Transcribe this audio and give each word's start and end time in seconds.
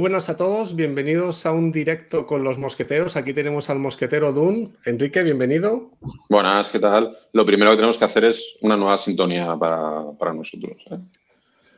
Muy 0.00 0.08
buenas 0.08 0.30
a 0.30 0.36
todos, 0.38 0.74
bienvenidos 0.74 1.44
a 1.44 1.52
un 1.52 1.70
directo 1.70 2.26
con 2.26 2.42
los 2.42 2.56
mosqueteros. 2.56 3.16
Aquí 3.16 3.34
tenemos 3.34 3.68
al 3.68 3.78
mosquetero 3.78 4.32
Dun. 4.32 4.74
Enrique, 4.86 5.22
bienvenido. 5.22 5.90
Buenas, 6.30 6.70
¿qué 6.70 6.78
tal? 6.78 7.18
Lo 7.34 7.44
primero 7.44 7.72
que 7.72 7.76
tenemos 7.76 7.98
que 7.98 8.06
hacer 8.06 8.24
es 8.24 8.56
una 8.62 8.78
nueva 8.78 8.96
sintonía 8.96 9.54
para, 9.58 10.32
nosotros. 10.32 10.82
¿eh? 10.90 10.96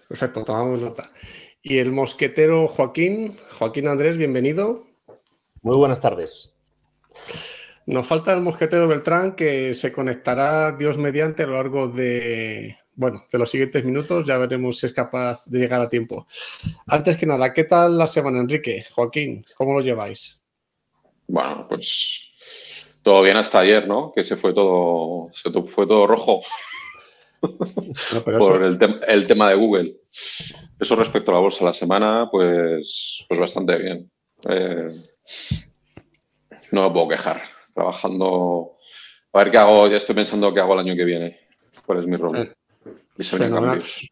Perfecto, 0.07 0.45
tomamos 0.45 0.79
nota. 0.79 1.11
Y 1.64 1.79
el 1.79 1.90
mosquetero 1.90 2.68
Joaquín, 2.68 3.39
Joaquín 3.58 3.89
Andrés, 3.89 4.16
bienvenido. 4.16 4.86
Muy 5.61 5.75
buenas 5.75 6.00
tardes. 6.00 6.54
Nos 7.86 8.07
falta 8.07 8.32
el 8.34 8.43
mosquetero 8.43 8.86
Beltrán 8.86 9.34
que 9.34 9.75
se 9.75 9.93
conectará 9.93 10.70
Dios 10.70 10.96
mediante 10.96 11.43
a 11.43 11.46
lo 11.46 11.54
largo 11.54 11.89
de, 11.89 12.76
bueno, 12.95 13.25
de 13.31 13.39
los 13.39 13.51
siguientes 13.51 13.85
minutos 13.85 14.27
ya 14.27 14.37
veremos 14.39 14.79
si 14.79 14.87
es 14.87 14.93
capaz 14.93 15.45
de 15.46 15.59
llegar 15.59 15.81
a 15.81 15.89
tiempo. 15.89 16.27
Antes 16.87 17.17
que 17.17 17.27
nada, 17.27 17.53
¿qué 17.53 17.65
tal 17.65 17.96
la 17.96 18.07
semana, 18.07 18.41
Enrique? 18.41 18.85
Joaquín, 18.91 19.45
¿cómo 19.57 19.75
lo 19.75 19.81
lleváis? 19.81 20.41
Bueno, 21.27 21.67
pues 21.68 22.31
todo 23.03 23.23
bien 23.23 23.37
hasta 23.37 23.61
ayer, 23.61 23.89
¿no? 23.89 24.13
Que 24.15 24.25
se 24.25 24.37
fue 24.37 24.53
todo, 24.53 25.31
se 25.35 25.51
fue 25.63 25.87
todo 25.87 26.07
rojo 26.07 26.43
por 28.25 28.63
el, 28.63 29.27
tema 29.27 29.49
de 29.49 29.54
Google. 29.54 29.96
Eso 30.79 30.96
respecto 30.96 31.31
a 31.31 31.35
la 31.35 31.40
bolsa, 31.40 31.65
la 31.65 31.75
semana, 31.75 32.29
pues, 32.31 33.25
pues 33.29 33.41
bastante 33.41 33.79
bien. 33.79 34.11
Eh, 34.48 34.89
no 36.73 36.89
me 36.89 36.91
puedo 36.93 37.09
quejar. 37.09 37.41
Trabajando. 37.75 38.77
A 39.33 39.39
ver 39.39 39.51
qué 39.51 39.59
hago, 39.59 39.89
ya 39.89 39.97
estoy 39.97 40.15
pensando 40.15 40.53
qué 40.53 40.61
hago 40.61 40.75
el 40.75 40.81
año 40.81 40.95
que 40.95 41.05
viene. 41.05 41.41
¿Cuál 41.87 42.01
es 42.01 42.06
mi 42.06 42.17
rol? 42.17 42.55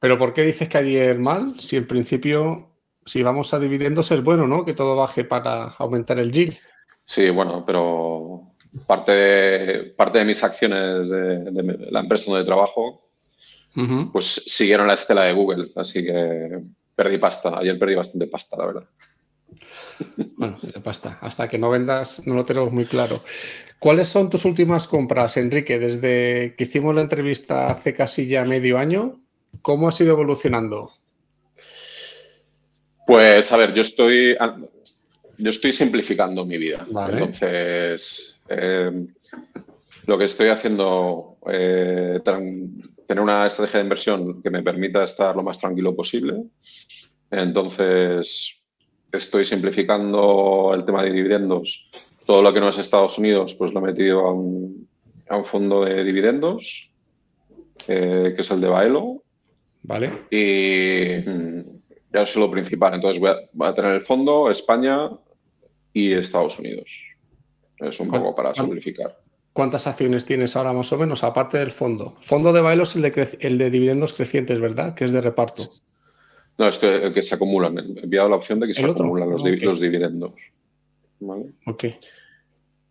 Pero 0.01 0.19
¿por 0.19 0.33
qué 0.33 0.43
dices 0.43 0.69
que 0.69 0.79
ayer 0.79 1.19
mal? 1.19 1.59
Si 1.59 1.77
en 1.77 1.87
principio, 1.87 2.70
si 3.05 3.23
vamos 3.23 3.55
a 3.55 3.59
dividendos 3.59 4.11
es 4.11 4.23
bueno, 4.23 4.47
¿no? 4.47 4.65
Que 4.65 4.75
todo 4.75 4.97
baje 4.97 5.25
para 5.25 5.65
aumentar 5.79 6.19
el 6.19 6.33
yield. 6.33 6.56
Sí, 7.05 7.31
bueno, 7.31 7.65
pero 7.67 8.53
parte 8.87 9.12
de, 9.12 9.84
parte 9.97 10.19
de 10.19 10.25
mis 10.25 10.45
acciones 10.45 11.09
de, 11.09 11.89
la 11.91 12.01
empresa 12.01 12.31
donde 12.31 12.47
trabajo, 12.47 13.09
pues 14.12 14.27
siguieron 14.27 14.87
la 14.87 14.95
estela 14.95 15.25
de 15.25 15.33
Google, 15.33 15.73
así 15.77 16.05
que 16.05 16.61
perdí 16.95 17.19
pasta. 17.19 17.59
Ayer 17.59 17.78
perdí 17.78 17.95
bastante 17.95 18.27
pasta, 18.27 18.56
la 18.56 18.67
verdad. 18.67 18.84
Bueno, 20.37 20.56
pasta. 20.83 21.19
Hasta 21.20 21.48
que 21.48 21.59
no 21.59 21.70
vendas, 21.70 22.27
no 22.27 22.34
lo 22.34 22.45
tenemos 22.45 22.73
muy 22.73 22.84
claro. 22.84 23.23
¿Cuáles 23.79 24.09
son 24.09 24.29
tus 24.31 24.45
últimas 24.45 24.87
compras, 24.87 25.37
Enrique? 25.37 25.79
Desde 25.79 26.55
que 26.56 26.65
hicimos 26.65 26.95
la 26.95 27.01
entrevista 27.01 27.71
hace 27.71 27.95
casi 27.95 28.27
ya 28.27 28.45
medio 28.45 28.78
año, 28.78 29.21
¿cómo 29.62 29.89
has 29.89 30.01
ido 30.01 30.12
evolucionando? 30.12 30.93
Pues 33.06 33.51
a 33.53 33.56
ver, 33.56 33.73
yo 33.73 33.83
estoy, 33.83 34.37
yo 35.39 35.51
estoy 35.51 35.73
simplificando 35.73 36.45
mi 36.45 36.59
vida. 36.59 36.87
Entonces, 37.11 38.37
eh, 38.48 39.06
lo 40.06 40.19
que 40.19 40.25
estoy 40.25 40.48
haciendo, 40.48 41.39
eh, 41.51 42.21
tener 42.25 43.23
una 43.23 43.47
estrategia 43.47 43.78
de 43.78 43.84
inversión 43.84 44.43
que 44.43 44.51
me 44.51 44.62
permita 44.62 45.05
estar 45.05 45.34
lo 45.34 45.43
más 45.43 45.59
tranquilo 45.59 45.97
posible. 45.97 46.45
Entonces, 47.31 48.59
estoy 49.12 49.44
simplificando 49.44 50.72
el 50.75 50.84
tema 50.84 51.03
de 51.03 51.12
dividendos 51.12 51.91
todo 52.30 52.42
lo 52.42 52.55
que 52.55 52.61
no 52.61 52.69
es 52.69 52.78
Estados 52.78 53.19
Unidos, 53.19 53.56
pues 53.56 53.72
lo 53.72 53.80
he 53.80 53.91
metido 53.91 54.20
a 54.20 54.33
un, 54.33 54.89
fondo 55.47 55.84
de 55.84 56.05
dividendos, 56.05 56.92
eh, 57.88 58.34
que 58.36 58.42
es 58.42 58.50
el 58.53 58.61
de 58.61 58.69
Baelo. 58.69 59.25
Vale. 59.83 60.26
Y 60.31 61.28
mm, 61.28 61.60
ya 62.12 62.22
es 62.22 62.37
lo 62.37 62.48
principal. 62.48 62.94
Entonces 62.94 63.21
voy 63.21 63.66
a, 63.66 63.75
tener 63.75 63.93
el 63.93 64.03
fondo, 64.03 64.48
España 64.48 65.10
y 65.92 66.12
Estados 66.12 66.56
Unidos. 66.60 66.88
Es 67.78 67.98
un 67.98 68.10
poco 68.10 68.32
para 68.32 68.54
simplificar. 68.54 69.19
¿Cuántas 69.53 69.88
acciones 69.88 70.25
tienes 70.25 70.54
ahora 70.54 70.72
más 70.72 70.92
o 70.92 70.98
menos, 70.98 71.25
aparte 71.25 71.59
del 71.59 71.72
fondo? 71.72 72.16
Fondo 72.21 72.53
de 72.53 72.60
Baelo 72.60 72.84
es 72.84 72.94
el 72.94 73.03
de, 73.03 73.38
el 73.41 73.59
de 73.59 73.71
dividendos 73.71 74.12
crecientes, 74.12 74.60
¿verdad? 74.60 74.94
Que 74.94 75.04
es 75.04 75.10
de 75.10 75.21
reparto. 75.21 75.65
No, 76.59 76.69
es 76.69 76.78
que, 76.78 77.22
se 77.22 77.34
acumulan. 77.34 77.78
He 77.78 78.05
enviado 78.05 78.28
la 78.28 78.37
opción 78.37 78.61
de 78.61 78.66
que 78.66 78.75
se 78.75 78.84
acumulan 78.84 79.31
los, 79.31 79.43
los 79.44 79.81
dividendos. 79.81 80.33
¿Vale? 81.21 81.53
Ok. 81.66 81.84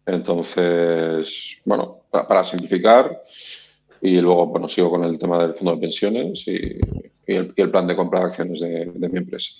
Entonces, 0.05 1.57
bueno, 1.65 2.01
para, 2.09 2.43
simplificar 2.43 3.23
y 4.01 4.19
luego, 4.21 4.47
bueno, 4.47 4.67
sigo 4.67 4.89
con 4.89 5.03
el 5.03 5.19
tema 5.19 5.41
del 5.41 5.53
fondo 5.53 5.75
de 5.75 5.81
pensiones 5.81 6.47
y, 6.47 6.79
el, 7.27 7.53
plan 7.53 7.85
de 7.85 7.95
compra 7.95 8.21
de 8.21 8.25
acciones 8.25 8.59
de, 8.59 9.09
mi 9.09 9.19
empresa. 9.19 9.51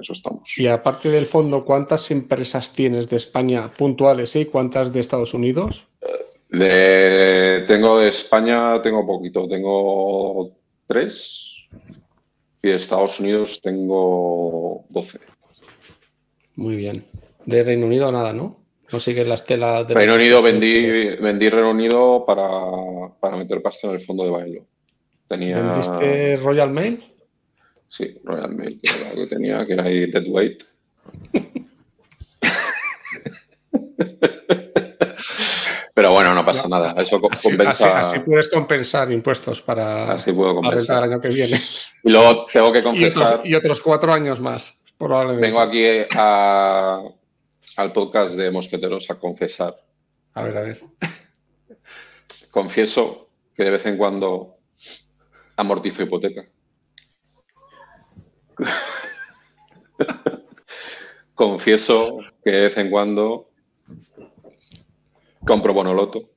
eso 0.00 0.12
estamos. 0.12 0.58
Y 0.58 0.66
aparte 0.66 1.10
del 1.10 1.26
fondo, 1.26 1.64
¿cuántas 1.64 2.10
empresas 2.10 2.72
tienes 2.72 3.08
de 3.08 3.16
España 3.16 3.70
puntuales 3.70 4.34
y 4.34 4.46
cuántas 4.46 4.92
de 4.92 4.98
Estados 4.98 5.32
Unidos? 5.32 5.86
De, 6.48 7.64
tengo 7.68 7.98
de 7.98 8.08
España, 8.08 8.82
tengo 8.82 9.06
poquito, 9.06 9.46
tengo 9.46 10.50
tres 10.88 11.68
y 12.62 12.68
de 12.68 12.74
Estados 12.74 13.20
Unidos 13.20 13.60
tengo 13.62 14.84
doce. 14.88 15.20
Muy 16.56 16.76
bien. 16.76 17.04
De 17.46 17.62
Reino 17.62 17.86
Unido 17.86 18.10
nada, 18.10 18.32
¿no? 18.32 18.64
No 18.90 19.00
sigues 19.00 19.26
la 19.28 19.34
estela 19.34 19.84
de. 19.84 19.94
Reino 19.94 20.14
Unido 20.14 20.42
vendí, 20.42 21.16
vendí 21.20 21.48
Reino 21.48 21.70
Unido 21.70 22.24
para, 22.26 23.36
meter 23.36 23.62
pasta 23.62 23.88
en 23.88 23.94
el 23.94 24.00
fondo 24.00 24.24
de 24.24 24.30
bailo. 24.30 24.66
Tenía... 25.28 25.60
¿Vendiste 25.60 26.36
Royal 26.36 26.70
Mail? 26.70 27.04
Sí, 27.86 28.18
Royal 28.24 28.54
Mail, 28.54 28.80
que 28.82 28.90
era 28.90 29.10
lo 29.10 29.16
que 29.16 29.26
tenía, 29.26 29.66
que 29.66 29.72
era 29.74 29.84
ahí 29.84 30.10
Dead 30.10 30.24
No 36.48 36.54
pasa 36.54 36.68
nada. 36.68 36.94
Eso 37.02 37.20
compensa. 37.20 38.00
Así, 38.00 38.20
puedes 38.20 38.48
compensar 38.48 39.12
impuestos 39.12 39.60
para, 39.60 40.12
así 40.12 40.32
puedo 40.32 40.54
compensar. 40.56 41.04
el 41.04 41.12
año 41.12 41.20
que 41.20 41.28
viene. 41.28 41.58
Y 42.04 42.10
luego 42.10 42.46
tengo 42.52 42.72
que 42.72 42.82
confesar. 42.82 43.40
Y 43.44 43.54
otros, 43.54 43.80
cuatro 43.80 44.12
años 44.12 44.40
más, 44.40 44.80
probablemente. 44.96 45.46
Vengo 45.46 45.60
aquí 45.60 45.84
a, 46.16 47.02
al 47.76 47.92
podcast 47.92 48.36
de 48.36 48.50
Mosqueteros 48.50 49.10
a 49.10 49.18
confesar. 49.18 49.76
A 50.34 50.42
ver, 50.42 50.56
a 50.56 50.60
ver. 50.62 50.80
Confieso 52.50 53.28
que 53.54 53.64
de 53.64 53.70
vez 53.72 53.84
en 53.86 53.98
cuando 53.98 54.56
amortizo 55.56 56.02
hipoteca. 56.04 56.48
Confieso 61.34 62.18
que 62.44 62.50
de 62.50 62.60
vez 62.60 62.78
en 62.78 62.90
cuando 62.90 63.50
compro 65.44 65.72
bonoloto. 65.72 66.30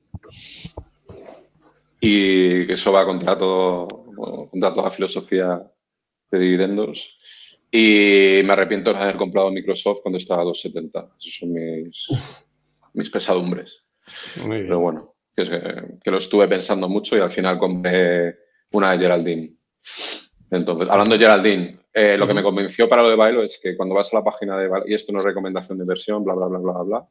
Y 2.00 2.72
eso 2.72 2.92
va 2.92 3.04
contra 3.04 3.38
todo, 3.38 3.86
contra 4.50 4.74
toda 4.74 4.90
filosofía 4.90 5.62
de 6.30 6.38
dividendos. 6.38 7.16
Y 7.70 8.42
me 8.44 8.52
arrepiento 8.52 8.92
de 8.92 8.98
haber 8.98 9.16
comprado 9.16 9.50
Microsoft 9.50 10.00
cuando 10.02 10.18
estaba 10.18 10.42
a 10.42 10.46
270. 10.46 11.16
Esos 11.18 11.34
son 11.38 11.52
mis, 11.52 12.48
mis 12.92 13.10
pesadumbres. 13.10 13.84
Pero 14.46 14.80
bueno, 14.80 15.14
que, 15.34 16.10
lo 16.10 16.18
estuve 16.18 16.48
pensando 16.48 16.88
mucho 16.88 17.16
y 17.16 17.20
al 17.20 17.30
final 17.30 17.58
compré 17.58 18.36
una 18.72 18.92
de 18.92 18.98
Geraldine. 18.98 19.54
Entonces, 20.50 20.88
hablando 20.90 21.16
de 21.16 21.18
Geraldine, 21.18 21.78
eh, 21.94 22.16
lo 22.18 22.26
que 22.26 22.34
me 22.34 22.42
convenció 22.42 22.88
para 22.88 23.02
lo 23.02 23.10
de 23.10 23.16
Bailo 23.16 23.42
es 23.42 23.58
que 23.62 23.76
cuando 23.76 23.94
vas 23.94 24.12
a 24.12 24.18
la 24.18 24.24
página 24.24 24.58
de 24.58 24.68
Bailo, 24.68 24.88
y 24.88 24.94
esto 24.94 25.12
no 25.12 25.20
es 25.20 25.24
recomendación 25.24 25.78
de 25.78 25.84
inversión, 25.84 26.24
bla, 26.24 26.34
bla, 26.34 26.46
bla, 26.46 26.58
bla, 26.58 26.82
bla, 26.82 27.08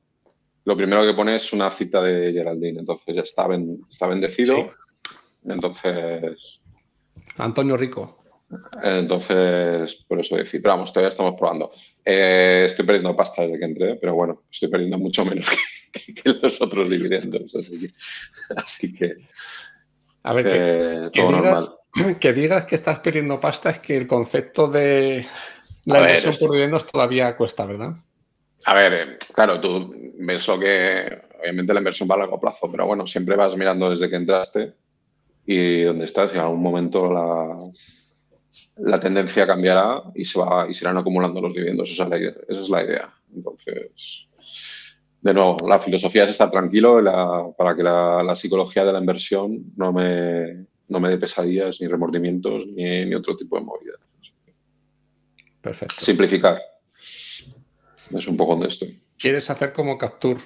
lo 0.65 0.77
primero 0.77 1.03
que 1.03 1.13
pone 1.13 1.35
es 1.35 1.53
una 1.53 1.71
cita 1.71 2.01
de 2.01 2.31
Geraldine. 2.31 2.79
Entonces 2.79 3.15
ya 3.15 3.21
está, 3.21 3.47
está 3.89 4.07
bendecido. 4.07 4.71
Entonces. 5.43 6.59
Antonio 7.37 7.77
Rico. 7.77 8.23
Entonces, 8.83 10.03
por 10.07 10.19
eso 10.19 10.35
decir, 10.35 10.61
pero 10.61 10.75
vamos, 10.75 10.91
todavía 10.91 11.09
estamos 11.09 11.35
probando. 11.37 11.71
Eh, 12.03 12.63
estoy 12.65 12.85
perdiendo 12.85 13.15
pasta 13.15 13.43
desde 13.43 13.59
que 13.59 13.65
entré, 13.65 13.95
pero 13.95 14.13
bueno, 14.13 14.43
estoy 14.51 14.69
perdiendo 14.69 14.97
mucho 14.97 15.23
menos 15.23 15.47
que, 15.91 16.13
los 16.41 16.61
otros 16.61 16.89
dividendos. 16.89 17.55
Así 18.55 18.93
que. 18.93 19.15
a 20.23 20.33
ver, 20.33 20.45
que, 21.11 21.21
eh, 21.21 21.27
digas, 21.27 21.73
que, 22.19 22.33
digas, 22.33 22.65
que 22.65 22.75
estás 22.75 22.99
perdiendo 22.99 23.39
pasta 23.39 23.69
es 23.69 23.79
que 23.79 23.97
el 23.97 24.07
concepto 24.07 24.67
de 24.67 25.25
la 25.85 25.99
inversión 25.99 26.35
por 26.39 26.51
dividendos 26.51 26.87
todavía 26.87 27.35
cuesta, 27.37 27.65
¿verdad? 27.65 27.95
A 28.65 28.73
ver, 28.75 28.93
eh, 28.93 29.17
claro, 29.33 29.59
tú 29.59 29.93
pienso 30.25 30.59
que 30.59 31.21
obviamente 31.39 31.73
la 31.73 31.79
inversión 31.79 32.09
va 32.09 32.15
a 32.15 32.19
largo 32.19 32.39
plazo, 32.39 32.69
pero 32.71 32.85
bueno, 32.85 33.07
siempre 33.07 33.35
vas 33.35 33.55
mirando 33.55 33.89
desde 33.89 34.09
que 34.09 34.15
entraste 34.15 34.73
y 35.45 35.81
dónde 35.83 36.05
estás 36.05 36.31
y 36.31 36.35
en 36.35 36.41
algún 36.41 36.61
momento 36.61 37.11
la, 37.11 37.71
la 38.77 38.99
tendencia 38.99 39.47
cambiará 39.47 40.03
y 40.15 40.25
se 40.25 40.39
va 40.39 40.67
y 40.69 40.73
se 40.73 40.83
irán 40.83 40.97
acumulando 40.97 41.41
los 41.41 41.53
dividendos. 41.53 41.89
Esa 41.91 42.03
es 42.03 42.69
la, 42.69 42.83
idea. 42.83 43.13
Entonces, 43.33 44.27
de 45.21 45.33
nuevo, 45.33 45.57
la 45.67 45.79
filosofía 45.79 46.23
es 46.23 46.31
estar 46.31 46.51
tranquilo 46.51 47.01
para 47.57 47.75
que 47.75 47.83
la, 47.83 48.35
psicología 48.35 48.85
de 48.85 48.93
la 48.93 48.99
inversión 48.99 49.73
no 49.75 49.93
me, 49.93 50.65
no 50.87 50.99
me 50.99 51.09
dé 51.09 51.17
pesadillas, 51.17 51.79
ni 51.81 51.87
remordimientos, 51.87 52.67
ni, 52.67 53.13
otro 53.13 53.35
tipo 53.35 53.57
de 53.57 53.65
movidas. 53.65 53.99
Perfecto. 55.61 55.95
Simplificar. 55.99 56.59
Es 56.97 58.27
un 58.27 58.35
poco 58.35 58.53
donde 58.53 58.67
estoy. 58.67 58.99
Quieres 59.21 59.51
hacer 59.51 59.71
como 59.71 59.99
Capture, 59.99 60.39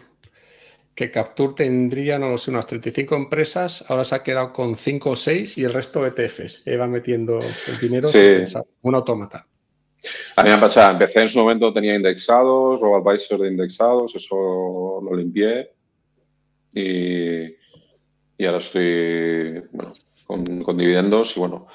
que 0.93 1.09
Capture 1.09 1.53
tendría, 1.55 2.19
no 2.19 2.29
lo 2.29 2.37
sé, 2.37 2.51
unas 2.51 2.67
35 2.67 3.15
empresas, 3.15 3.85
ahora 3.87 4.03
se 4.03 4.15
ha 4.15 4.23
quedado 4.23 4.51
con 4.51 4.75
5 4.75 5.11
o 5.11 5.15
6 5.15 5.57
y 5.57 5.63
el 5.63 5.71
resto 5.71 6.05
ETFs. 6.05 6.65
Va 6.79 6.85
metiendo 6.85 7.39
el 7.39 7.79
dinero 7.79 8.09
Sí. 8.09 8.19
un 8.81 8.95
autómata. 8.95 9.47
A 10.35 10.43
mí 10.43 10.49
me 10.49 10.55
ha 10.55 10.59
pasado, 10.59 10.91
empecé 10.91 11.21
en 11.21 11.29
su 11.29 11.39
momento, 11.39 11.73
tenía 11.73 11.95
indexados, 11.95 12.81
o 12.83 12.95
advisor 12.95 13.39
de 13.39 13.47
indexados, 13.47 14.13
eso 14.13 15.01
lo 15.01 15.15
limpié. 15.15 15.71
Y, 16.73 17.55
y 18.37 18.45
ahora 18.45 18.59
estoy 18.59 19.63
bueno, 19.71 19.93
con, 20.27 20.61
con 20.63 20.77
dividendos 20.77 21.37
y 21.37 21.39
bueno, 21.39 21.67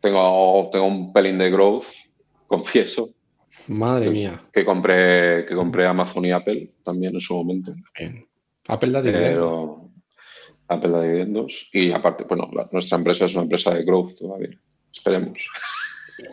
tengo, 0.00 0.70
tengo 0.72 0.86
un 0.86 1.12
pelín 1.12 1.36
de 1.36 1.50
growth, 1.50 1.84
confieso, 2.46 3.10
Madre 3.68 4.04
que, 4.06 4.10
mía. 4.10 4.40
que 4.52 4.64
compré, 4.64 5.44
que 5.46 5.54
compré 5.54 5.86
Amazon 5.86 6.24
y 6.24 6.30
Apple 6.32 6.70
también 6.84 7.14
en 7.14 7.20
su 7.20 7.34
momento. 7.34 7.74
Bien. 7.98 8.26
Apple 8.68 8.90
da 8.92 9.02
dividendos. 9.02 9.34
Pero 9.34 9.90
Apple 10.68 10.90
da 10.90 11.02
dividendos. 11.02 11.68
Y 11.72 11.90
aparte, 11.92 12.24
bueno, 12.24 12.48
la- 12.52 12.68
nuestra 12.70 12.98
empresa 12.98 13.24
es 13.26 13.34
una 13.34 13.42
empresa 13.42 13.74
de 13.74 13.84
growth 13.84 14.18
todavía. 14.18 14.58
Esperemos. 14.92 15.38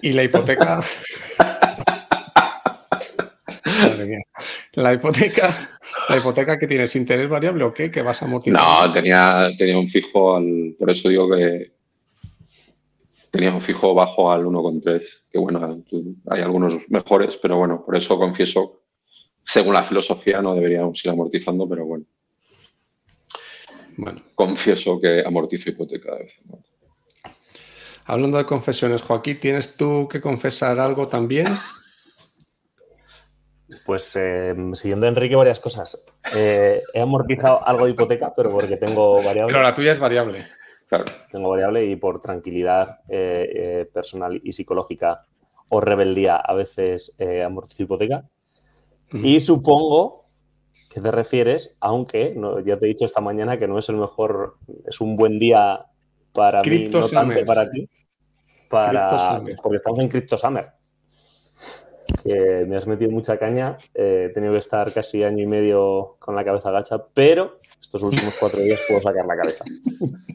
Y 0.02 0.12
la 0.14 0.24
hipoteca. 0.24 0.82
Madre 3.82 4.06
mía. 4.06 4.20
La 4.74 4.94
hipoteca. 4.94 5.72
¿La 6.10 6.18
hipoteca 6.18 6.58
que 6.58 6.68
tienes 6.68 6.96
interés 6.96 7.28
variable 7.30 7.64
o 7.64 7.74
qué? 7.74 7.92
Que 7.92 8.02
vas 8.02 8.22
a 8.22 8.26
amortizar. 8.26 8.62
No, 8.62 8.92
tenía, 8.92 9.50
tenía 9.58 9.78
un 9.78 9.90
fijo 9.90 10.36
al. 10.38 10.76
Por 10.80 10.90
eso 10.90 11.10
digo 11.10 11.30
que 11.30 11.72
tenía 13.32 13.54
un 13.54 13.62
fijo 13.62 13.94
bajo 13.94 14.32
al 14.32 14.46
1,3. 14.46 15.24
Que 15.32 15.38
bueno, 15.38 15.84
hay 16.30 16.42
algunos 16.42 16.90
mejores, 16.90 17.38
pero 17.38 17.58
bueno, 17.58 17.84
por 17.86 17.96
eso 17.96 18.18
confieso, 18.18 18.82
según 19.44 19.74
la 19.74 19.84
filosofía, 19.84 20.42
no 20.42 20.56
deberíamos 20.56 21.04
ir 21.04 21.12
amortizando, 21.12 21.68
pero 21.68 21.86
bueno, 21.86 22.06
Bueno, 23.98 24.22
confieso 24.36 25.00
que 25.00 25.24
amortizo 25.26 25.70
hipoteca 25.70 26.14
de 26.16 26.24
vez 26.24 26.38
en 26.38 26.48
cuando. 26.50 26.68
hablando 28.06 28.38
de 28.38 28.46
confesiones, 28.46 29.02
Joaquín, 29.02 29.40
¿tienes 29.40 29.76
tú 29.76 30.08
que 30.08 30.22
confesar 30.22 30.80
algo 30.80 31.08
también? 31.08 31.48
Pues 33.86 34.16
eh, 34.16 34.56
siguiendo 34.74 35.06
a 35.06 35.10
Enrique, 35.10 35.36
varias 35.36 35.60
cosas. 35.60 36.06
Eh, 36.36 36.82
he 36.94 37.02
amortizado 37.02 37.66
algo 37.66 37.86
de 37.86 37.92
hipoteca, 37.92 38.34
pero 38.36 38.52
porque 38.52 38.78
tengo 38.78 39.22
variable. 39.24 39.54
Pero 39.54 39.64
la 39.64 39.74
tuya 39.74 39.92
es 39.92 40.00
variable. 40.00 40.46
Claro. 40.88 41.06
Tengo 41.30 41.50
variable 41.50 41.86
y 41.86 41.96
por 41.96 42.22
tranquilidad 42.22 43.02
eh, 43.10 43.50
eh, 43.54 43.90
personal 43.92 44.40
y 44.44 44.54
psicológica 44.54 45.26
o 45.70 45.82
rebeldía 45.82 46.38
a 46.38 46.54
veces 46.54 47.16
eh, 47.20 47.44
amortizo 47.44 47.84
hipoteca. 47.84 48.26
Y 49.12 49.40
supongo 49.40 50.26
que 50.90 51.00
te 51.00 51.12
refieres, 51.12 51.78
aunque 51.80 52.34
no, 52.36 52.60
ya 52.60 52.78
te 52.78 52.86
he 52.86 52.90
dicho 52.90 53.06
esta 53.06 53.22
mañana 53.22 53.58
que 53.58 53.68
no 53.68 53.80
es 53.80 53.88
el 53.90 53.98
mejor, 53.98 54.58
es 54.86 55.00
un 55.00 55.16
buen 55.16 55.40
día 55.40 55.86
para 56.34 56.62
mí, 56.62 56.88
no 56.88 57.08
tanto 57.08 57.46
para 57.46 57.70
ti, 57.70 57.90
para, 58.70 59.42
porque 59.62 59.78
estamos 59.78 60.00
en 60.00 60.08
Crypto 60.10 60.38
Summer. 60.38 60.70
Que 62.24 62.66
me 62.68 62.78
has 62.78 62.88
metido 62.88 63.12
mucha 63.12 63.38
caña, 63.38 63.78
eh, 63.94 64.28
he 64.30 64.34
tenido 64.34 64.54
que 64.54 64.60
estar 64.60 64.92
casi 64.94 65.24
año 65.24 65.44
y 65.44 65.48
medio 65.48 66.16
con 66.20 66.36
la 66.36 66.44
cabeza 66.44 66.72
gacha, 66.72 66.98
pero 67.14 67.60
estos 67.80 68.04
últimos 68.04 68.36
cuatro 68.40 68.60
días 68.60 68.80
puedo 68.88 69.02
sacar 69.02 69.26
la 69.26 69.38
cabeza. 69.38 69.66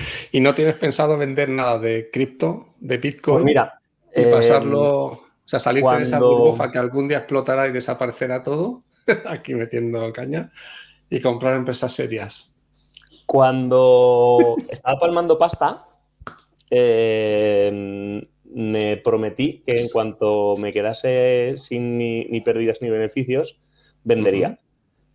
¿Y 0.32 0.40
no 0.40 0.54
tienes 0.54 0.76
pensado 0.76 1.16
vender 1.16 1.48
nada 1.48 1.78
de 1.78 2.10
cripto, 2.12 2.68
de 2.80 2.98
Bitcoin? 2.98 3.36
Pues 3.36 3.44
mira, 3.44 3.80
y 4.14 4.22
eh, 4.22 4.30
pasarlo, 4.30 5.04
o 5.06 5.22
sea, 5.44 5.58
salirte 5.58 5.96
de 5.96 6.02
esa 6.02 6.18
burbuja 6.18 6.70
que 6.70 6.78
algún 6.78 7.08
día 7.08 7.18
explotará 7.18 7.66
y 7.68 7.72
desaparecerá 7.72 8.42
todo, 8.42 8.84
aquí 9.26 9.54
metiendo 9.54 10.12
caña, 10.12 10.52
y 11.10 11.20
comprar 11.20 11.54
empresas 11.54 11.92
serias. 11.92 12.52
Cuando 13.26 14.56
estaba 14.70 14.98
palmando 14.98 15.36
pasta, 15.36 15.84
eh, 16.70 18.22
me 18.54 18.96
prometí 18.98 19.62
que 19.66 19.80
en 19.80 19.88
cuanto 19.88 20.56
me 20.56 20.72
quedase 20.72 21.54
sin 21.56 21.98
ni, 21.98 22.24
ni 22.24 22.40
pérdidas 22.40 22.80
ni 22.80 22.88
beneficios, 22.88 23.60
vendería. 24.04 24.58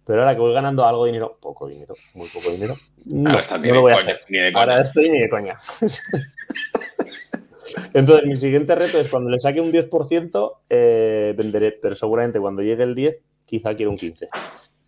Pero 0.06 0.20
ahora 0.22 0.34
que 0.36 0.42
voy 0.42 0.54
ganando 0.54 0.86
algo 0.86 1.06
de 1.06 1.12
dinero, 1.12 1.38
poco 1.42 1.68
dinero, 1.68 1.96
muy 2.14 2.28
poco 2.28 2.50
dinero, 2.52 2.78
no, 3.06 3.30
Ahora 3.30 3.42
está 3.42 3.58
no 3.58 3.74
lo 3.74 3.82
voy 3.82 3.94
a 3.94 3.96
coña, 3.96 4.12
hacer. 4.12 4.20
ni 4.30 4.38
de 4.40 4.52
coña. 4.52 4.60
Ahora 4.64 4.82
estoy 4.82 5.10
ni 5.10 5.20
de 5.20 5.30
coña. 5.30 5.56
Entonces, 7.94 8.28
mi 8.28 8.36
siguiente 8.36 8.76
reto 8.76 9.00
es 9.00 9.08
cuando 9.08 9.30
le 9.30 9.40
saque 9.40 9.62
un 9.62 9.72
10%, 9.72 10.58
eh, 10.70 11.34
venderé, 11.38 11.72
pero 11.82 11.96
seguramente 11.96 12.40
cuando 12.40 12.62
llegue 12.62 12.84
el 12.84 12.94
10, 12.96 13.16
quizá 13.46 13.76
quiero 13.76 13.92
un 13.92 13.98
15%. 13.98 14.28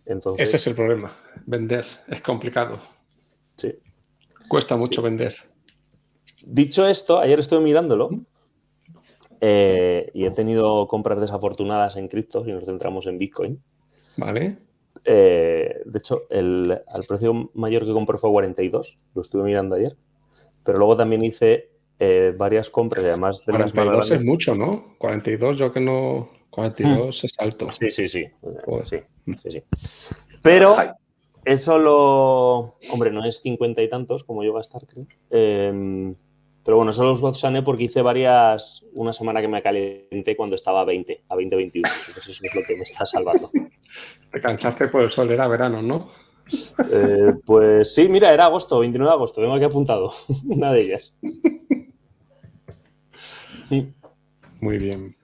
Entonces, 0.04 0.48
Ese 0.48 0.56
es 0.58 0.66
el 0.68 0.74
problema. 0.74 1.10
Vender 1.46 1.84
es 2.08 2.20
complicado. 2.20 2.80
sí. 3.56 3.74
Cuesta 4.48 4.76
mucho 4.76 5.00
Sí. 5.00 5.04
vender. 5.04 5.34
Dicho 6.46 6.86
esto, 6.86 7.18
ayer 7.18 7.40
estuve 7.40 7.58
mirándolo 7.60 8.10
eh, 9.40 10.08
y 10.14 10.24
he 10.24 10.30
tenido 10.30 10.86
compras 10.86 11.20
desafortunadas 11.20 11.96
en 11.96 12.06
cripto 12.06 12.44
y 12.46 12.52
nos 12.52 12.64
centramos 12.64 13.06
en 13.06 13.18
Bitcoin. 13.18 13.60
¿Vale? 14.16 14.58
Eh, 15.06 15.82
de 15.84 15.98
hecho, 15.98 16.22
el, 16.30 16.80
al 16.88 17.04
precio 17.04 17.50
mayor 17.54 17.86
que 17.86 17.92
compré 17.92 18.18
fue 18.18 18.30
42, 18.30 18.96
lo 19.14 19.22
estuve 19.22 19.44
mirando 19.44 19.76
ayer, 19.76 19.96
pero 20.64 20.78
luego 20.78 20.96
también 20.96 21.24
hice 21.24 21.70
eh, 21.98 22.34
varias 22.36 22.70
compras 22.70 23.04
y 23.04 23.08
además 23.08 23.44
de 23.46 23.52
las 23.52 23.74
más 23.74 23.86
42 23.86 24.10
es 24.10 24.24
mucho, 24.24 24.54
¿no? 24.54 24.96
42 24.98 25.58
yo 25.58 25.72
que 25.72 25.80
no... 25.80 26.30
42 26.50 27.24
es 27.24 27.32
alto. 27.38 27.68
Sí, 27.70 27.90
sí, 27.90 28.08
sí. 28.08 28.26
Joder. 28.64 28.86
sí, 28.86 28.98
sí, 29.36 29.50
sí. 29.50 29.62
Pero 30.42 30.74
eso 31.44 31.78
lo. 31.78 32.74
Hombre, 32.90 33.10
no 33.12 33.24
es 33.26 33.42
cincuenta 33.42 33.82
y 33.82 33.90
tantos 33.90 34.24
como 34.24 34.42
yo 34.42 34.54
gastar, 34.54 34.86
creo. 34.86 35.04
Eh, 35.30 36.14
pero 36.64 36.78
bueno, 36.78 36.92
solo 36.92 37.14
los 37.14 37.38
sané 37.38 37.62
porque 37.62 37.84
hice 37.84 38.02
varias. 38.02 38.84
Una 38.94 39.12
semana 39.12 39.40
que 39.40 39.46
me 39.46 39.62
calenté 39.62 40.34
cuando 40.34 40.56
estaba 40.56 40.80
a 40.80 40.84
20, 40.84 41.22
a 41.28 41.36
20, 41.36 41.54
21. 41.54 41.88
Entonces 42.08 42.28
eso 42.34 42.42
es 42.44 42.54
lo 42.54 42.62
que 42.66 42.74
me 42.74 42.82
está 42.82 43.06
salvando. 43.06 43.52
Te 44.30 44.40
cansaste 44.40 44.88
por 44.88 45.02
el 45.02 45.10
sol, 45.10 45.30
era 45.30 45.48
verano, 45.48 45.82
¿no? 45.82 46.10
Eh, 46.92 47.34
pues 47.44 47.94
sí, 47.94 48.08
mira, 48.08 48.32
era 48.32 48.44
agosto, 48.44 48.78
29 48.80 49.10
de 49.10 49.14
agosto. 49.14 49.40
Tengo 49.40 49.54
aquí 49.54 49.64
apuntado. 49.64 50.12
Una 50.46 50.72
de 50.72 50.80
ellas. 50.80 51.18
Sí. 53.68 53.92
Muy 54.60 54.78
bien. 54.78 55.14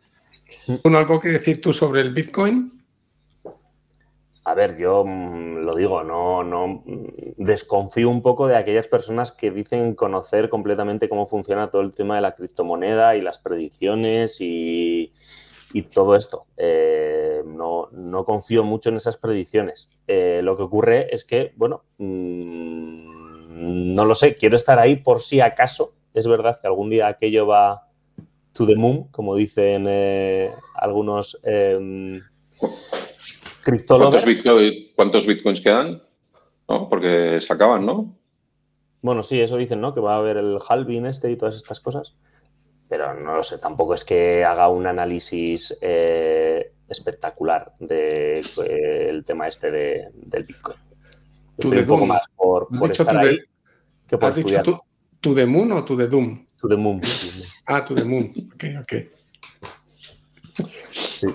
¿Bueno, 0.83 0.99
algo 0.99 1.21
que 1.21 1.29
decir 1.29 1.61
tú 1.61 1.73
sobre 1.73 2.01
el 2.01 2.13
Bitcoin? 2.13 2.83
A 4.45 4.55
ver, 4.55 4.77
yo 4.77 5.05
mm, 5.05 5.59
lo 5.65 5.75
digo, 5.77 6.03
no, 6.03 6.43
no 6.43 6.83
mm, 6.85 7.07
desconfío 7.37 8.11
un 8.11 8.23
poco 8.23 8.49
de 8.49 8.57
aquellas 8.57 8.89
personas 8.89 9.33
que 9.33 9.51
dicen 9.51 9.95
conocer 9.95 10.49
completamente 10.49 11.09
cómo 11.09 11.27
funciona 11.27 11.71
todo 11.71 11.83
el 11.83 11.95
tema 11.95 12.17
de 12.17 12.23
la 12.23 12.35
criptomoneda 12.35 13.17
y 13.17 13.21
las 13.21 13.39
predicciones 13.39 14.41
y, 14.41 15.13
y 15.73 15.83
todo 15.83 16.15
esto. 16.17 16.47
Eh, 16.57 17.43
no, 17.47 17.89
no 17.93 18.25
confío 18.25 18.65
mucho 18.65 18.91
en 18.91 18.97
esas 18.97 19.17
predicciones. 19.17 19.91
Eh, 20.07 20.41
lo 20.43 20.57
que 20.57 20.63
ocurre 20.65 21.15
es 21.15 21.25
que, 21.25 21.53
bueno, 21.57 21.85
mm, 21.99 23.93
no 23.95 24.05
lo 24.05 24.15
sé, 24.15 24.35
quiero 24.35 24.57
estar 24.57 24.79
ahí 24.79 24.97
por 24.97 25.21
si 25.21 25.41
acaso. 25.41 25.93
Es 26.15 26.27
verdad 26.27 26.59
que 26.61 26.67
algún 26.69 26.91
día 26.91 27.07
aquello 27.09 27.47
va 27.47 27.89
to 28.53 28.67
the 28.67 28.77
moon, 28.77 29.05
como 29.11 29.35
dicen 29.35 29.87
eh, 29.89 30.51
algunos 30.75 31.41
eh, 31.45 32.21
criptólogos. 33.63 34.23
¿Cuántos, 34.23 34.45
bitcoin- 34.45 34.93
cuántos 34.95 35.27
bitcoins 35.27 35.61
quedan? 35.61 36.03
¿No? 36.69 36.89
Porque 36.89 37.41
se 37.41 37.53
acaban, 37.53 37.85
¿no? 37.87 38.15
Bueno, 39.01 39.23
sí, 39.23 39.41
eso 39.41 39.57
dicen, 39.57 39.81
¿no? 39.81 39.93
Que 39.95 40.01
va 40.01 40.15
a 40.15 40.19
haber 40.19 40.37
el 40.37 40.59
halving 40.67 41.07
este 41.07 41.31
y 41.31 41.37
todas 41.37 41.57
estas 41.57 41.81
cosas. 41.81 42.17
Pero 42.93 43.15
no 43.15 43.37
lo 43.37 43.43
sé, 43.43 43.57
tampoco 43.57 43.95
es 43.95 44.05
que 44.05 44.45
haga 44.45 44.69
un 44.69 44.87
análisis 44.87 45.79
eh, 45.81 46.75
espectacular 46.87 47.73
del 47.81 48.45
de, 48.45 49.09
el 49.09 49.25
tema 49.25 49.49
este 49.49 49.71
de, 49.71 50.09
del 50.13 50.45
Bitcoin. 50.45 50.77
To 51.57 51.69
Estoy 51.69 51.79
un 51.79 51.87
poco 51.87 52.05
más 52.05 52.29
por, 52.37 52.69
¿Has 52.71 52.79
por 52.79 52.91
estar 52.91 53.17
ahí 53.17 53.39
que 54.07 54.19
por 54.19 54.29
¿Has 54.29 54.37
dicho 54.37 54.63
tú, 54.63 54.79
to 55.23 55.35
the 55.35 55.47
moon 55.47 55.73
o 55.73 55.83
to 55.87 55.97
the 55.97 56.07
doom? 56.07 56.47
To 56.61 56.69
the 56.69 56.77
moon. 56.77 57.01
Ah, 57.65 57.83
to 57.83 57.95
the 57.95 58.05
moon. 58.05 58.31
Ok, 58.55 58.65
ok. 58.83 58.93
Sí. 60.53 61.29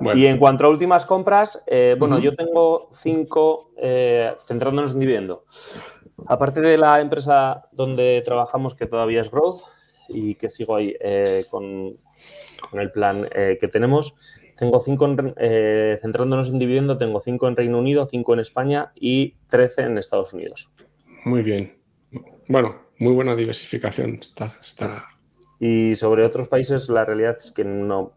Bueno, 0.00 0.20
Y 0.20 0.26
en 0.26 0.36
cuanto 0.36 0.66
a 0.66 0.68
últimas 0.68 1.06
compras, 1.06 1.64
eh, 1.66 1.96
bueno, 1.98 2.18
yo 2.18 2.34
tengo 2.34 2.90
cinco, 2.92 3.70
eh, 3.78 4.36
centrándonos 4.46 4.92
en 4.92 5.00
dividendo. 5.00 5.44
Aparte 6.26 6.60
de 6.60 6.76
la 6.76 7.00
empresa 7.00 7.70
donde 7.72 8.20
trabajamos, 8.22 8.74
que 8.74 8.84
todavía 8.84 9.22
es 9.22 9.30
Growth, 9.30 9.62
y 10.12 10.34
que 10.34 10.48
sigo 10.48 10.76
ahí 10.76 10.94
eh, 11.00 11.44
con, 11.50 11.96
con 12.70 12.80
el 12.80 12.90
plan 12.90 13.28
eh, 13.34 13.58
que 13.60 13.68
tenemos, 13.68 14.14
tengo 14.56 14.78
cinco, 14.80 15.06
en- 15.06 15.34
eh, 15.38 15.98
centrándonos 16.00 16.48
en 16.48 16.58
dividendo, 16.58 16.96
tengo 16.96 17.20
cinco 17.20 17.48
en 17.48 17.56
Reino 17.56 17.78
Unido, 17.78 18.06
cinco 18.06 18.34
en 18.34 18.40
España 18.40 18.92
y 18.94 19.34
13 19.48 19.82
en 19.82 19.98
Estados 19.98 20.32
Unidos. 20.34 20.70
muy 21.24 21.42
bien. 21.42 21.78
Bueno, 22.48 22.82
muy 22.98 23.14
buena 23.14 23.34
diversificación. 23.34 24.20
Está, 24.22 24.58
está- 24.62 25.04
Y 25.58 25.94
sobre 25.96 26.24
otros 26.24 26.48
países, 26.48 26.88
la 26.88 27.04
realidad 27.04 27.36
es 27.38 27.50
que 27.52 27.64
no. 27.64 28.12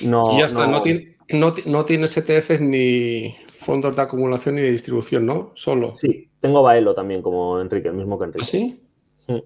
No, 0.00 0.32
y 0.34 0.38
ya 0.40 0.46
está, 0.46 0.66
no, 0.66 0.82
tiene, 0.82 1.16
no, 1.30 1.54
no 1.66 1.84
tienes 1.84 2.16
ETFs 2.16 2.60
ni 2.60 3.36
fondos 3.56 3.94
de 3.94 4.02
acumulación 4.02 4.56
ni 4.56 4.62
de 4.62 4.70
distribución, 4.72 5.24
¿no? 5.26 5.52
Solo. 5.54 5.94
Sí, 5.94 6.28
tengo 6.40 6.62
Baelo 6.62 6.94
también, 6.94 7.22
como 7.22 7.60
Enrique, 7.60 7.88
el 7.88 7.94
mismo 7.94 8.18
que 8.18 8.24
Enrique. 8.24 8.42
¿Ah, 8.42 8.44
sí? 8.44 8.82
Mm. 9.28 9.38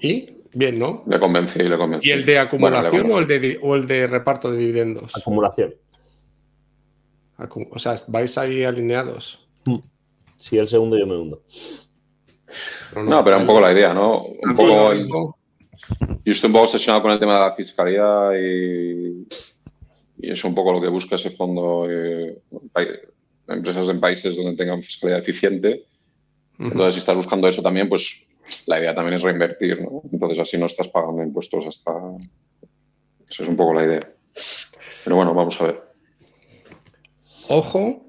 ¿Y? 0.00 0.30
Bien, 0.52 0.78
¿no? 0.78 1.02
Le 1.06 1.18
convencí, 1.18 1.58
le 1.58 1.76
convencí. 1.76 2.08
¿Y 2.08 2.12
el 2.12 2.24
de 2.24 2.38
acumulación 2.38 3.10
o, 3.10 3.18
el 3.18 3.26
de, 3.26 3.58
o 3.60 3.74
el 3.74 3.86
de 3.86 4.06
reparto 4.06 4.50
de 4.50 4.58
dividendos? 4.58 5.16
Acumulación. 5.16 5.74
o 7.70 7.78
sea, 7.78 7.96
vais 8.06 8.38
ahí 8.38 8.64
alineados. 8.64 9.40
Mm. 9.64 9.78
Sí, 10.36 10.56
el 10.56 10.68
segundo 10.68 10.96
yo 10.96 11.06
me 11.06 11.16
hundo. 11.16 11.42
No, 12.96 13.24
pero 13.24 13.38
un 13.38 13.46
poco 13.46 13.60
la 13.60 13.72
idea, 13.72 13.92
¿no? 13.92 14.24
Un 14.24 14.56
poco. 14.56 15.36
Yo 16.24 16.32
estoy 16.32 16.48
un 16.48 16.52
poco 16.52 16.64
obsesionado 16.64 17.02
con 17.02 17.10
el 17.10 17.18
tema 17.18 17.34
de 17.34 17.40
la 17.40 17.54
fiscalidad 17.54 18.32
y, 18.40 19.26
y 20.18 20.30
es 20.30 20.44
un 20.44 20.54
poco 20.54 20.72
lo 20.72 20.80
que 20.80 20.88
busca 20.88 21.16
ese 21.16 21.30
fondo. 21.30 21.86
Eh, 21.90 22.38
empresas 23.48 23.88
en 23.88 24.00
países 24.00 24.36
donde 24.36 24.56
tengan 24.56 24.82
fiscalidad 24.82 25.20
eficiente. 25.20 25.86
Entonces, 26.58 26.94
si 26.94 27.00
estás 27.00 27.16
buscando 27.16 27.48
eso 27.48 27.62
también, 27.62 27.88
pues 27.88 28.23
la 28.66 28.78
idea 28.78 28.94
también 28.94 29.16
es 29.16 29.22
reinvertir, 29.22 29.80
¿no? 29.80 30.02
Entonces 30.12 30.38
así 30.38 30.58
no 30.58 30.66
estás 30.66 30.88
pagando 30.88 31.22
impuestos 31.22 31.66
hasta... 31.66 31.92
Eso 33.28 33.42
es 33.42 33.48
un 33.48 33.56
poco 33.56 33.74
la 33.74 33.84
idea. 33.84 34.12
Pero 35.04 35.16
bueno, 35.16 35.34
vamos 35.34 35.60
a 35.60 35.66
ver. 35.66 35.82
Ojo, 37.48 38.06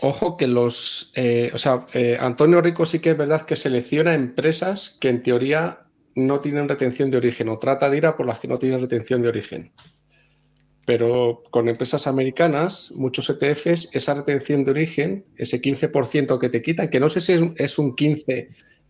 ojo 0.00 0.36
que 0.36 0.46
los... 0.46 1.12
Eh, 1.14 1.50
o 1.54 1.58
sea, 1.58 1.86
eh, 1.92 2.16
Antonio 2.20 2.60
Rico 2.60 2.86
sí 2.86 2.98
que 3.00 3.10
es 3.10 3.16
verdad 3.16 3.42
que 3.42 3.56
selecciona 3.56 4.14
empresas 4.14 4.96
que 5.00 5.08
en 5.08 5.22
teoría 5.22 5.86
no 6.14 6.40
tienen 6.40 6.68
retención 6.68 7.10
de 7.10 7.18
origen 7.18 7.48
o 7.48 7.58
trata 7.58 7.88
de 7.88 7.98
ir 7.98 8.06
a 8.06 8.16
por 8.16 8.26
las 8.26 8.40
que 8.40 8.48
no 8.48 8.58
tienen 8.58 8.80
retención 8.80 9.22
de 9.22 9.28
origen. 9.28 9.72
Pero 10.84 11.42
con 11.50 11.68
empresas 11.68 12.06
americanas, 12.06 12.90
muchos 12.94 13.28
ETFs, 13.28 13.90
esa 13.92 14.14
retención 14.14 14.64
de 14.64 14.70
origen, 14.70 15.26
ese 15.36 15.60
15% 15.60 16.38
que 16.38 16.48
te 16.48 16.62
quitan, 16.62 16.88
que 16.88 16.98
no 16.98 17.10
sé 17.10 17.20
si 17.20 17.34
es 17.56 17.78
un 17.78 17.94
15 17.94 18.48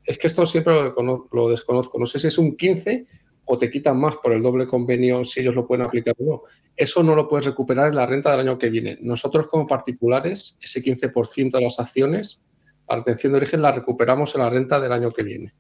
es 0.09 0.17
que 0.17 0.27
esto 0.27 0.47
siempre 0.47 0.73
lo, 0.75 1.51
desconozco. 1.51 1.99
No 1.99 2.07
sé 2.07 2.19
si 2.19 2.29
es 2.29 2.39
un 2.39 2.57
15 2.57 3.07
o 3.45 3.59
te 3.59 3.71
quitan 3.71 4.01
más 4.01 4.17
por 4.17 4.33
el 4.33 4.43
doble 4.43 4.67
convenio 4.67 5.23
si 5.23 5.41
ellos 5.41 5.55
lo 5.55 5.67
pueden 5.67 5.85
aplicar 5.85 6.15
o 6.19 6.25
no. 6.25 6.43
Eso 6.75 7.03
no 7.03 7.15
lo 7.15 7.29
puedes 7.29 7.45
recuperar 7.45 7.89
en 7.89 7.97
la 7.97 8.07
renta 8.07 8.31
del 8.31 8.41
año 8.41 8.59
que 8.59 8.71
viene. 8.71 8.97
Nosotros 9.03 9.49
como 9.49 9.67
particulares, 9.67 10.57
ese 10.63 10.83
15% 10.83 11.51
de 11.51 11.61
las 11.61 11.79
acciones, 11.79 12.41
la 12.89 12.97
retención 12.97 13.35
de 13.35 13.37
origen 13.37 13.61
la 13.61 13.71
recuperamos 13.71 14.35
en 14.35 14.41
la 14.41 14.49
renta 14.49 14.81
del 14.81 14.93
año 14.93 15.11
que 15.11 15.23
viene. 15.23 15.53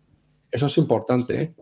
Eso 0.50 0.64
es 0.64 0.78
importante. 0.78 1.42
¿eh? 1.42 1.54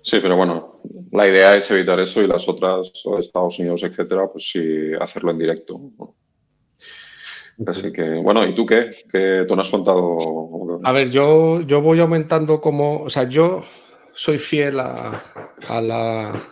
Sí, 0.00 0.18
pero 0.22 0.34
bueno, 0.34 0.80
la 1.12 1.28
idea 1.28 1.54
es 1.56 1.70
evitar 1.70 2.00
eso 2.00 2.22
y 2.22 2.26
las 2.26 2.48
otras, 2.48 2.90
Estados 3.18 3.58
Unidos, 3.58 3.82
etcétera, 3.82 4.32
pues 4.32 4.50
sí, 4.50 4.92
hacerlo 4.98 5.32
en 5.32 5.38
directo. 5.38 5.78
Así 7.66 7.92
que, 7.92 8.14
bueno, 8.22 8.46
¿y 8.46 8.54
tú 8.54 8.64
qué? 8.64 8.90
¿Qué 9.10 9.44
tú 9.46 9.54
nos 9.54 9.66
has 9.66 9.70
contado? 9.70 10.80
A 10.82 10.92
ver, 10.92 11.10
yo, 11.10 11.60
yo 11.62 11.82
voy 11.82 12.00
aumentando 12.00 12.60
como, 12.60 13.02
o 13.02 13.10
sea, 13.10 13.24
yo 13.24 13.62
soy 14.12 14.38
fiel 14.38 14.80
a, 14.80 15.22
la... 15.82 16.42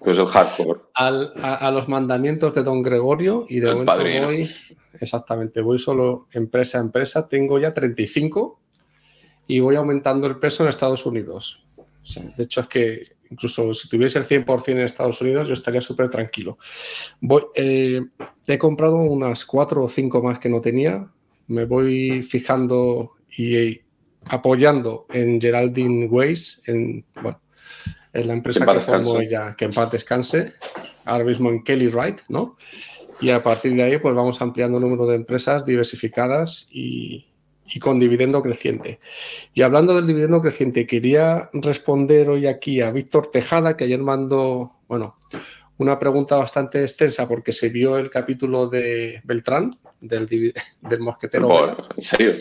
Pues 0.00 0.18
el 0.18 0.26
hardcore. 0.26 0.80
a, 0.94 1.70
los 1.72 1.88
mandamientos 1.88 2.54
de 2.54 2.62
don 2.62 2.82
Gregorio 2.82 3.46
y 3.48 3.60
de 3.60 3.74
momento 3.74 4.26
voy, 4.26 4.50
exactamente, 5.00 5.60
voy 5.60 5.78
solo 5.78 6.28
empresa 6.32 6.78
a 6.78 6.82
empresa, 6.82 7.28
tengo 7.28 7.58
ya 7.58 7.74
35 7.74 8.60
y 9.46 9.60
voy 9.60 9.76
aumentando 9.76 10.26
el 10.26 10.38
peso 10.38 10.62
en 10.62 10.68
Estados 10.68 11.04
Unidos. 11.06 11.60
de 12.36 12.44
hecho, 12.44 12.60
es 12.60 12.68
que 12.68 13.02
incluso 13.30 13.72
si 13.72 13.88
tuviese 13.88 14.18
el 14.18 14.26
100% 14.26 14.68
en 14.68 14.80
Estados 14.80 15.20
Unidos, 15.20 15.48
yo 15.48 15.54
estaría 15.54 15.80
súper 15.80 16.10
tranquilo. 16.10 16.58
Voy, 17.20 17.44
eh, 17.54 18.00
he 18.46 18.58
comprado 18.58 18.96
unas 18.96 19.44
cuatro 19.44 19.84
o 19.84 19.88
cinco 19.88 20.22
más 20.22 20.38
que 20.38 20.48
no 20.48 20.60
tenía. 20.60 21.08
Me 21.46 21.64
voy 21.64 22.22
fijando 22.22 23.12
y 23.36 23.80
apoyando 24.28 25.06
en 25.10 25.40
Geraldine 25.40 26.06
Weiss, 26.06 26.62
en, 26.66 27.04
en 28.12 28.28
la 28.28 28.34
empresa 28.34 28.66
que, 28.66 28.80
formó 28.80 29.20
ella, 29.20 29.54
que 29.56 29.66
en 29.66 29.70
paz 29.70 29.90
descanse, 29.92 30.54
ahora 31.04 31.24
mismo 31.24 31.50
en 31.50 31.62
Kelly 31.62 31.88
Wright, 31.88 32.20
¿no? 32.28 32.56
Y 33.20 33.30
a 33.30 33.42
partir 33.42 33.74
de 33.74 33.82
ahí, 33.82 33.98
pues 33.98 34.14
vamos 34.14 34.40
ampliando 34.40 34.78
el 34.78 34.84
número 34.84 35.06
de 35.06 35.16
empresas 35.16 35.64
diversificadas 35.64 36.68
y, 36.70 37.29
y 37.72 37.78
con 37.78 37.98
dividendo 37.98 38.42
creciente. 38.42 39.00
Y 39.54 39.62
hablando 39.62 39.94
del 39.94 40.06
dividendo 40.06 40.40
creciente, 40.40 40.86
quería 40.86 41.50
responder 41.52 42.28
hoy 42.28 42.46
aquí 42.46 42.80
a 42.80 42.90
Víctor 42.90 43.28
Tejada, 43.28 43.76
que 43.76 43.84
ayer 43.84 44.00
mandó, 44.00 44.72
bueno, 44.88 45.14
una 45.78 45.98
pregunta 45.98 46.36
bastante 46.36 46.82
extensa 46.82 47.26
porque 47.26 47.52
se 47.52 47.68
vio 47.68 47.96
el 47.96 48.10
capítulo 48.10 48.68
de 48.68 49.20
Beltrán, 49.24 49.70
del, 50.00 50.26
del 50.80 51.00
mosquetero. 51.00 51.76
¿En 51.96 52.02
serio? 52.02 52.34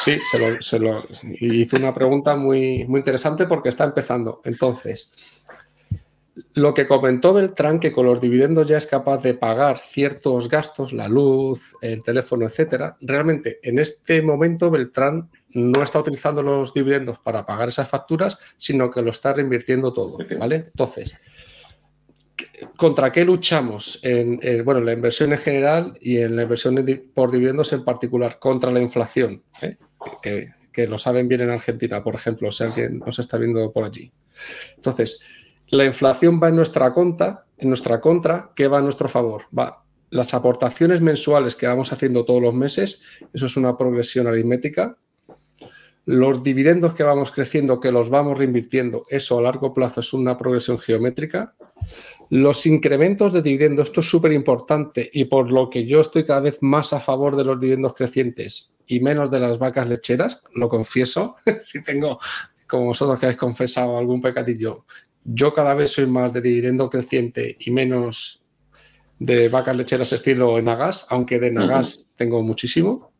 Sí, 0.00 0.18
se 0.30 0.38
lo, 0.38 0.60
se 0.60 0.78
lo, 0.78 1.06
hizo 1.40 1.76
una 1.76 1.94
pregunta 1.94 2.36
muy, 2.36 2.84
muy 2.86 2.98
interesante 2.98 3.46
porque 3.46 3.70
está 3.70 3.84
empezando. 3.84 4.42
Entonces, 4.44 5.12
lo 6.54 6.74
que 6.74 6.86
comentó 6.86 7.34
Beltrán, 7.34 7.80
que 7.80 7.92
con 7.92 8.06
los 8.06 8.20
dividendos 8.20 8.68
ya 8.68 8.76
es 8.76 8.86
capaz 8.86 9.22
de 9.22 9.34
pagar 9.34 9.78
ciertos 9.78 10.48
gastos, 10.48 10.92
la 10.92 11.08
luz, 11.08 11.76
el 11.80 12.02
teléfono, 12.02 12.46
etcétera, 12.46 12.96
realmente 13.00 13.58
en 13.62 13.78
este 13.78 14.22
momento 14.22 14.70
Beltrán 14.70 15.30
no 15.50 15.82
está 15.82 16.00
utilizando 16.00 16.42
los 16.42 16.74
dividendos 16.74 17.18
para 17.18 17.46
pagar 17.46 17.68
esas 17.68 17.88
facturas, 17.88 18.38
sino 18.56 18.90
que 18.90 19.02
lo 19.02 19.10
está 19.10 19.32
reinvirtiendo 19.32 19.92
todo, 19.92 20.18
¿vale? 20.38 20.66
Entonces, 20.66 21.16
¿contra 22.76 23.10
qué 23.10 23.24
luchamos? 23.24 23.98
En, 24.02 24.40
bueno, 24.64 24.80
la 24.80 24.92
inversión 24.92 25.32
en 25.32 25.38
general 25.38 25.98
y 26.00 26.18
en 26.18 26.36
la 26.36 26.42
inversión 26.42 26.76
por 27.14 27.30
dividendos 27.30 27.72
en 27.72 27.84
particular, 27.84 28.38
contra 28.38 28.70
la 28.70 28.80
inflación, 28.80 29.42
¿eh? 29.62 29.76
que, 30.22 30.50
que 30.72 30.86
lo 30.86 30.98
saben 30.98 31.28
bien 31.28 31.40
en 31.40 31.50
Argentina, 31.50 32.02
por 32.02 32.14
ejemplo, 32.14 32.52
si 32.52 32.64
alguien 32.64 32.98
nos 32.98 33.18
está 33.18 33.38
viendo 33.38 33.72
por 33.72 33.84
allí. 33.84 34.12
Entonces, 34.76 35.20
la 35.70 35.84
inflación 35.84 36.40
va 36.42 36.48
en 36.48 36.56
nuestra 36.56 36.92
contra, 36.92 37.44
en 37.56 37.68
nuestra 37.68 38.00
contra, 38.00 38.52
¿qué 38.54 38.68
va 38.68 38.78
a 38.78 38.82
nuestro 38.82 39.08
favor? 39.08 39.44
Va 39.56 39.84
las 40.10 40.34
aportaciones 40.34 41.00
mensuales 41.00 41.54
que 41.54 41.66
vamos 41.66 41.92
haciendo 41.92 42.24
todos 42.24 42.42
los 42.42 42.54
meses, 42.54 43.02
eso 43.32 43.46
es 43.46 43.56
una 43.56 43.76
progresión 43.76 44.26
aritmética. 44.26 44.96
Los 46.06 46.42
dividendos 46.42 46.94
que 46.94 47.02
vamos 47.02 47.30
creciendo, 47.30 47.80
que 47.80 47.92
los 47.92 48.08
vamos 48.08 48.38
reinvirtiendo, 48.38 49.02
eso 49.10 49.38
a 49.38 49.42
largo 49.42 49.74
plazo 49.74 50.00
es 50.00 50.12
una 50.14 50.38
progresión 50.38 50.78
geométrica. 50.78 51.54
Los 52.30 52.64
incrementos 52.64 53.32
de 53.32 53.42
dividendos, 53.42 53.88
esto 53.88 54.00
es 54.00 54.08
súper 54.08 54.32
importante 54.32 55.08
y 55.12 55.26
por 55.26 55.50
lo 55.50 55.68
que 55.68 55.86
yo 55.86 56.00
estoy 56.00 56.24
cada 56.24 56.40
vez 56.40 56.58
más 56.62 56.92
a 56.94 57.00
favor 57.00 57.36
de 57.36 57.44
los 57.44 57.60
dividendos 57.60 57.94
crecientes 57.94 58.74
y 58.86 59.00
menos 59.00 59.30
de 59.30 59.40
las 59.40 59.58
vacas 59.58 59.88
lecheras, 59.88 60.42
lo 60.54 60.70
confieso, 60.70 61.36
si 61.60 61.84
tengo, 61.84 62.18
como 62.66 62.86
vosotros 62.86 63.18
que 63.18 63.26
habéis 63.26 63.38
confesado 63.38 63.98
algún 63.98 64.22
pecadillo, 64.22 64.86
yo 65.30 65.52
cada 65.52 65.74
vez 65.74 65.90
soy 65.90 66.06
más 66.06 66.32
de 66.32 66.40
dividendo 66.40 66.88
creciente 66.88 67.56
y 67.60 67.70
menos 67.70 68.42
de 69.18 69.48
vacas 69.50 69.76
lecheras 69.76 70.12
estilo 70.12 70.60
Nagas, 70.62 71.06
aunque 71.10 71.38
de 71.38 71.50
Nagas 71.50 72.08
tengo 72.16 72.42
muchísimo. 72.42 73.12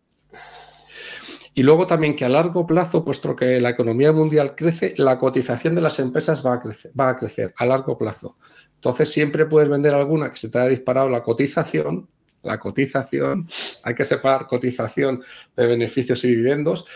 Y 1.52 1.62
luego 1.64 1.86
también 1.86 2.16
que 2.16 2.24
a 2.24 2.30
largo 2.30 2.66
plazo, 2.66 3.04
puesto 3.04 3.36
que 3.36 3.60
la 3.60 3.70
economía 3.70 4.12
mundial 4.12 4.54
crece, 4.54 4.94
la 4.96 5.18
cotización 5.18 5.74
de 5.74 5.82
las 5.82 5.98
empresas 5.98 6.44
va 6.44 6.54
a 6.54 6.60
crecer, 6.60 6.92
va 6.98 7.10
a, 7.10 7.18
crecer 7.18 7.52
a 7.58 7.66
largo 7.66 7.98
plazo. 7.98 8.36
Entonces 8.76 9.10
siempre 9.10 9.44
puedes 9.44 9.68
vender 9.68 9.92
alguna 9.92 10.30
que 10.30 10.36
se 10.36 10.48
te 10.48 10.58
haya 10.58 10.70
disparado 10.70 11.10
la 11.10 11.22
cotización, 11.22 12.08
la 12.42 12.58
cotización, 12.58 13.48
hay 13.82 13.94
que 13.94 14.04
separar 14.04 14.46
cotización 14.46 15.22
de 15.56 15.66
beneficios 15.66 16.24
y 16.24 16.28
dividendos, 16.28 16.86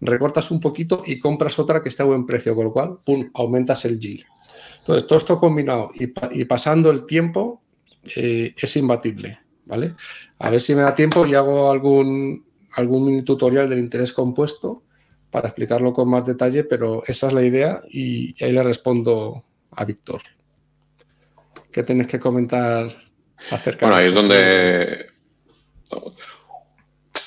recortas 0.00 0.50
un 0.50 0.60
poquito 0.60 1.02
y 1.04 1.18
compras 1.18 1.58
otra 1.58 1.82
que 1.82 1.90
esté 1.90 2.02
a 2.04 2.06
buen 2.06 2.24
precio, 2.24 2.54
con 2.54 2.66
lo 2.66 2.72
cual, 2.72 2.98
pum, 3.04 3.28
aumentas 3.34 3.84
el 3.84 3.98
yield. 3.98 4.31
Entonces, 4.82 5.06
todo 5.06 5.18
esto 5.18 5.38
combinado 5.38 5.92
y, 5.94 6.44
pasando 6.44 6.90
el 6.90 7.06
tiempo 7.06 7.62
eh, 8.16 8.52
es 8.56 8.76
imbatible, 8.76 9.38
¿vale? 9.64 9.94
A 10.40 10.50
ver 10.50 10.60
si 10.60 10.74
me 10.74 10.82
da 10.82 10.92
tiempo 10.92 11.24
y 11.24 11.36
hago 11.36 11.70
algún, 11.70 12.44
algún 12.72 13.06
mini 13.06 13.22
tutorial 13.22 13.70
del 13.70 13.78
interés 13.78 14.12
compuesto 14.12 14.82
para 15.30 15.48
explicarlo 15.48 15.92
con 15.92 16.08
más 16.08 16.26
detalle, 16.26 16.64
pero 16.64 17.04
esa 17.06 17.28
es 17.28 17.32
la 17.32 17.42
idea 17.42 17.80
y, 17.88 18.34
ahí 18.42 18.50
le 18.50 18.62
respondo 18.64 19.44
a 19.70 19.84
Víctor. 19.84 20.20
¿Qué 21.70 21.84
tienes 21.84 22.08
que 22.08 22.18
comentar 22.18 22.86
acerca 23.52 23.86
Bueno, 23.86 24.00
ahí 24.00 24.08
es 24.08 24.14
donde 24.14 25.06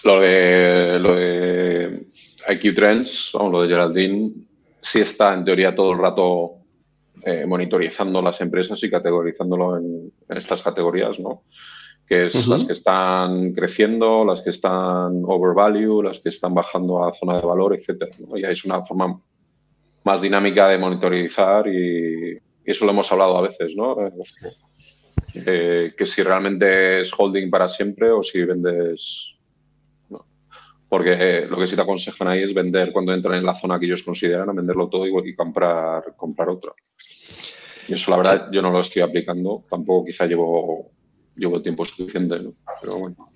lo 0.04 0.20
de, 0.20 1.00
lo 1.00 1.16
de 1.16 2.08
IQ 2.50 2.76
Trends, 2.76 3.32
vamos, 3.34 3.54
lo 3.54 3.62
de 3.62 3.70
Geraldine, 3.70 4.34
sí 4.82 5.00
está 5.00 5.34
en 5.34 5.46
teoría 5.46 5.74
todo 5.74 5.94
el 5.94 6.00
rato 6.00 6.55
eh, 7.24 7.46
monitorizando 7.46 8.22
las 8.22 8.42
empresas 8.42 8.84
y 8.84 8.90
categorizándolo 8.90 9.78
en, 9.78 10.12
estas 10.30 10.62
categorías, 10.62 11.20
¿no? 11.20 11.44
Que 12.06 12.26
es 12.26 12.48
las 12.48 12.66
que 12.66 12.74
están 12.74 13.52
creciendo, 13.54 14.24
las 14.24 14.42
que 14.44 14.52
están 14.52 15.24
overvalue, 15.26 16.04
las 16.04 16.20
que 16.20 16.30
están 16.30 16.54
bajando 16.54 17.04
a 17.04 17.14
zona 17.14 17.38
de 17.38 17.46
valor, 17.46 17.74
etcétera. 17.74 18.12
Y 18.36 18.44
es 18.44 18.64
una 18.64 18.84
forma 18.84 19.20
más 20.04 20.22
dinámica 20.22 20.70
de 20.70 20.78
monitorizar 20.78 21.68
y, 21.68 22.38
eso 22.64 22.86
lo 22.86 22.92
hemos 22.92 23.12
hablado 23.12 23.38
a 23.38 23.42
veces, 23.42 23.76
¿no? 23.76 23.96
Eh, 25.36 25.94
que 25.96 26.06
si 26.06 26.24
realmente 26.24 27.02
es 27.02 27.12
holding 27.16 27.50
para 27.50 27.70
siempre 27.70 28.10
o 28.10 28.24
si 28.24 28.44
vendes. 28.44 29.35
Porque 30.88 31.16
eh, 31.20 31.48
lo 31.48 31.58
que 31.58 31.68
sí 31.68 31.76
te 31.76 31.82
aconsejan 31.82 32.28
ahí 32.28 32.44
es 32.44 32.54
vender 32.54 32.92
cuando 32.92 33.14
entran 33.14 33.38
en 33.38 33.46
la 33.46 33.56
zona 33.56 33.80
que 33.80 33.86
ellos 33.86 34.04
consideran, 34.04 34.50
a 34.50 34.54
venderlo 34.54 34.88
todo 34.88 35.08
y, 35.08 35.30
y 35.30 35.36
comprar, 35.36 36.16
comprar 36.16 36.50
otra. 36.50 36.74
Y 37.88 37.94
eso, 37.94 38.12
la 38.12 38.18
verdad, 38.18 38.50
yo 38.52 38.62
no 38.62 38.72
lo 38.72 38.80
estoy 38.80 39.02
aplicando. 39.02 39.64
Tampoco 39.70 40.06
quizá 40.06 40.26
llevo, 40.26 40.92
llevo 41.36 41.62
tiempo 41.62 41.86
suficiente, 41.86 42.40
¿no? 42.40 42.54
Pero 42.82 42.98
bueno. 42.98 43.30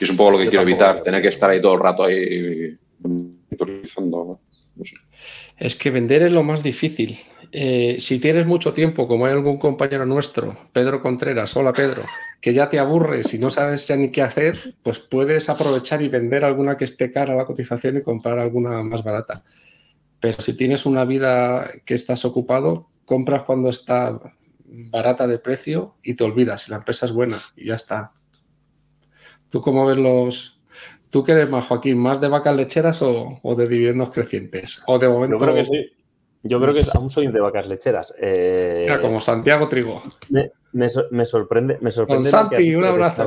Y 0.00 0.04
es 0.04 0.10
un 0.10 0.16
poco 0.16 0.32
lo 0.32 0.38
que 0.38 0.48
quiero 0.48 0.62
evitar, 0.62 1.02
tener 1.02 1.20
que 1.20 1.28
estar 1.28 1.50
ahí 1.50 1.60
todo 1.60 1.74
el 1.74 1.80
rato 1.80 2.04
ahí 2.04 2.76
monitorizando. 3.00 4.40
¿no? 4.76 4.84
sé. 4.84 4.96
Es 5.58 5.76
que 5.76 5.90
vender 5.90 6.22
es 6.22 6.32
lo 6.32 6.42
más 6.42 6.62
difícil. 6.62 7.18
Eh, 7.56 8.00
si 8.00 8.18
tienes 8.18 8.48
mucho 8.48 8.74
tiempo, 8.74 9.06
como 9.06 9.26
hay 9.26 9.32
algún 9.32 9.58
compañero 9.58 10.04
nuestro, 10.04 10.58
Pedro 10.72 11.00
Contreras, 11.00 11.56
hola 11.56 11.72
Pedro, 11.72 12.02
que 12.40 12.52
ya 12.52 12.68
te 12.68 12.80
aburres 12.80 13.32
y 13.32 13.38
no 13.38 13.48
sabes 13.48 13.86
ya 13.86 13.94
ni 13.94 14.10
qué 14.10 14.22
hacer, 14.22 14.74
pues 14.82 14.98
puedes 14.98 15.48
aprovechar 15.48 16.02
y 16.02 16.08
vender 16.08 16.44
alguna 16.44 16.76
que 16.76 16.84
esté 16.84 17.12
cara 17.12 17.32
a 17.32 17.36
la 17.36 17.44
cotización 17.44 17.96
y 17.96 18.02
comprar 18.02 18.40
alguna 18.40 18.82
más 18.82 19.04
barata. 19.04 19.44
Pero 20.18 20.42
si 20.42 20.54
tienes 20.54 20.84
una 20.84 21.04
vida 21.04 21.70
que 21.84 21.94
estás 21.94 22.24
ocupado, 22.24 22.88
compras 23.04 23.44
cuando 23.44 23.68
está 23.68 24.18
barata 24.64 25.28
de 25.28 25.38
precio 25.38 25.94
y 26.02 26.14
te 26.14 26.24
olvidas 26.24 26.62
si 26.62 26.72
la 26.72 26.78
empresa 26.78 27.06
es 27.06 27.12
buena 27.12 27.38
y 27.54 27.66
ya 27.66 27.76
está. 27.76 28.10
¿Tú 29.48 29.60
cómo 29.60 29.86
ves 29.86 29.98
los... 29.98 30.60
¿Tú 31.08 31.22
qué 31.22 31.30
eres 31.30 31.48
más, 31.50 31.66
Joaquín? 31.66 31.98
¿Más 31.98 32.20
de 32.20 32.26
vacas 32.26 32.56
lecheras 32.56 33.00
o, 33.00 33.38
o 33.40 33.54
de 33.54 33.68
dividendos 33.68 34.10
crecientes? 34.10 34.82
O 34.88 34.98
de 34.98 35.08
momento... 35.08 35.36
Yo 35.36 35.38
creo 35.38 35.54
que 35.54 35.62
sí. 35.62 36.03
Yo 36.46 36.60
creo 36.60 36.74
que 36.74 36.82
aún 36.94 37.08
soy 37.08 37.28
de 37.28 37.40
vacas 37.40 37.66
lecheras. 37.66 38.14
Eh, 38.20 38.82
Mira, 38.82 39.00
como 39.00 39.18
Santiago 39.18 39.66
Trigo. 39.66 40.02
Me, 40.28 40.52
me, 40.72 40.86
me 41.10 41.24
sorprende. 41.24 41.78
Me 41.80 41.90
sorprende 41.90 42.30
Con 42.30 42.30
Santi, 42.30 42.74
un 42.74 42.84
abrazo. 42.84 43.26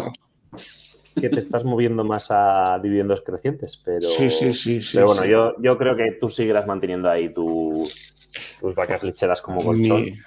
Que 1.19 1.29
te 1.29 1.39
estás 1.39 1.65
moviendo 1.65 2.03
más 2.03 2.27
a 2.29 2.79
dividendos 2.81 3.21
crecientes, 3.21 3.81
pero. 3.83 4.07
Sí, 4.07 4.29
sí, 4.29 4.53
sí. 4.53 4.83
sí 4.83 4.97
pero 4.97 5.07
bueno, 5.07 5.23
sí. 5.23 5.29
Yo, 5.29 5.55
yo 5.59 5.77
creo 5.79 5.95
que 5.95 6.11
tú 6.19 6.29
seguirás 6.29 6.67
manteniendo 6.67 7.09
ahí 7.09 7.33
tus, 7.33 8.13
tus 8.59 8.75
vacas 8.75 9.03
lecheras 9.03 9.41
como 9.41 9.63
colchón. 9.63 10.03
Mi... 10.03 10.19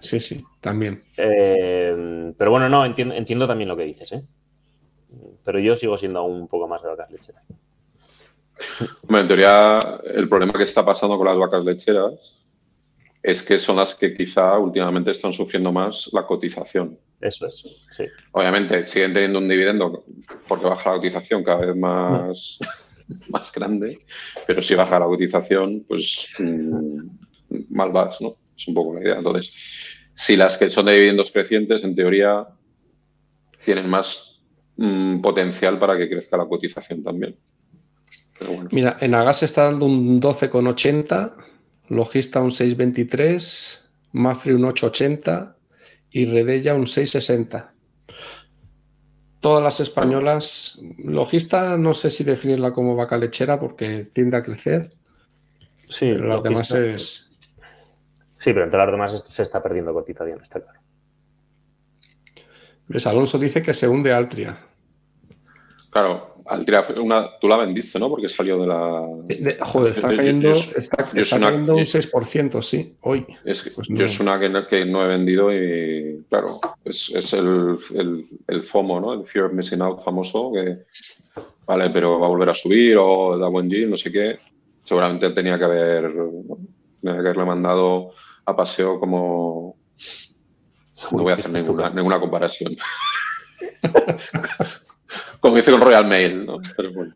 Sí, 0.00 0.20
sí, 0.20 0.44
también. 0.60 1.02
Eh, 1.16 2.34
pero 2.36 2.50
bueno, 2.50 2.68
no, 2.68 2.84
entiendo, 2.84 3.14
entiendo 3.14 3.46
también 3.46 3.68
lo 3.68 3.76
que 3.76 3.84
dices, 3.84 4.12
¿eh? 4.12 4.22
Pero 5.44 5.58
yo 5.60 5.74
sigo 5.74 5.96
siendo 5.96 6.18
aún 6.18 6.42
un 6.42 6.48
poco 6.48 6.68
más 6.68 6.82
de 6.82 6.88
vacas 6.88 7.10
lecheras. 7.10 7.42
Bueno, 9.02 9.22
en 9.22 9.28
teoría, 9.28 9.78
el 10.04 10.28
problema 10.28 10.52
que 10.52 10.64
está 10.64 10.84
pasando 10.84 11.16
con 11.16 11.26
las 11.26 11.38
vacas 11.38 11.64
lecheras 11.64 12.12
es 13.22 13.42
que 13.42 13.58
son 13.58 13.76
las 13.76 13.94
que 13.94 14.14
quizá 14.14 14.58
últimamente 14.58 15.10
están 15.10 15.32
sufriendo 15.32 15.72
más 15.72 16.10
la 16.12 16.26
cotización. 16.26 16.98
Eso 17.20 17.46
es, 17.46 17.86
sí. 17.90 18.04
Obviamente 18.32 18.84
siguen 18.84 19.14
teniendo 19.14 19.38
un 19.38 19.48
dividendo 19.48 20.04
porque 20.46 20.66
baja 20.66 20.90
la 20.90 20.96
cotización 20.96 21.42
cada 21.42 21.64
vez 21.64 21.74
más, 21.74 22.58
más 23.28 23.50
grande, 23.50 23.98
pero 24.46 24.60
si 24.60 24.74
baja 24.74 24.98
la 24.98 25.06
cotización, 25.06 25.84
pues 25.88 26.28
mmm, 26.38 26.98
mal 27.70 27.92
vas, 27.92 28.20
¿no? 28.20 28.36
Es 28.54 28.68
un 28.68 28.74
poco 28.74 28.94
la 28.94 29.00
idea. 29.00 29.16
Entonces, 29.16 29.54
si 30.14 30.36
las 30.36 30.58
que 30.58 30.68
son 30.68 30.84
de 30.84 30.92
dividendos 30.92 31.32
crecientes, 31.32 31.82
en 31.82 31.94
teoría, 31.94 32.46
tienen 33.64 33.88
más 33.88 34.42
mmm, 34.76 35.22
potencial 35.22 35.78
para 35.78 35.96
que 35.96 36.10
crezca 36.10 36.36
la 36.36 36.46
cotización 36.46 37.02
también. 37.02 37.36
Bueno. 38.40 38.68
Mira, 38.72 38.96
en 39.00 39.14
Agas 39.14 39.42
está 39.42 39.64
dando 39.64 39.86
un 39.86 40.20
12,80, 40.20 41.32
Logista 41.88 42.40
un 42.40 42.50
6,23, 42.50 43.78
Mafri 44.12 44.52
un 44.52 44.62
8,80 44.62 45.54
y 46.10 46.26
Redella 46.26 46.74
un 46.74 46.86
6,60. 46.86 47.70
Todas 49.40 49.62
las 49.62 49.80
españolas, 49.80 50.80
Logista 50.98 51.76
no 51.76 51.92
sé 51.92 52.10
si 52.10 52.24
definirla 52.24 52.72
como 52.72 52.96
vaca 52.96 53.18
lechera 53.18 53.60
porque 53.60 54.06
tiende 54.12 54.36
a 54.38 54.42
crecer. 54.42 54.90
Sí, 55.88 56.12
pero 56.12 56.28
las 56.28 56.42
demás 56.42 56.70
es. 56.70 57.30
Sí, 58.38 58.52
pero 58.52 58.64
entre 58.64 58.78
las 58.78 58.90
demás 58.90 59.22
se 59.22 59.42
está 59.42 59.62
perdiendo 59.62 59.92
cotización, 59.92 60.40
está 60.40 60.60
claro. 60.60 60.80
¿Ves? 62.88 63.06
Alonso 63.06 63.38
dice 63.38 63.62
que 63.62 63.74
se 63.74 63.88
hunde 63.88 64.12
Altria. 64.12 64.58
Claro, 65.94 66.34
Altria, 66.46 66.84
una, 66.96 67.38
tú 67.38 67.46
la 67.46 67.56
vendiste, 67.56 68.00
¿no? 68.00 68.08
Porque 68.08 68.28
salió 68.28 68.58
de 68.58 68.66
la. 68.66 69.06
De, 69.26 69.56
joder, 69.60 69.94
está 69.94 70.08
cayendo, 70.08 70.48
yo, 70.48 70.54
yo, 70.54 70.76
está, 70.76 71.08
yo 71.12 71.22
está 71.22 71.38
cayendo 71.38 71.76
un 71.76 71.82
6%, 71.82 72.62
sí, 72.62 72.96
hoy. 73.02 73.24
Es 73.44 73.62
que, 73.62 73.70
pues 73.70 73.88
no. 73.88 73.98
Yo 73.98 74.04
es 74.04 74.18
una 74.18 74.40
que 74.40 74.48
no, 74.48 74.66
que 74.66 74.84
no, 74.84 75.04
he 75.04 75.08
vendido 75.08 75.52
y, 75.54 76.24
claro, 76.28 76.58
es, 76.84 77.12
es 77.14 77.32
el, 77.34 77.78
el, 77.94 78.24
el, 78.48 78.62
FOMO, 78.64 79.00
¿no? 79.00 79.14
El 79.14 79.24
Fear 79.24 79.44
of 79.44 79.52
Missing 79.52 79.82
Out 79.82 80.02
famoso, 80.02 80.50
que, 80.52 80.78
vale, 81.64 81.88
pero 81.90 82.18
va 82.18 82.26
a 82.26 82.30
volver 82.30 82.48
a 82.48 82.54
subir 82.54 82.96
o 82.98 83.38
da 83.38 83.46
buen 83.46 83.68
no 83.88 83.96
sé 83.96 84.10
qué. 84.10 84.40
Seguramente 84.82 85.30
tenía 85.30 85.56
que 85.60 85.64
haber, 85.64 86.12
tenía 87.00 87.22
que 87.22 87.28
haberle 87.28 87.44
mandado 87.44 88.10
a 88.46 88.56
paseo 88.56 88.98
como. 88.98 89.76
No 91.12 91.22
voy 91.22 91.30
a 91.30 91.36
hacer 91.36 91.52
ninguna, 91.52 91.90
ninguna 91.90 92.18
comparación. 92.18 92.76
como 95.44 95.56
dice 95.56 95.72
con 95.72 95.82
Royal 95.82 96.06
Mail, 96.06 96.46
¿no? 96.46 96.56
Pero 96.74 96.90
bueno. 96.94 97.14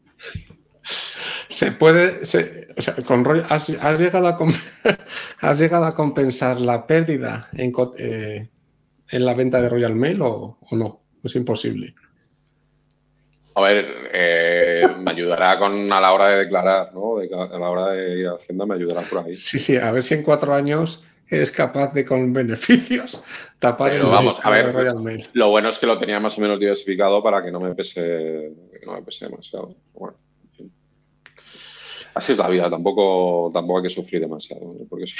Se 1.48 1.72
puede, 1.72 2.26
se, 2.26 2.68
o 2.76 2.82
sea, 2.82 2.94
con 2.96 3.24
Royal, 3.24 3.46
has, 3.48 3.70
has, 3.70 3.98
llegado 3.98 4.28
a, 4.28 4.38
has 5.40 5.58
llegado 5.58 5.86
a 5.86 5.94
compensar 5.94 6.60
la 6.60 6.86
pérdida 6.86 7.48
en, 7.54 7.72
eh, 7.96 8.50
en 9.08 9.24
la 9.24 9.32
venta 9.32 9.62
de 9.62 9.70
Royal 9.70 9.94
Mail 9.94 10.20
o, 10.20 10.58
o, 10.60 10.76
no? 10.76 11.00
Es 11.24 11.36
imposible. 11.36 11.94
A 13.54 13.62
ver, 13.62 14.10
eh, 14.12 14.86
me 14.98 15.10
ayudará 15.10 15.58
con 15.58 15.90
a 15.90 15.98
la 15.98 16.12
hora 16.12 16.28
de 16.28 16.38
declarar, 16.40 16.92
¿no? 16.92 17.16
De, 17.16 17.30
a 17.34 17.58
la 17.58 17.70
hora 17.70 17.92
de 17.92 18.18
ir 18.18 18.26
a 18.26 18.34
Hacienda 18.34 18.66
me 18.66 18.74
ayudará 18.74 19.00
por 19.00 19.24
ahí. 19.24 19.34
Sí, 19.36 19.58
sí, 19.58 19.78
a 19.78 19.90
ver 19.90 20.02
si 20.02 20.12
en 20.12 20.22
cuatro 20.22 20.52
años 20.52 21.02
eres 21.28 21.50
capaz 21.50 21.92
de 21.92 22.04
con 22.04 22.32
beneficios 22.32 23.22
tapar 23.58 23.90
Pero 23.90 24.06
el 24.06 24.10
vamos 24.10 24.40
a 24.42 24.50
ver 24.50 24.72
Royal 24.72 25.00
Mail. 25.00 25.28
lo 25.32 25.50
bueno 25.50 25.68
es 25.68 25.78
que 25.78 25.86
lo 25.86 25.98
tenía 25.98 26.20
más 26.20 26.38
o 26.38 26.40
menos 26.40 26.58
diversificado 26.58 27.22
para 27.22 27.42
que 27.42 27.50
no 27.50 27.60
me 27.60 27.74
pese 27.74 28.52
que 28.80 28.86
no 28.86 28.92
me 28.94 29.02
pese 29.02 29.26
demasiado 29.26 29.74
bueno 29.94 30.16
en 30.44 30.50
fin. 30.50 30.72
así 32.14 32.32
es 32.32 32.38
la 32.38 32.48
vida 32.48 32.70
tampoco 32.70 33.50
tampoco 33.52 33.78
hay 33.78 33.84
que 33.84 33.90
sufrir 33.90 34.20
demasiado 34.20 34.74
porque 34.88 35.06
si 35.06 35.16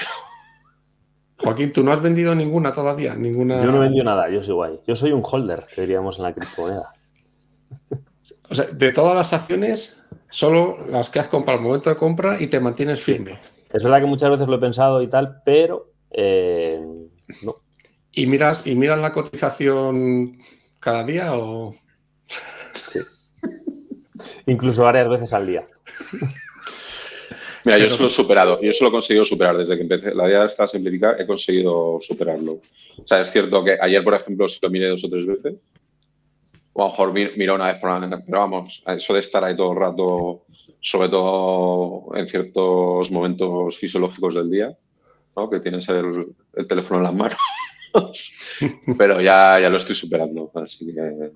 Joaquín, 1.40 1.72
¿tú 1.72 1.84
no 1.84 1.92
has 1.92 2.02
vendido 2.02 2.34
ninguna 2.34 2.72
todavía? 2.72 3.14
¿Ninguna... 3.14 3.60
Yo 3.60 3.70
no 3.70 3.76
he 3.76 3.80
vendido 3.86 4.04
nada, 4.04 4.28
yo 4.28 4.42
soy 4.42 4.54
guay. 4.54 4.80
Yo 4.86 4.96
soy 4.96 5.12
un 5.12 5.22
holder, 5.24 5.60
que 5.72 5.82
diríamos 5.82 6.18
en 6.18 6.24
la 6.24 6.34
criptomoneda. 6.34 6.92
O 8.50 8.54
sea, 8.54 8.64
de 8.64 8.92
todas 8.92 9.14
las 9.14 9.32
acciones, 9.32 10.02
solo 10.28 10.78
las 10.88 11.10
que 11.10 11.20
has 11.20 11.28
comprado 11.28 11.58
al 11.58 11.64
momento 11.64 11.90
de 11.90 11.96
compra 11.96 12.40
y 12.40 12.48
te 12.48 12.58
mantienes 12.58 13.00
firme. 13.00 13.38
Sí. 13.40 13.62
Es 13.70 13.84
verdad 13.84 14.00
que 14.00 14.06
muchas 14.06 14.30
veces 14.30 14.48
lo 14.48 14.56
he 14.56 14.60
pensado 14.60 15.00
y 15.02 15.08
tal, 15.08 15.42
pero 15.44 15.92
eh, 16.10 16.80
no. 17.44 17.56
¿Y 18.12 18.26
miras, 18.26 18.66
¿Y 18.66 18.74
miras 18.74 19.00
la 19.00 19.12
cotización 19.12 20.38
cada 20.80 21.04
día 21.04 21.36
o...? 21.36 21.74
Sí. 22.90 23.00
Incluso 24.46 24.82
varias 24.82 25.08
veces 25.08 25.32
al 25.32 25.46
día. 25.46 25.68
Mira, 27.64 27.78
yo 27.78 27.86
eso 27.86 28.02
lo 28.02 28.08
he 28.08 28.10
superado. 28.10 28.60
Yo 28.60 28.70
eso 28.70 28.84
lo 28.84 28.88
he 28.88 28.92
conseguido 28.92 29.24
superar. 29.24 29.56
Desde 29.56 29.76
que 29.76 29.82
empecé 29.82 30.14
la 30.14 30.28
idea 30.28 30.46
está 30.46 30.66
simplificar, 30.66 31.20
he 31.20 31.26
conseguido 31.26 31.98
superarlo. 32.00 32.60
O 32.96 33.06
sea, 33.06 33.20
es 33.20 33.30
cierto 33.30 33.62
que 33.62 33.76
ayer, 33.80 34.02
por 34.02 34.14
ejemplo, 34.14 34.48
sí 34.48 34.58
lo 34.62 34.70
miré 34.70 34.88
dos 34.88 35.04
o 35.04 35.10
tres 35.10 35.26
veces. 35.26 35.54
O 36.72 36.82
a 36.82 36.86
lo 36.86 36.90
mejor 36.90 37.36
miró 37.36 37.54
una 37.54 37.66
vez 37.66 37.80
por 37.80 37.90
la 37.90 37.98
mañana. 38.00 38.22
Pero 38.24 38.38
vamos, 38.38 38.82
eso 38.86 39.14
de 39.14 39.20
estar 39.20 39.44
ahí 39.44 39.56
todo 39.56 39.72
el 39.72 39.78
rato, 39.78 40.44
sobre 40.80 41.08
todo 41.08 42.08
en 42.14 42.26
ciertos 42.26 43.10
momentos 43.10 43.76
fisiológicos 43.76 44.34
del 44.34 44.50
día, 44.50 44.76
¿no? 45.38 45.50
que 45.50 45.60
tienes 45.60 45.88
el, 45.88 46.08
el 46.54 46.66
teléfono 46.66 46.98
en 46.98 47.04
las 47.04 47.14
manos. 47.14 47.38
Pero 48.98 49.20
ya, 49.20 49.58
ya 49.60 49.68
lo 49.68 49.76
estoy 49.76 49.94
superando. 49.94 50.50
Así 50.54 50.86
que 50.86 51.32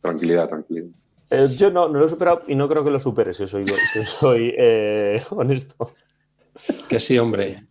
tranquilidad, 0.00 0.48
tranquilidad. 0.48 0.90
Eh, 1.30 1.48
yo 1.56 1.70
no, 1.70 1.88
no, 1.88 1.98
lo 1.98 2.06
he 2.06 2.08
superado 2.08 2.42
y 2.46 2.54
no 2.54 2.68
creo 2.68 2.84
que 2.84 2.90
lo 2.90 3.00
supere, 3.00 3.34
si 3.34 3.46
soy, 3.46 3.64
si 3.92 4.04
soy 4.04 4.54
eh, 4.56 5.22
honesto. 5.30 5.94
Que 6.88 7.00
sí, 7.00 7.18
hombre. 7.18 7.66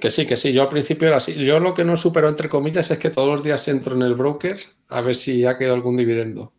Que 0.00 0.10
sí, 0.10 0.26
que 0.26 0.36
sí. 0.36 0.52
Yo 0.52 0.62
al 0.62 0.68
principio 0.68 1.08
era 1.08 1.16
así. 1.16 1.34
Yo 1.34 1.58
lo 1.60 1.74
que 1.74 1.84
no 1.84 1.96
supero, 1.96 2.28
entre 2.28 2.48
comillas, 2.48 2.90
es 2.90 2.98
que 2.98 3.10
todos 3.10 3.28
los 3.28 3.42
días 3.42 3.66
entro 3.68 3.94
en 3.94 4.02
el 4.02 4.14
broker 4.14 4.58
a 4.88 5.00
ver 5.00 5.16
si 5.16 5.44
ha 5.44 5.56
quedado 5.56 5.74
algún 5.74 5.96
dividendo. 5.96 6.52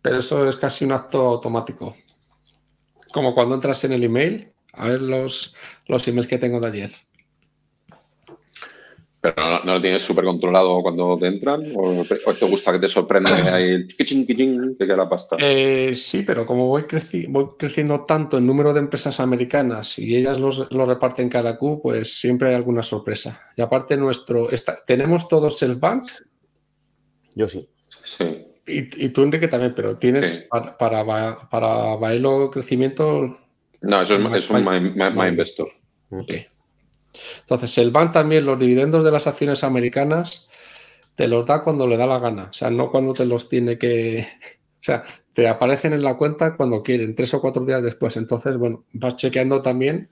Pero 0.00 0.18
eso 0.18 0.48
es 0.48 0.56
casi 0.56 0.84
un 0.84 0.92
acto 0.92 1.20
automático. 1.20 1.94
Como 3.12 3.34
cuando 3.34 3.54
entras 3.54 3.84
en 3.84 3.92
el 3.92 4.04
email, 4.04 4.53
a 4.76 4.88
ver 4.88 5.00
los, 5.00 5.54
los 5.86 6.06
emails 6.08 6.28
que 6.28 6.38
tengo 6.38 6.60
de 6.60 6.68
ayer. 6.68 6.90
¿Pero 9.24 9.34
no, 9.64 9.74
lo 9.76 9.80
tienes 9.80 10.02
súper 10.02 10.26
controlado 10.26 10.82
cuando 10.82 11.16
te 11.18 11.26
entran? 11.26 11.62
¿O 11.76 12.04
te, 12.04 12.44
gusta 12.44 12.72
que 12.72 12.78
te 12.78 12.88
sorprenda 12.88 13.54
ahí 13.54 13.70
el 13.70 13.88
kiching, 13.88 14.26
kiching, 14.26 14.76
que 14.76 14.84
queda 14.84 14.98
la 14.98 15.08
pasta? 15.08 15.38
Eh, 15.40 15.94
sí, 15.94 16.24
pero 16.24 16.44
como 16.44 16.68
voy, 16.68 16.84
voy, 17.28 17.46
creciendo 17.58 18.04
tanto 18.04 18.36
en 18.36 18.46
número 18.46 18.74
de 18.74 18.80
empresas 18.80 19.20
americanas 19.20 19.98
y 19.98 20.14
ellas 20.14 20.38
los, 20.38 20.68
reparten 20.68 21.30
cada 21.30 21.56
Q, 21.56 21.80
pues 21.82 22.20
siempre 22.20 22.50
hay 22.50 22.54
alguna 22.54 22.82
sorpresa. 22.82 23.48
Y 23.56 23.62
aparte, 23.62 23.96
nuestro 23.96 24.46
¿tenemos 24.86 25.26
todos 25.26 25.62
el 25.62 25.76
bank? 25.76 26.04
Yo 27.34 27.48
sí. 27.48 27.66
Sí. 28.04 28.44
Y, 28.66 29.08
tú, 29.08 29.22
Enrique, 29.22 29.48
también, 29.48 29.74
pero 29.74 29.96
tienes 29.96 30.48
para, 30.50 30.76
para, 30.76 31.48
para 31.48 31.96
Baelo 31.96 32.50
crecimiento. 32.50 33.38
No, 33.86 34.00
eso 34.00 34.16
es, 34.16 34.44
es 34.44 34.50
un 34.50 34.64
my, 34.64 35.28
Investor. 35.28 35.68
Ok. 36.10 36.32
Entonces, 37.40 37.78
el 37.78 37.90
BAN 37.90 38.12
también, 38.12 38.44
los 38.44 38.58
dividendos 38.58 39.04
de 39.04 39.10
las 39.10 39.26
acciones 39.26 39.62
americanas, 39.62 40.48
te 41.16 41.28
los 41.28 41.46
da 41.46 41.62
cuando 41.62 41.86
le 41.86 41.96
da 41.96 42.06
la 42.06 42.18
gana. 42.18 42.48
O 42.50 42.52
sea, 42.52 42.70
no 42.70 42.90
cuando 42.90 43.12
te 43.12 43.26
los 43.26 43.48
tiene 43.48 43.78
que. 43.78 44.26
O 44.74 44.86
sea, 44.86 45.02
te 45.32 45.48
aparecen 45.48 45.94
en 45.94 46.02
la 46.02 46.18
cuenta 46.18 46.58
cuando 46.58 46.82
quieren, 46.82 47.14
tres 47.14 47.32
o 47.32 47.40
cuatro 47.40 47.64
días 47.64 47.82
después. 47.82 48.18
Entonces, 48.18 48.58
bueno, 48.58 48.84
vas 48.92 49.16
chequeando 49.16 49.62
también 49.62 50.10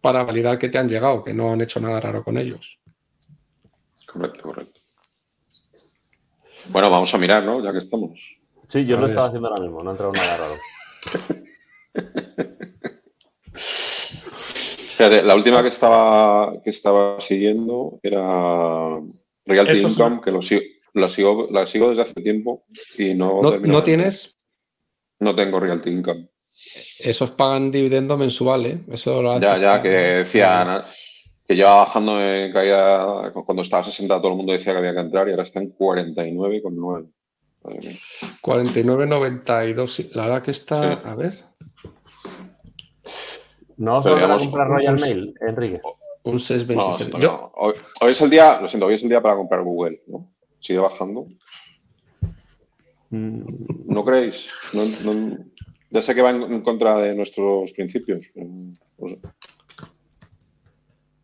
para 0.00 0.24
validar 0.24 0.58
que 0.58 0.70
te 0.70 0.78
han 0.78 0.88
llegado, 0.88 1.22
que 1.22 1.34
no 1.34 1.52
han 1.52 1.60
hecho 1.60 1.80
nada 1.80 2.00
raro 2.00 2.24
con 2.24 2.38
ellos. 2.38 2.78
Correcto, 4.10 4.44
correcto. 4.44 4.80
Bueno, 6.70 6.88
vamos 6.88 7.12
a 7.12 7.18
mirar, 7.18 7.44
¿no? 7.44 7.62
Ya 7.62 7.72
que 7.72 7.78
estamos. 7.78 8.38
Sí, 8.66 8.86
yo 8.86 8.98
lo 8.98 9.04
estaba 9.04 9.26
haciendo 9.26 9.48
ahora 9.48 9.62
mismo, 9.62 9.82
no 9.82 9.90
ha 9.90 9.92
entrado 9.92 10.12
nada 10.12 10.36
raro. 10.38 10.54
la 14.98 15.34
última 15.34 15.62
que 15.62 15.68
estaba, 15.68 16.60
que 16.62 16.70
estaba 16.70 17.20
siguiendo 17.20 17.98
era 18.02 19.00
Realty 19.44 19.80
Income, 19.80 20.20
que 20.22 20.30
lo 20.30 20.42
sigo, 20.42 21.48
la 21.50 21.66
sigo 21.66 21.90
desde 21.90 22.02
hace 22.02 22.14
tiempo 22.14 22.64
y 22.96 23.14
no. 23.14 23.42
¿No, 23.42 23.82
tienes? 23.82 24.34
No 25.20 25.34
tengo 25.34 25.60
Realty 25.60 25.90
Income. 25.90 26.28
Esos 26.98 27.30
pagan 27.32 27.70
dividendo 27.70 28.16
mensual, 28.16 28.66
¿eh? 28.66 28.80
Eso 28.90 29.38
ya, 29.38 29.58
ya, 29.58 29.82
que 29.82 29.88
decía 29.88 30.84
que 31.46 31.54
lleva 31.54 31.76
bajando 31.76 32.20
en 32.20 32.52
caída. 32.52 33.32
Cuando 33.32 33.62
estaba 33.62 33.82
a 33.82 33.84
60, 33.84 34.18
todo 34.18 34.30
el 34.32 34.36
mundo 34.36 34.52
decía 34.52 34.72
que 34.72 34.78
había 34.78 34.94
que 34.94 35.00
entrar 35.00 35.28
y 35.28 35.32
ahora 35.32 35.44
está 35.44 35.60
en 35.60 35.76
49,9. 35.76 37.08
49,92. 38.42 40.10
La 40.12 40.24
verdad 40.24 40.42
que 40.42 40.50
está. 40.50 40.92
A 40.92 41.14
ver. 41.14 41.34
No 43.76 43.98
os 43.98 44.06
a 44.06 44.36
comprar 44.38 44.68
Royal 44.68 44.98
Mail, 44.98 45.34
Enrique. 45.40 45.80
Un 46.22 46.40
623. 46.40 47.22
No, 47.22 47.52
hoy, 47.54 47.74
es 48.10 48.20
el 48.20 48.30
día, 48.30 48.60
lo 48.60 48.66
siento, 48.66 48.86
hoy 48.86 48.94
es 48.94 49.02
el 49.02 49.08
día 49.08 49.22
para 49.22 49.36
comprar 49.36 49.62
Google, 49.62 50.02
¿no? 50.08 50.32
Sigue 50.58 50.80
bajando. 50.80 51.26
Mm. 53.10 53.42
¿No 53.86 54.04
creéis? 54.04 54.50
ya 55.90 56.02
sé 56.02 56.14
que 56.14 56.22
va 56.22 56.30
en, 56.30 56.62
contra 56.62 56.98
de 56.98 57.14
nuestros 57.14 57.72
principios. 57.72 58.26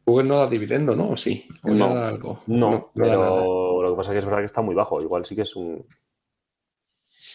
Google 0.06 0.28
no 0.28 0.38
da 0.38 0.48
dividendo, 0.48 0.94
¿no? 0.94 1.16
Sí. 1.16 1.46
no, 1.64 1.94
da 1.94 2.08
algo. 2.08 2.42
No, 2.46 2.90
pero 2.94 3.82
lo 3.82 3.90
que 3.90 3.96
pasa 3.96 4.12
es 4.12 4.14
que 4.14 4.18
es 4.18 4.24
verdad 4.24 4.38
que 4.38 4.46
está 4.46 4.62
muy 4.62 4.74
bajo. 4.74 5.00
Igual 5.00 5.24
sí 5.24 5.34
que 5.34 5.42
es 5.42 5.56
un. 5.56 5.84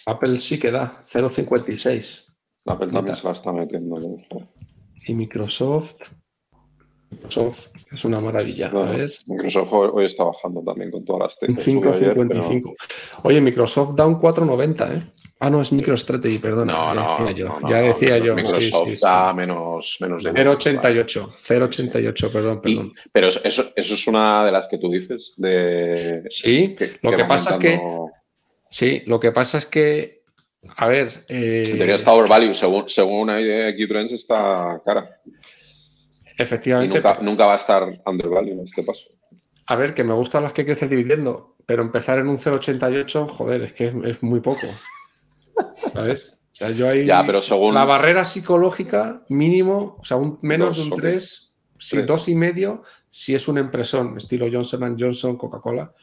Apple 0.05 0.39
sí 0.39 0.57
que 0.57 0.71
da, 0.71 1.03
0,56. 1.03 2.25
Apple 2.65 2.87
también 2.87 3.15
se 3.15 3.25
la 3.25 3.33
está 3.33 3.51
metiendo. 3.51 3.95
Y 5.07 5.13
Microsoft. 5.13 5.95
Microsoft 7.09 7.67
es 7.91 8.03
una 8.03 8.19
maravilla. 8.19 8.69
Microsoft 9.27 9.71
hoy 9.71 10.05
está 10.05 10.25
bajando 10.25 10.61
también 10.61 10.91
con 10.91 11.05
todas 11.05 11.23
las 11.23 11.39
tecnologías. 11.39 12.01
5.55. 12.15 12.75
Oye, 13.23 13.39
Microsoft 13.39 13.95
da 13.95 14.05
un 14.05 14.19
4.90, 14.19 14.97
¿eh? 14.97 15.13
Ah, 15.39 15.49
no, 15.49 15.61
es 15.61 15.71
MicroStrategy, 15.71 16.39
perdón. 16.39 16.67
No, 16.67 16.93
no, 16.93 17.31
ya 17.69 17.81
decía 17.81 18.17
yo. 18.17 18.35
Microsoft 18.35 18.99
da 19.01 19.33
menos, 19.33 19.97
menos 20.01 20.23
de 20.23 20.31
0,88. 20.33 21.29
0,88, 21.29 22.31
perdón, 22.31 22.61
perdón. 22.61 22.91
pero 23.11 23.27
eso, 23.27 23.63
eso 23.75 23.93
es 23.93 24.07
una 24.07 24.45
de 24.45 24.51
las 24.51 24.67
que 24.67 24.77
tú 24.77 24.91
dices. 24.91 25.35
De, 25.37 26.23
sí, 26.29 26.75
lo 27.01 27.11
que, 27.15 27.25
pasa 27.25 27.51
es 27.51 27.57
que. 27.57 27.79
Sí, 28.69 29.03
lo 29.05 29.19
que 29.19 29.31
pasa 29.31 29.59
es 29.59 29.65
que 29.67 30.16
a 30.75 30.87
ver. 30.87 31.25
Eh... 31.29 31.73
teoría 31.77 31.95
está 31.95 32.13
overvalue, 32.13 32.53
según, 32.53 32.87
según 32.89 33.29
Xtrends 33.29 34.11
está 34.11 34.81
cara. 34.85 35.19
Efectivamente. 36.37 37.01
nunca, 37.21 37.47
va 37.47 37.53
a 37.53 37.57
estar 37.57 38.01
undervalue 38.05 38.51
en 38.51 38.59
este 38.65 38.83
paso. 38.83 39.07
A 39.65 39.75
ver, 39.75 39.93
que 39.93 40.03
me 40.03 40.13
gustan 40.13 40.43
las 40.43 40.53
que 40.53 40.65
crecen 40.65 40.89
dividiendo, 40.89 41.55
pero 41.65 41.81
empezar 41.81 42.19
en 42.19 42.27
un 42.27 42.37
0,88, 42.37 43.29
joder, 43.29 43.63
es 43.63 43.73
que 43.73 43.93
es, 44.05 44.23
muy 44.23 44.39
poco. 44.39 44.67
¿Sabes? 45.93 46.37
O 46.51 46.55
sea, 46.55 46.69
yo 46.69 46.87
ahí. 46.87 47.05
Ya, 47.05 47.25
pero 47.25 47.41
según. 47.41 47.73
La 47.73 47.85
barrera 47.85 48.23
psicológica 48.23 49.23
mínimo, 49.29 49.97
o 49.99 50.03
sea, 50.03 50.17
un, 50.17 50.37
menos 50.41 50.77
de 50.77 50.83
un 50.83 50.89
3, 50.91 51.55
si 51.79 52.01
dos 52.03 52.29
y 52.29 52.35
medio, 52.35 52.83
si 53.09 53.35
es 53.35 53.47
un 53.47 53.57
impresón, 53.57 54.17
estilo 54.17 54.47
Johnson 54.51 54.95
Johnson, 54.97 55.37
Coca-Cola. 55.37 55.93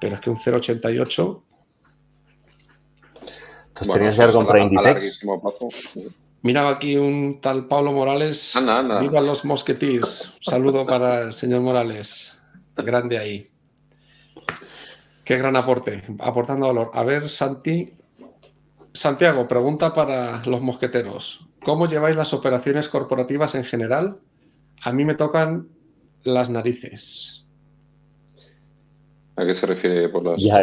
Pero 0.00 0.14
es 0.14 0.20
que 0.20 0.30
un 0.30 0.36
0,88 0.36 1.42
entonces 3.76 3.94
tenías 3.94 4.16
que 4.16 4.22
haber 4.22 4.34
comprado 4.34 4.64
Inditex. 4.64 5.26
Mira 6.42 6.68
aquí 6.70 6.96
un 6.96 7.40
tal 7.42 7.66
Pablo 7.66 7.92
Morales. 7.92 8.54
Viva 9.00 9.20
los 9.20 9.44
mosqueteers. 9.44 10.32
saludo 10.40 10.86
para 10.86 11.22
el 11.22 11.32
señor 11.34 11.60
Morales. 11.60 12.38
Grande 12.74 13.18
ahí. 13.18 13.46
Qué 15.24 15.36
gran 15.36 15.56
aporte. 15.56 16.02
Aportando 16.20 16.68
valor. 16.68 16.90
A 16.94 17.04
ver, 17.04 17.28
Santi. 17.28 17.92
Santiago, 18.94 19.46
pregunta 19.46 19.92
para 19.92 20.42
los 20.46 20.62
mosqueteros. 20.62 21.46
¿Cómo 21.62 21.86
lleváis 21.86 22.16
las 22.16 22.32
operaciones 22.32 22.88
corporativas 22.88 23.54
en 23.56 23.64
general? 23.64 24.20
A 24.80 24.92
mí 24.92 25.04
me 25.04 25.16
tocan 25.16 25.68
las 26.22 26.48
narices. 26.48 27.44
¿A 29.36 29.44
qué 29.44 29.52
se 29.52 29.66
refiere 29.66 30.08
por 30.08 30.24
las 30.24 30.42
ya 30.42 30.62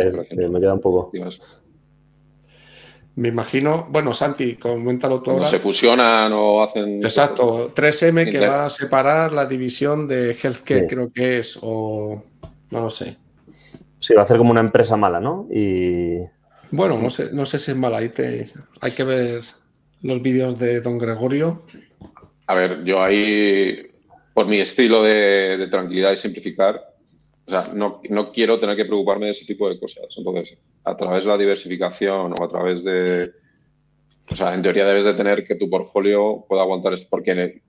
me 0.50 0.60
queda 0.60 0.74
un 0.74 0.82
poco. 0.82 1.12
Me 3.16 3.30
imagino, 3.30 3.88
bueno, 3.90 4.14
Santi, 4.14 4.56
coméntalo 4.56 5.22
tú 5.22 5.32
ahora. 5.32 5.46
se 5.46 5.60
fusionan 5.60 6.32
o 6.34 6.64
hacen. 6.64 7.04
Exacto, 7.04 7.72
3M 7.74 8.32
que 8.32 8.40
va 8.40 8.66
a 8.66 8.70
separar 8.70 9.32
la 9.32 9.46
división 9.46 10.08
de 10.08 10.32
healthcare, 10.32 10.88
creo 10.88 11.12
que 11.12 11.40
es, 11.40 11.60
o 11.62 12.24
no 12.72 12.82
lo 12.82 12.90
sé. 12.90 13.18
Sí, 14.00 14.14
va 14.16 14.22
a 14.22 14.24
hacer 14.24 14.38
como 14.38 14.52
una 14.52 14.62
empresa 14.62 14.98
mala, 14.98 15.20
¿no? 15.20 15.48
Y. 15.52 16.18
Bueno, 16.72 16.98
no 16.98 17.10
sé, 17.12 17.30
no 17.32 17.46
sé 17.46 17.60
si 17.60 17.72
es 17.72 17.78
mala. 17.78 18.00
Ahí 18.00 18.10
te, 18.10 18.46
hay 18.82 18.92
que 18.92 19.04
ver 19.04 19.42
los 20.02 20.22
vídeos 20.22 20.58
de 20.58 20.82
don 20.82 20.98
Gregorio. 20.98 21.64
A 22.48 22.56
ver, 22.56 22.84
yo 22.84 23.02
ahí, 23.02 23.92
por 24.34 24.48
mi 24.48 24.58
estilo 24.58 25.04
de 25.04 25.68
tranquilidad 25.70 26.12
y 26.12 26.18
simplificar, 26.18 26.94
o 27.46 27.52
sea, 27.52 27.74
no, 27.74 28.02
quiero 28.32 28.60
tener 28.60 28.76
que 28.76 28.86
preocuparme 28.86 29.26
de 29.26 29.32
ese 29.34 29.46
tipo 29.46 29.68
de 29.70 29.80
cosas. 29.80 30.06
Entonces, 30.18 30.58
a 30.84 30.98
través 30.98 31.24
de 31.24 31.30
la 31.30 31.38
diversificación 31.38 32.34
o 32.38 32.44
a 32.44 32.48
través 32.48 32.84
de... 32.84 33.32
O 34.30 34.36
sea, 34.36 34.54
en 34.54 34.62
teoría 34.62 34.86
debes 34.86 35.06
de 35.06 35.14
tener 35.14 35.46
que 35.46 35.56
tu 35.56 35.70
portfolio 35.70 36.46
pueda 36.48 36.62
aguantar 36.62 36.94
esto, 36.94 37.10
porque, 37.10 37.62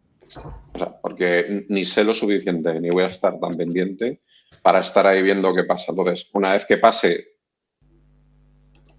ni 1.68 1.84
sé 1.84 2.04
lo 2.04 2.14
suficiente, 2.14 2.80
ni 2.80 2.90
voy 2.90 3.04
a 3.04 3.08
estar 3.08 3.38
tan 3.40 3.56
pendiente 3.56 4.20
para 4.62 4.80
estar 4.80 5.06
ahí 5.06 5.20
viendo 5.22 5.54
qué 5.54 5.64
pasa. 5.64 5.86
Entonces, 5.88 6.30
una 6.32 6.52
vez 6.52 6.64
que 6.64 6.78
pase 6.78 7.26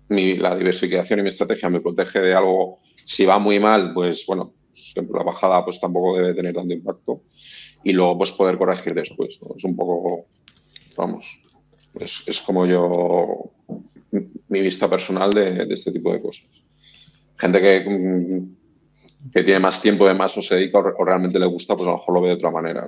mi, 0.09 0.35
la 0.35 0.55
diversificación 0.55 1.19
y 1.19 1.23
mi 1.23 1.29
estrategia 1.29 1.69
me 1.69 1.79
protege 1.79 2.19
de 2.19 2.35
algo, 2.35 2.79
si 3.05 3.25
va 3.25 3.39
muy 3.39 3.59
mal, 3.59 3.93
pues 3.93 4.25
bueno, 4.27 4.53
la 5.13 5.23
bajada 5.23 5.63
pues 5.63 5.79
tampoco 5.79 6.17
debe 6.17 6.33
tener 6.33 6.53
tanto 6.53 6.73
impacto 6.73 7.21
y 7.83 7.93
luego 7.93 8.17
pues 8.17 8.33
poder 8.33 8.57
corregir 8.57 8.93
después. 8.93 9.39
Es 9.57 9.63
un 9.63 9.75
poco 9.75 10.25
Vamos, 10.95 11.41
es, 11.99 12.41
como 12.41 12.65
yo, 12.65 13.51
mi 14.49 14.61
vista 14.61 14.89
personal 14.89 15.29
de, 15.29 15.67
este 15.69 15.91
tipo 15.91 16.11
de 16.11 16.19
cosas. 16.21 16.47
Gente 17.37 17.61
que, 17.61 18.41
que 19.33 19.43
tiene 19.43 19.59
más 19.59 19.81
tiempo 19.81 20.07
de 20.07 20.13
más 20.13 20.37
o 20.37 20.41
se 20.41 20.55
dedica 20.55 20.79
o, 20.79 21.05
realmente 21.05 21.39
le 21.39 21.45
gusta, 21.45 21.75
pues 21.75 21.87
a 21.87 21.91
lo 21.91 21.97
mejor 21.97 22.15
lo 22.15 22.21
ve 22.21 22.29
de 22.29 22.35
otra 22.35 22.51
manera. 22.51 22.87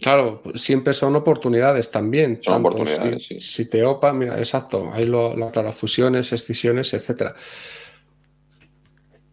Claro, 0.00 0.42
siempre 0.54 0.94
son 0.94 1.16
oportunidades 1.16 1.90
también. 1.90 2.38
Son 2.40 2.60
oportunidades, 2.60 3.26
si, 3.26 3.40
Si 3.40 3.68
te 3.68 3.84
opa, 3.84 4.12
mira, 4.12 4.38
exacto, 4.38 4.90
hay 4.92 5.06
lo, 5.06 5.36
las 5.36 5.76
fusiones, 5.76 6.32
excisiones, 6.32 6.94
etcétera. 6.94 7.34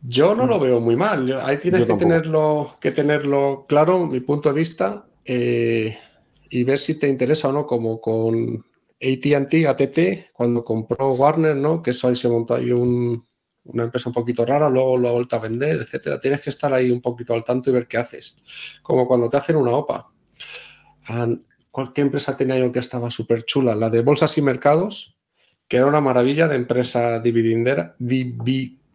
Yo 0.01 0.35
no 0.35 0.45
lo 0.45 0.59
veo 0.59 0.79
muy 0.79 0.95
mal. 0.95 1.39
ahí 1.43 1.57
tienes 1.57 1.85
que 1.85 1.93
tenerlo, 1.93 2.77
que 2.79 2.91
tenerlo 2.91 3.65
claro, 3.67 4.05
mi 4.05 4.19
punto 4.19 4.49
de 4.49 4.55
vista. 4.55 5.05
Eh, 5.23 5.97
y 6.49 6.63
ver 6.63 6.79
si 6.79 6.97
te 6.99 7.07
interesa 7.07 7.49
o 7.49 7.51
no, 7.51 7.65
como 7.65 7.99
con 7.99 8.63
ATT, 9.01 9.65
ATT, 9.67 10.31
cuando 10.33 10.63
compró 10.63 11.13
Warner, 11.13 11.55
¿no? 11.55 11.81
Que 11.81 11.91
eso 11.91 12.07
ahí 12.07 12.15
se 12.15 12.29
montó 12.29 12.55
ahí 12.55 12.71
una 12.71 13.83
empresa 13.83 14.09
un 14.09 14.13
poquito 14.13 14.45
rara, 14.45 14.69
luego 14.69 14.97
lo 14.97 15.09
ha 15.09 15.13
vuelto 15.13 15.35
a 15.35 15.39
vender, 15.39 15.81
etcétera. 15.81 16.19
Tienes 16.19 16.41
que 16.41 16.49
estar 16.49 16.73
ahí 16.73 16.91
un 16.91 17.01
poquito 17.01 17.33
al 17.33 17.43
tanto 17.43 17.69
y 17.69 17.73
ver 17.73 17.87
qué 17.87 17.97
haces. 17.97 18.35
Como 18.81 19.07
cuando 19.07 19.29
te 19.29 19.37
hacen 19.37 19.55
una 19.57 19.71
OPA. 19.71 20.11
cualquier 21.71 22.07
empresa 22.07 22.37
tenía 22.37 22.57
yo 22.57 22.71
que 22.71 22.79
estaba 22.79 23.11
súper 23.11 23.43
chula, 23.45 23.75
la 23.75 23.89
de 23.89 24.01
Bolsas 24.01 24.37
y 24.37 24.41
Mercados, 24.41 25.17
que 25.67 25.77
era 25.77 25.87
una 25.87 26.01
maravilla 26.01 26.47
de 26.47 26.55
empresa 26.55 27.19
dividendera, 27.19 27.95
dividendera 27.99 28.85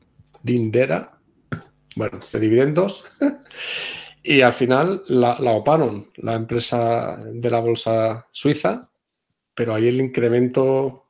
bueno, 1.96 2.20
de 2.32 2.40
dividendos. 2.40 3.04
y 4.22 4.40
al 4.40 4.52
final 4.52 5.02
la, 5.06 5.38
la 5.40 5.52
oparon, 5.52 6.10
la 6.16 6.34
empresa 6.34 7.16
de 7.16 7.50
la 7.50 7.60
bolsa 7.60 8.26
suiza, 8.30 8.89
pero 9.54 9.74
ahí 9.74 9.88
el 9.88 10.00
incremento 10.00 11.06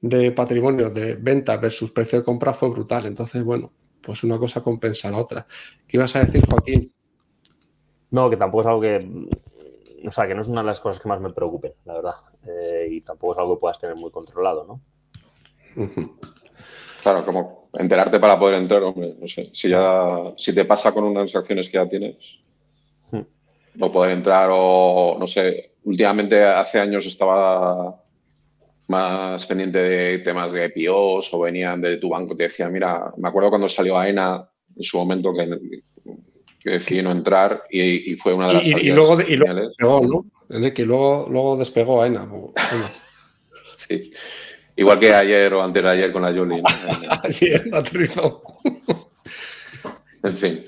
de 0.00 0.32
patrimonio 0.32 0.90
de 0.90 1.16
venta 1.16 1.56
versus 1.56 1.90
precio 1.90 2.18
de 2.18 2.24
compra 2.24 2.54
fue 2.54 2.70
brutal. 2.70 3.06
Entonces, 3.06 3.42
bueno, 3.44 3.72
pues 4.00 4.22
una 4.24 4.38
cosa 4.38 4.62
compensa 4.62 5.10
la 5.10 5.18
otra. 5.18 5.46
¿Qué 5.86 5.96
ibas 5.96 6.14
a 6.16 6.20
decir, 6.20 6.44
Joaquín? 6.50 6.92
No, 8.10 8.28
que 8.28 8.36
tampoco 8.36 8.62
es 8.62 8.66
algo 8.66 8.80
que. 8.80 8.98
O 10.06 10.10
sea, 10.10 10.26
que 10.26 10.34
no 10.34 10.40
es 10.40 10.48
una 10.48 10.62
de 10.62 10.66
las 10.66 10.80
cosas 10.80 11.00
que 11.00 11.08
más 11.08 11.20
me 11.20 11.32
preocupen, 11.32 11.74
la 11.84 11.94
verdad. 11.94 12.14
Eh, 12.46 12.88
y 12.90 13.00
tampoco 13.02 13.34
es 13.34 13.38
algo 13.38 13.56
que 13.56 13.60
puedas 13.60 13.78
tener 13.78 13.96
muy 13.96 14.10
controlado, 14.10 14.64
¿no? 14.64 14.80
Claro, 17.02 17.24
como 17.24 17.70
enterarte 17.74 18.18
para 18.18 18.38
poder 18.38 18.56
entrar, 18.56 18.82
hombre, 18.82 19.14
no 19.18 19.28
sé. 19.28 19.50
Si 19.52 19.68
ya. 19.68 20.32
Si 20.36 20.54
te 20.54 20.64
pasa 20.64 20.92
con 20.92 21.04
unas 21.04 21.34
acciones 21.34 21.68
que 21.68 21.78
ya 21.78 21.88
tienes. 21.88 22.16
Hmm. 23.10 23.22
No 23.74 23.92
poder 23.92 24.12
entrar 24.12 24.50
o. 24.52 25.16
No 25.18 25.26
sé. 25.26 25.69
Últimamente, 25.84 26.44
hace 26.44 26.78
años 26.78 27.06
estaba 27.06 28.02
más 28.88 29.46
pendiente 29.46 29.78
de 29.78 30.18
temas 30.18 30.52
de 30.52 30.72
IPOs 30.74 31.32
o 31.32 31.40
venían 31.40 31.80
de 31.80 31.98
tu 31.98 32.08
banco, 32.08 32.36
te 32.36 32.44
decía, 32.44 32.68
mira, 32.68 33.12
me 33.16 33.28
acuerdo 33.28 33.50
cuando 33.50 33.68
salió 33.68 33.96
AENA 33.96 34.48
en 34.76 34.82
su 34.82 34.98
momento 34.98 35.32
que, 35.32 35.48
que 36.60 36.70
decidí 36.70 37.00
no 37.00 37.12
entrar 37.12 37.64
y, 37.70 38.16
fue 38.16 38.34
una 38.34 38.48
de 38.48 38.54
las... 38.54 38.66
Y, 38.66 38.70
y 38.70 38.90
luego, 38.90 39.20
y 39.20 39.36
luego 39.36 39.54
despegó, 39.54 40.00
¿no? 40.00 40.26
Es 40.54 40.60
de 40.60 40.74
que 40.74 40.84
luego, 40.84 41.28
luego 41.30 41.56
despegó 41.56 42.02
AENA. 42.02 42.28
sí. 43.76 44.12
Igual 44.74 44.98
que 44.98 45.14
ayer 45.14 45.54
o 45.54 45.62
antes 45.62 45.82
de 45.84 45.90
ayer 45.90 46.12
con 46.12 46.22
la 46.22 46.32
Jolie. 46.32 46.62
sí, 47.30 47.52
aterrizó. 47.72 48.42
en 50.24 50.36
fin. 50.36 50.64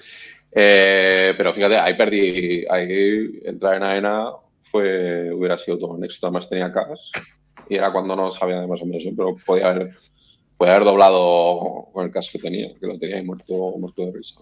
Eh, 0.52 1.34
pero 1.36 1.52
fíjate, 1.52 1.76
ahí 1.76 1.94
perdí, 1.94 2.64
ahí 2.70 3.40
entrar 3.44 3.76
en 3.76 3.82
AENA 3.82 4.30
fue, 4.72 5.30
hubiera 5.32 5.58
sido 5.58 5.78
todo 5.78 5.92
un 5.92 6.04
éxito. 6.04 6.26
Además 6.26 6.48
tenía 6.48 6.72
cash 6.72 7.12
y 7.68 7.76
era 7.76 7.92
cuando 7.92 8.16
no 8.16 8.30
sabía 8.30 8.60
de 8.60 8.66
más 8.66 8.80
o 8.82 8.86
menos, 8.86 9.04
pero 9.16 9.36
podía 9.46 9.70
haber, 9.70 9.90
podía 10.56 10.74
haber 10.74 10.86
doblado 10.86 11.88
con 11.92 12.06
el 12.06 12.10
caso 12.10 12.30
que 12.32 12.38
tenía, 12.40 12.72
que 12.72 12.86
lo 12.86 12.98
tenía 12.98 13.20
y 13.20 13.24
muerto, 13.24 13.54
muerto 13.78 14.06
de 14.06 14.12
risa. 14.12 14.40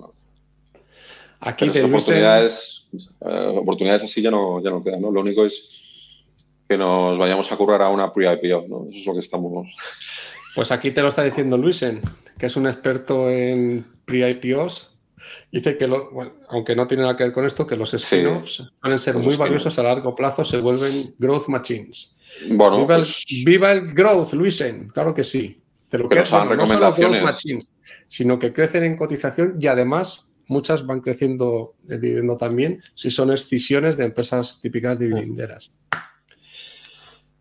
Aquí 1.41 1.69
oportunidades, 1.69 2.87
eh, 2.93 3.47
oportunidades 3.57 4.05
así 4.05 4.23
ya 4.23 4.31
no, 4.31 4.63
ya 4.63 4.71
no 4.71 4.85
quedan, 4.85 5.01
¿no? 5.01 5.11
Lo 5.11 5.23
único 5.23 5.45
es 5.45 5.71
que 6.69 6.77
nos 6.77 7.19
vayamos 7.19 7.51
a 7.51 7.57
currar 7.57 7.83
a 7.83 7.89
una 7.89 8.13
pre-IPO, 8.13 8.67
¿no? 8.69 8.87
Eso 8.89 8.99
es 8.99 9.07
lo 9.07 9.15
que 9.15 9.21
estamos... 9.21 9.67
Pues 10.55 10.71
aquí 10.71 10.91
te 10.91 11.01
lo 11.01 11.09
está 11.09 11.23
diciendo 11.23 11.57
Luisen, 11.57 12.03
que 12.39 12.47
es 12.47 12.57
un 12.57 12.67
experto 12.67 13.31
en 13.31 13.87
pre-IPOs. 14.05 14.90
Dice 15.51 15.77
que, 15.77 15.89
aunque 16.49 16.77
no 16.77 16.87
tiene 16.87 17.03
nada 17.03 17.17
que 17.17 17.25
ver 17.25 17.33
con 17.33 17.45
esto, 17.45 17.67
que 17.67 17.77
los 17.77 17.93
spin-offs 17.95 18.71
pueden 18.81 18.99
ser 18.99 19.17
muy 19.17 19.37
valiosos 19.37 19.79
a 19.79 19.83
largo 19.83 20.15
plazo, 20.15 20.45
se 20.45 20.59
vuelven 20.59 21.15
growth 21.19 21.49
machines. 21.49 22.17
Bueno, 22.51 22.87
pues 22.87 23.25
viva, 23.45 23.73
el, 23.73 23.93
growth, 23.93 24.33
Luisen, 24.33 24.89
claro 24.89 25.15
que 25.15 25.25
sí. 25.25 25.61
Te 25.89 25.99
lo 25.99 26.09
no 26.09 26.25
solo 26.67 26.93
growth 26.93 27.23
machines, 27.23 27.73
sino 28.07 28.39
que 28.39 28.53
crecen 28.53 28.85
en 28.85 28.97
cotización 28.97 29.57
y 29.59 29.67
además 29.67 30.31
muchas 30.47 30.87
van 30.87 31.01
creciendo 31.01 31.75
el 31.89 32.01
dividendo 32.01 32.37
también 32.37 32.83
si 32.95 33.11
son 33.11 33.33
escisiones 33.33 33.97
de 33.97 34.05
empresas 34.05 34.61
típicas 34.61 34.99
dividenderas. 34.99 35.73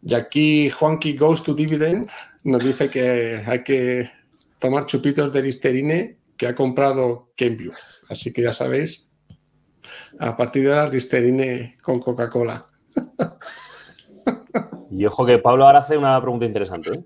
Y 0.02 0.16
aquí 0.16 0.70
Juanqui 0.70 1.18
Goes 1.18 1.44
to 1.44 1.54
Dividend 1.54 2.08
nos 2.44 2.64
dice 2.64 2.90
que 2.90 3.44
hay 3.46 3.64
que 3.64 4.10
tomar 4.60 4.86
chupitos 4.86 5.34
de 5.34 5.42
Listerine 5.42 6.19
que 6.40 6.48
ha 6.48 6.56
comprado 6.56 7.34
Kenview. 7.36 7.74
Así 8.08 8.32
que 8.34 8.42
ya 8.42 8.54
sabéis, 8.54 9.12
a 10.18 10.36
partir 10.38 10.64
de 10.64 10.72
ahora 10.72 10.90
Listerine 10.90 11.78
con 11.84 12.00
Coca-Cola. 12.00 12.66
Y 14.92 15.06
ojo 15.06 15.24
que 15.24 15.38
Pablo 15.38 15.66
ahora 15.66 15.80
hace 15.80 15.96
una 15.96 16.20
pregunta 16.20 16.46
interesante. 16.46 16.90
¿eh? 16.92 17.04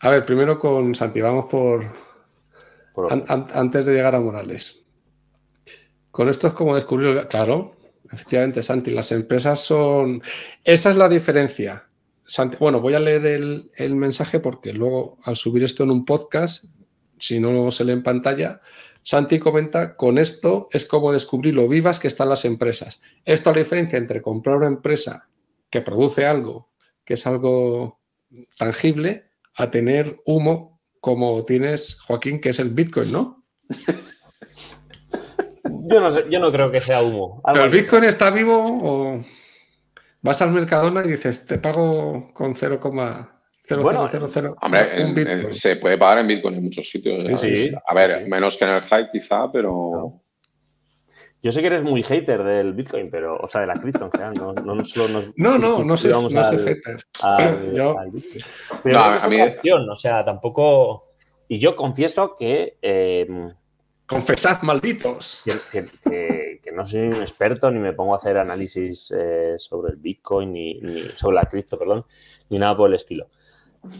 A 0.00 0.10
ver, 0.10 0.24
primero 0.24 0.58
con 0.58 0.96
Santi, 0.96 1.20
vamos 1.20 1.46
por, 1.46 1.84
antes 3.28 3.86
de 3.86 3.94
llegar 3.94 4.16
a 4.16 4.20
Morales. 4.20 4.84
Con 6.10 6.28
esto 6.28 6.48
es 6.48 6.54
como 6.54 6.74
descubrir, 6.74 7.28
claro, 7.28 7.76
efectivamente, 8.12 8.64
Santi, 8.64 8.90
las 8.90 9.12
empresas 9.12 9.60
son... 9.60 10.20
Esa 10.64 10.90
es 10.90 10.96
la 10.96 11.08
diferencia. 11.08 11.88
Santi, 12.26 12.56
bueno, 12.58 12.80
voy 12.80 12.94
a 12.94 13.00
leer 13.00 13.24
el, 13.26 13.70
el, 13.76 13.94
mensaje 13.94 14.40
porque 14.40 14.72
luego 14.72 15.18
al 15.22 15.36
subir 15.36 15.62
esto 15.62 15.84
en 15.84 15.92
un 15.92 16.04
podcast, 16.04 16.64
si 17.20 17.40
no 17.40 17.70
se 17.70 17.84
lee 17.84 17.92
en 17.92 18.02
pantalla, 18.02 18.60
Santi 19.02 19.38
comenta, 19.38 19.96
con 19.96 20.18
esto 20.18 20.68
es 20.70 20.84
como 20.84 21.12
descubrir 21.12 21.54
lo 21.54 21.68
vivas 21.68 21.98
que 21.98 22.08
están 22.08 22.28
las 22.28 22.44
empresas. 22.44 23.00
Esto 23.24 23.50
es 23.50 23.56
la 23.56 23.62
diferencia 23.62 23.98
entre 23.98 24.22
comprar 24.22 24.56
una 24.56 24.66
empresa 24.66 25.28
que 25.70 25.80
produce 25.80 26.26
algo 26.26 26.68
que 27.08 27.14
es 27.14 27.26
algo 27.26 28.02
tangible, 28.58 29.30
a 29.56 29.70
tener 29.70 30.20
humo 30.26 30.78
como 31.00 31.42
tienes, 31.46 31.98
Joaquín, 32.02 32.38
que 32.38 32.50
es 32.50 32.58
el 32.58 32.68
Bitcoin, 32.68 33.10
¿no? 33.10 33.46
Yo 35.64 36.00
no, 36.02 36.10
sé, 36.10 36.26
yo 36.28 36.38
no 36.38 36.52
creo 36.52 36.70
que 36.70 36.82
sea 36.82 37.00
humo. 37.00 37.40
¿Pero 37.50 37.64
el 37.64 37.70
Bitcoin 37.70 38.04
está 38.04 38.30
vivo 38.30 38.78
o 38.82 39.24
vas 40.20 40.42
al 40.42 40.50
Mercadona 40.50 41.02
y 41.02 41.08
dices, 41.08 41.46
te 41.46 41.56
pago 41.56 42.30
con 42.34 42.54
0,0000? 43.68 43.82
Bueno, 43.82 44.08
hombre, 45.04 45.52
se 45.52 45.76
puede 45.76 45.98
pagar 45.98 46.18
en 46.18 46.26
Bitcoin 46.26 46.54
en 46.54 46.64
muchos 46.64 46.88
sitios. 46.88 47.24
a 47.86 47.94
ver, 47.94 48.26
menos 48.28 48.56
que 48.56 48.64
en 48.64 48.70
el 48.70 48.82
hype 48.82 49.10
quizá, 49.12 49.50
pero... 49.52 50.22
Yo 51.40 51.52
sé 51.52 51.60
que 51.60 51.68
eres 51.68 51.84
muy 51.84 52.02
hater 52.02 52.42
del 52.42 52.72
Bitcoin, 52.72 53.10
pero, 53.10 53.36
o 53.36 53.46
sea, 53.46 53.60
de 53.60 53.68
la 53.68 53.74
cripto 53.74 54.04
en 54.06 54.10
general. 54.10 54.34
No, 54.34 54.52
no, 54.52 54.82
solo 54.82 55.08
nos, 55.08 55.30
no, 55.36 55.56
no, 55.56 55.84
no 55.84 55.96
sé, 55.96 56.08
no 56.08 56.28
soy 56.28 56.58
hater. 56.58 57.04
yo... 57.74 57.94
Pero 58.82 58.98
no, 58.98 59.04
a 59.04 59.28
mí... 59.28 59.40
opción, 59.40 59.88
o 59.88 59.94
sea, 59.94 60.24
tampoco. 60.24 61.06
Y 61.46 61.58
yo 61.60 61.76
confieso 61.76 62.34
que. 62.34 62.78
Eh, 62.82 63.26
Confesad, 64.08 64.62
malditos. 64.62 65.42
Que, 65.44 65.52
que, 65.70 66.60
que, 66.62 66.70
no 66.72 66.84
soy 66.86 67.02
un 67.02 67.16
experto 67.16 67.70
ni 67.70 67.78
me 67.78 67.92
pongo 67.92 68.14
a 68.14 68.16
hacer 68.16 68.38
análisis 68.38 69.14
eh, 69.16 69.54
sobre 69.58 69.92
el 69.92 69.98
Bitcoin 69.98 70.50
ni, 70.50 70.80
ni, 70.80 71.02
sobre 71.14 71.36
la 71.36 71.44
cripto, 71.44 71.78
perdón, 71.78 72.06
ni 72.48 72.58
nada 72.58 72.74
por 72.74 72.88
el 72.88 72.94
estilo. 72.94 73.28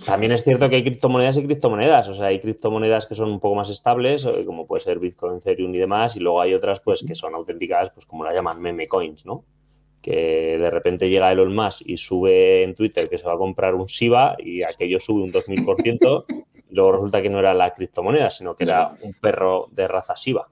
También 0.04 0.32
es 0.32 0.44
cierto 0.44 0.68
que 0.68 0.76
hay 0.76 0.82
criptomonedas 0.82 1.36
y 1.36 1.44
criptomonedas, 1.44 2.08
o 2.08 2.14
sea, 2.14 2.26
hay 2.26 2.40
criptomonedas 2.40 3.06
que 3.06 3.14
son 3.14 3.30
un 3.30 3.40
poco 3.40 3.56
más 3.56 3.70
estables, 3.70 4.24
eh, 4.24 4.44
como 4.44 4.66
puede 4.66 4.80
ser 4.80 4.98
Bitcoin, 4.98 5.36
Ethereum 5.36 5.74
y 5.74 5.78
demás, 5.78 6.16
y 6.16 6.20
luego 6.20 6.40
hay 6.40 6.54
otras 6.54 6.80
pues 6.80 7.04
que 7.06 7.14
son 7.14 7.34
auténticas, 7.34 7.90
pues 7.90 8.06
como 8.06 8.24
la 8.24 8.32
llaman 8.32 8.60
meme 8.60 8.86
coins, 8.86 9.26
¿no? 9.26 9.44
Que 10.00 10.56
de 10.58 10.70
repente 10.70 11.08
llega 11.08 11.32
Elon 11.32 11.54
Musk 11.54 11.82
y 11.84 11.96
sube 11.96 12.62
en 12.62 12.74
Twitter 12.74 13.08
que 13.08 13.18
se 13.18 13.26
va 13.26 13.34
a 13.34 13.38
comprar 13.38 13.74
un 13.74 13.88
SIBA 13.88 14.36
y 14.38 14.62
aquello 14.62 15.00
sube 15.00 15.22
un 15.22 15.32
2000%, 15.32 16.24
y 16.28 16.74
luego 16.74 16.92
resulta 16.92 17.20
que 17.20 17.30
no 17.30 17.38
era 17.38 17.54
la 17.54 17.72
criptomoneda, 17.72 18.30
sino 18.30 18.54
que 18.54 18.64
era 18.64 18.94
un 19.02 19.12
perro 19.14 19.66
de 19.72 19.88
raza 19.88 20.16
SIBA. 20.16 20.48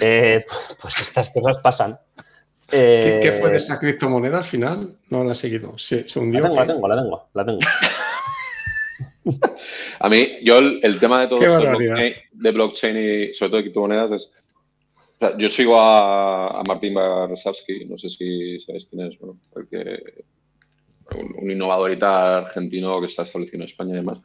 Eh, 0.00 0.44
pues 0.82 1.00
estas 1.00 1.30
cosas 1.30 1.58
pasan. 1.58 1.98
¿Qué, 2.68 3.36
fue 3.38 3.50
de 3.50 3.56
eh, 3.56 3.58
esa 3.58 3.78
criptomoneda 3.78 4.38
al 4.38 4.44
final? 4.44 4.96
No 5.10 5.24
la 5.24 5.32
he 5.32 5.34
seguido. 5.34 5.76
Se, 5.76 6.06
hundió. 6.16 6.40
La 6.40 6.48
tengo, 6.48 6.60
la 6.60 6.66
tengo, 6.66 6.88
la 6.88 6.96
tengo, 6.96 7.28
la 7.34 7.44
tengo. 7.44 7.58
A 10.02 10.08
mí, 10.08 10.26
yo 10.42 10.58
el, 10.58 10.98
tema 10.98 11.20
de 11.20 11.28
todo 11.28 11.40
esto 11.40 11.60
de 12.32 12.50
blockchain, 12.50 12.96
y 12.96 13.34
sobre 13.36 13.50
todo 13.50 13.56
de 13.58 13.62
criptomonedas 13.62 14.10
es. 14.10 14.30
yo 15.38 15.48
sigo 15.48 15.80
a, 15.80 16.60
Martín 16.66 16.94
Barsavsky, 16.94 17.84
no 17.84 17.96
sé 17.96 18.10
si 18.10 18.60
sabéis 18.62 18.86
quién 18.86 19.06
es, 19.06 19.16
porque 19.52 20.24
un, 21.14 21.48
innovador 21.48 21.96
argentino 22.02 23.00
que 23.00 23.06
está 23.06 23.22
establecido 23.22 23.58
en 23.58 23.68
España 23.68 23.92
y 23.92 23.98
demás. 23.98 24.18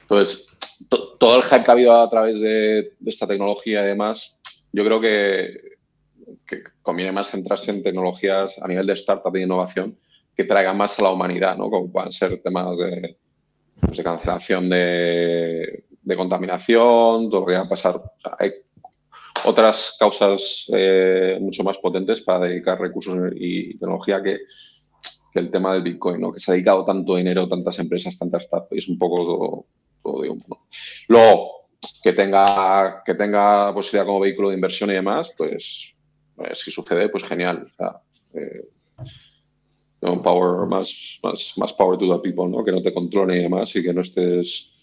Entonces, 0.00 0.48
todo 0.88 1.36
el 1.36 1.44
hype 1.44 1.62
que 1.62 1.70
ha 1.70 1.74
habido 1.74 1.94
a 1.94 2.10
través 2.10 2.40
de, 2.40 2.94
esta 3.06 3.28
tecnología 3.28 3.84
y 3.84 3.86
demás, 3.86 4.36
yo 4.72 4.84
creo 4.84 5.00
que, 5.00 5.76
que, 6.44 6.64
conviene 6.82 7.12
más 7.12 7.30
centrarse 7.30 7.70
en 7.70 7.84
tecnologías 7.84 8.58
a 8.58 8.66
nivel 8.66 8.88
de 8.88 8.94
startup 8.94 9.36
y 9.36 9.38
de 9.38 9.44
innovación 9.44 9.96
que 10.36 10.42
traigan 10.42 10.76
más 10.76 10.98
a 10.98 11.04
la 11.04 11.12
humanidad, 11.12 11.56
¿no? 11.56 11.70
Como 11.70 11.92
puedan 11.92 12.10
ser 12.10 12.42
temas 12.42 12.80
de 12.80 13.16
de 13.90 14.02
cancelación 14.02 14.68
de, 14.68 15.84
contaminación, 16.16 17.30
todo 17.30 17.40
lo 17.40 17.46
que 17.46 17.54
va 17.54 17.60
a 17.60 17.68
pasar. 17.68 18.00
hay 18.38 18.52
otras 19.44 19.96
causas 19.98 20.66
eh, 20.72 21.38
mucho 21.40 21.62
más 21.62 21.78
potentes 21.78 22.22
para 22.22 22.46
dedicar 22.46 22.80
recursos 22.80 23.16
y 23.34 23.78
tecnología 23.78 24.22
que, 24.22 24.38
el 25.34 25.50
tema 25.50 25.72
del 25.72 25.82
Bitcoin, 25.82 26.20
¿no? 26.20 26.32
que 26.32 26.38
se 26.38 26.50
ha 26.50 26.54
dedicado 26.54 26.84
tanto 26.84 27.16
dinero, 27.16 27.48
tantas 27.48 27.78
empresas, 27.80 28.16
tantas 28.16 28.44
startups, 28.44 28.78
es 28.78 28.88
un 28.88 28.96
poco 28.96 29.66
todo, 30.00 30.22
de 30.22 30.30
humo. 30.30 30.66
Luego, 31.08 31.66
que 32.02 32.12
tenga, 32.12 33.02
que 33.04 33.14
tenga 33.14 33.74
posibilidad 33.74 34.06
como 34.06 34.20
vehículo 34.20 34.50
de 34.50 34.54
inversión 34.54 34.90
y 34.90 34.94
demás, 34.94 35.32
pues, 35.36 35.92
pues 36.36 36.58
si 36.60 36.70
sucede, 36.70 37.08
pues 37.08 37.24
genial. 37.24 37.66
O 37.66 37.74
sea, 37.76 38.00
eh, 38.34 38.68
Un 40.04 40.20
power 40.20 40.66
más, 40.68 41.18
más, 41.22 41.54
más 41.56 41.72
power 41.72 41.98
to 41.98 42.06
the 42.06 42.18
people, 42.22 42.48
¿no? 42.48 42.62
Que 42.62 42.72
no 42.72 42.82
te 42.82 42.92
controle 42.92 43.38
y 43.38 43.42
demás 43.42 43.74
y 43.74 43.82
que 43.82 43.94
no 43.94 44.02
estés, 44.02 44.76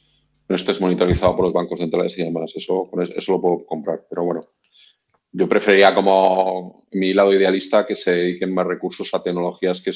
no 0.48 0.56
estés 0.56 0.82
monitorizado 0.82 1.36
por 1.36 1.46
los 1.46 1.54
bancos 1.54 1.80
centrales 1.80 2.18
y 2.18 2.24
demás. 2.24 2.52
Eso, 2.56 2.84
eso 3.16 3.32
lo 3.32 3.42
puedo 3.42 3.66
comprar. 3.66 4.06
Pero 4.10 4.24
bueno, 4.24 4.42
yo 5.32 5.48
preferiría 5.48 5.94
como 5.94 6.88
mi 6.92 7.14
lado 7.14 7.34
idealista 7.34 7.86
que 7.86 7.96
se 7.96 8.12
dediquen 8.12 8.54
más 8.54 8.68
recursos 8.68 9.14
a 9.14 9.22
tecnologías 9.22 9.82
que, 9.82 9.92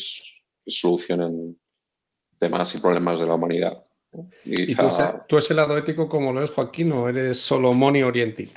solucionen 0.67 1.59
temas 2.39 2.73
y 2.73 2.79
problemas 2.79 3.19
de 3.19 3.27
la 3.27 3.35
humanidad. 3.35 3.83
¿Y, 4.43 4.73
tú, 4.73 4.87
tú, 5.27 5.37
ese 5.37 5.53
lado 5.53 5.77
ético 5.77 6.09
como 6.09 6.33
lo 6.33 6.41
es 6.41 6.49
Joaquín 6.49 6.91
o 6.91 7.07
eres 7.07 7.37
solo 7.37 7.73
money 7.73 8.01
oriented? 8.01 8.49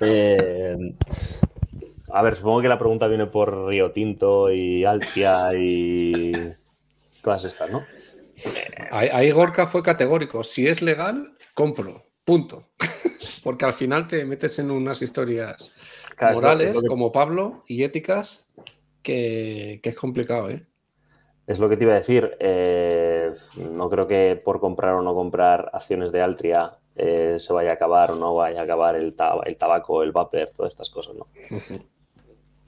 Eh, 0.00 0.76
a 2.14 2.22
ver, 2.22 2.36
supongo 2.36 2.62
que 2.62 2.68
la 2.68 2.78
pregunta 2.78 3.08
viene 3.08 3.26
por 3.26 3.66
Río 3.66 3.90
Tinto 3.90 4.48
y 4.48 4.84
Altia 4.84 5.50
y 5.52 6.32
todas 7.22 7.44
estas, 7.44 7.72
¿no? 7.72 7.84
Ahí 8.92 9.32
Gorka 9.32 9.66
fue 9.66 9.82
categórico. 9.82 10.44
Si 10.44 10.68
es 10.68 10.80
legal, 10.80 11.36
compro. 11.54 11.88
Punto. 12.24 12.68
Porque 13.42 13.64
al 13.64 13.72
final 13.72 14.06
te 14.06 14.24
metes 14.24 14.60
en 14.60 14.70
unas 14.70 15.02
historias 15.02 15.74
morales 16.32 16.80
como 16.86 17.10
Pablo 17.10 17.64
y 17.66 17.82
éticas 17.82 18.48
que, 19.02 19.80
es 19.82 19.96
complicado, 19.96 20.50
¿eh? 20.50 20.64
Es 21.48 21.58
lo 21.58 21.68
que 21.68 21.76
te 21.76 21.82
iba 21.82 21.94
a 21.94 21.96
decir. 21.96 22.36
Eh, 22.38 23.32
no 23.76 23.90
creo 23.90 24.06
que 24.06 24.40
por 24.42 24.60
comprar 24.60 24.94
o 24.94 25.02
no 25.02 25.14
comprar 25.14 25.68
acciones 25.72 26.12
de 26.12 26.22
Altria 26.22 26.78
eh, 26.94 27.38
se 27.40 27.52
vaya 27.52 27.70
a 27.70 27.74
acabar 27.74 28.12
o 28.12 28.14
no 28.14 28.36
vaya 28.36 28.60
a 28.60 28.62
acabar 28.62 28.94
el, 28.94 29.16
el 29.46 29.56
tabaco, 29.56 30.04
el 30.04 30.12
vapor, 30.12 30.48
todas 30.56 30.72
estas 30.72 30.90
cosas, 30.90 31.16
¿no? 31.16 31.26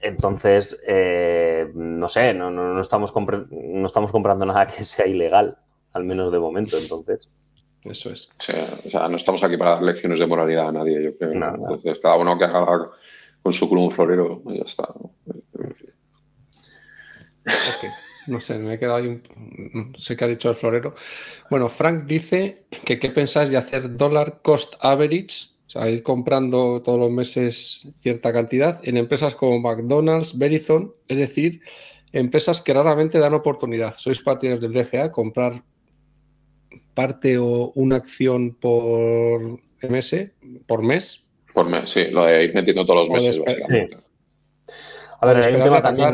Entonces, 0.07 0.83
eh, 0.87 1.69
no 1.73 2.07
sé, 2.07 2.33
no, 2.33 2.79
estamos 2.79 3.13
no 3.13 3.85
estamos 3.85 4.11
comprando 4.11 4.45
nada 4.45 4.65
que 4.65 4.85
sea 4.85 5.05
ilegal, 5.05 5.57
al 5.91 6.05
menos 6.05 6.31
de 6.31 6.39
momento, 6.39 6.77
entonces. 6.77 7.27
Eso 7.83 8.11
es. 8.11 8.29
O 8.85 8.89
sea, 8.89 9.09
no 9.09 9.17
estamos 9.17 9.43
aquí 9.43 9.57
para 9.57 9.71
dar 9.71 9.83
lecciones 9.83 10.19
de 10.19 10.27
moralidad 10.27 10.69
a 10.69 10.71
nadie, 10.71 11.03
yo 11.03 11.17
creo. 11.17 11.33
Entonces, 11.33 11.99
cada 12.01 12.15
uno 12.15 12.37
que 12.37 12.45
haga 12.45 12.89
con 13.43 13.51
su 13.53 13.67
culo 13.67 13.81
un 13.81 13.91
florero, 13.91 14.41
ya 14.45 14.63
está. 14.63 14.87
No 18.27 18.39
sé, 18.41 18.57
me 18.57 18.73
he 18.73 18.79
quedado 18.79 18.97
ahí. 18.97 19.07
Un... 19.07 19.93
Sé 19.97 20.15
que 20.15 20.23
ha 20.23 20.27
dicho 20.27 20.49
el 20.49 20.55
florero. 20.55 20.95
Bueno, 21.49 21.67
Frank 21.69 22.03
dice 22.03 22.65
que 22.85 22.97
qué 22.97 23.09
pensáis 23.09 23.49
de 23.49 23.57
hacer 23.57 23.95
dólar 23.95 24.39
cost 24.41 24.75
average 24.79 25.49
sea, 25.79 25.89
ir 25.89 26.03
comprando 26.03 26.81
todos 26.81 26.99
los 26.99 27.11
meses 27.11 27.89
cierta 27.97 28.33
cantidad 28.33 28.79
en 28.83 28.97
empresas 28.97 29.35
como 29.35 29.59
McDonald's, 29.59 30.37
Verizon, 30.37 30.93
es 31.07 31.17
decir, 31.17 31.61
empresas 32.11 32.61
que 32.61 32.73
raramente 32.73 33.19
dan 33.19 33.33
oportunidad. 33.33 33.95
Sois 33.97 34.19
partidarios 34.19 34.61
del 34.61 34.73
DCA, 34.73 35.11
comprar 35.11 35.63
parte 36.93 37.37
o 37.37 37.71
una 37.75 37.97
acción 37.97 38.55
por 38.55 39.59
MS, 39.81 40.31
por 40.65 40.81
mes. 40.81 41.29
Por 41.53 41.69
mes, 41.69 41.91
sí, 41.91 42.05
lo 42.11 42.25
de 42.25 42.45
ir 42.45 42.53
metiendo 42.53 42.85
todos 42.85 43.07
los 43.07 43.09
meses, 43.09 43.43
básicamente. 43.43 43.97
A 45.19 45.25
ver, 45.27 45.37
hay 45.43 45.55
un 45.55 45.63
tema 45.63 45.81
también. 45.81 46.13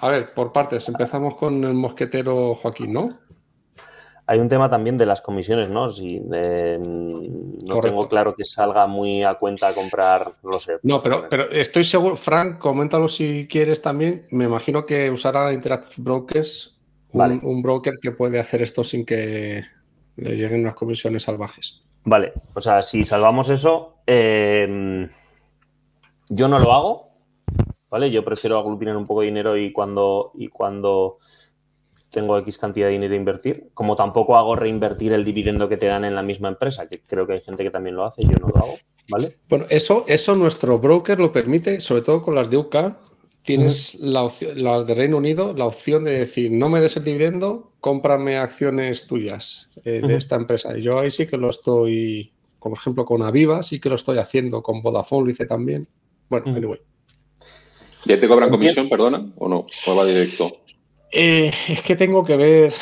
A 0.00 0.08
ver, 0.08 0.34
por 0.34 0.52
partes, 0.52 0.88
empezamos 0.88 1.36
con 1.36 1.64
el 1.64 1.74
mosquetero 1.74 2.54
Joaquín, 2.54 2.92
¿no? 2.92 3.08
Hay 4.32 4.38
un 4.38 4.48
tema 4.48 4.70
también 4.70 4.96
de 4.96 5.04
las 5.04 5.20
comisiones, 5.20 5.68
¿no? 5.68 5.90
Si 5.90 6.18
no 6.18 7.80
tengo 7.82 8.08
claro 8.08 8.34
que 8.34 8.46
salga 8.46 8.86
muy 8.86 9.22
a 9.22 9.34
cuenta 9.34 9.74
comprar, 9.74 10.36
no 10.42 10.58
sé. 10.58 10.78
No, 10.84 11.00
pero, 11.00 11.26
pero 11.28 11.50
estoy 11.50 11.84
seguro, 11.84 12.16
Frank, 12.16 12.56
coméntalo 12.56 13.08
si 13.08 13.46
quieres 13.46 13.82
también. 13.82 14.26
Me 14.30 14.44
imagino 14.44 14.86
que 14.86 15.10
usará 15.10 15.52
Interactive 15.52 16.02
Brokers, 16.02 16.80
un, 17.10 17.60
broker 17.60 17.98
que 18.00 18.12
puede 18.12 18.40
hacer 18.40 18.62
esto 18.62 18.82
sin 18.82 19.04
que 19.04 19.64
le 20.16 20.34
lleguen 20.34 20.62
unas 20.62 20.76
comisiones 20.76 21.24
salvajes. 21.24 21.82
Vale, 22.06 22.32
o 22.54 22.60
sea, 22.60 22.80
si 22.80 23.04
salvamos 23.04 23.50
eso, 23.50 23.96
em, 24.06 25.06
yo 26.30 26.48
no 26.48 26.58
lo 26.58 26.72
hago, 26.72 27.08
¿vale? 27.90 28.10
Yo 28.10 28.24
prefiero 28.24 28.58
aglutinar 28.58 28.96
un 28.96 29.06
poco 29.06 29.20
de 29.20 29.26
dinero 29.26 29.58
y 29.58 29.72
cuando, 29.72 30.32
y 30.36 30.48
cuando 30.48 31.18
tengo 32.12 32.38
X 32.38 32.58
cantidad 32.58 32.86
de 32.86 32.92
dinero 32.92 33.14
a 33.14 33.16
invertir, 33.16 33.70
como 33.74 33.96
tampoco 33.96 34.36
hago 34.36 34.54
reinvertir 34.54 35.12
el 35.12 35.24
dividendo 35.24 35.68
que 35.68 35.76
te 35.76 35.86
dan 35.86 36.04
en 36.04 36.14
la 36.14 36.22
misma 36.22 36.48
empresa, 36.48 36.88
que 36.88 37.00
creo 37.00 37.26
que 37.26 37.32
hay 37.32 37.40
gente 37.40 37.64
que 37.64 37.70
también 37.70 37.96
lo 37.96 38.04
hace, 38.04 38.22
yo 38.22 38.32
no 38.40 38.48
lo 38.48 38.56
hago, 38.56 38.74
¿vale? 39.08 39.38
Bueno, 39.48 39.64
eso, 39.70 40.04
eso 40.06 40.36
nuestro 40.36 40.78
broker 40.78 41.18
lo 41.18 41.32
permite, 41.32 41.80
sobre 41.80 42.02
todo 42.02 42.22
con 42.22 42.34
las 42.34 42.50
de 42.50 42.58
UK, 42.58 42.76
tienes 43.44 43.96
la 43.98 44.30
las 44.54 44.86
de 44.86 44.94
Reino 44.94 45.16
Unido, 45.16 45.54
la 45.54 45.64
opción 45.64 46.04
de 46.04 46.12
decir, 46.12 46.52
no 46.52 46.68
me 46.68 46.80
des 46.80 46.96
el 46.96 47.04
dividendo, 47.04 47.72
cómprame 47.80 48.36
acciones 48.36 49.06
tuyas 49.06 49.68
eh, 49.84 50.00
de 50.06 50.14
esta 50.14 50.36
empresa. 50.36 50.78
Y 50.78 50.82
yo 50.82 50.98
ahí 50.98 51.10
sí 51.10 51.26
que 51.26 51.38
lo 51.38 51.50
estoy, 51.50 52.30
como 52.58 52.76
ejemplo 52.76 53.04
con 53.04 53.22
Aviva, 53.22 53.62
sí 53.62 53.80
que 53.80 53.88
lo 53.88 53.96
estoy 53.96 54.18
haciendo, 54.18 54.62
con 54.62 54.82
Vodafone 54.82 55.24
lo 55.24 55.30
hice 55.30 55.46
también. 55.46 55.88
Bueno, 56.28 56.54
anyway. 56.54 56.78
¿Ya 58.04 58.20
te 58.20 58.28
cobran 58.28 58.50
comisión, 58.50 58.88
perdona? 58.88 59.32
¿O 59.36 59.48
no? 59.48 59.66
¿O 59.86 59.96
va 59.96 60.04
directo? 60.04 60.61
Eh, 61.12 61.52
es 61.68 61.82
que 61.82 61.94
tengo 61.94 62.24
que 62.24 62.36
ver. 62.36 62.72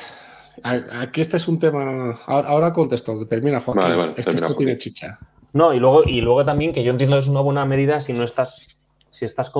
Aquí 0.62 1.20
este 1.20 1.36
es 1.36 1.48
un 1.48 1.58
tema. 1.58 2.18
Ahora 2.26 2.72
contesto, 2.72 3.26
termina 3.26 3.60
Juan. 3.60 3.76
Vale, 3.76 3.96
vale, 3.96 4.14
es 4.16 4.24
que 4.24 4.32
esto 4.32 4.54
tiene 4.56 4.78
chicha. 4.78 5.18
No, 5.52 5.74
y 5.74 5.80
luego, 5.80 6.04
y 6.04 6.20
luego 6.20 6.44
también 6.44 6.72
que 6.72 6.84
yo 6.84 6.92
entiendo 6.92 7.16
que 7.16 7.20
es 7.20 7.28
una 7.28 7.40
buena 7.40 7.64
medida 7.64 7.98
si 7.98 8.12
no 8.12 8.22
estás, 8.22 8.78
si 9.10 9.24
estás 9.24 9.52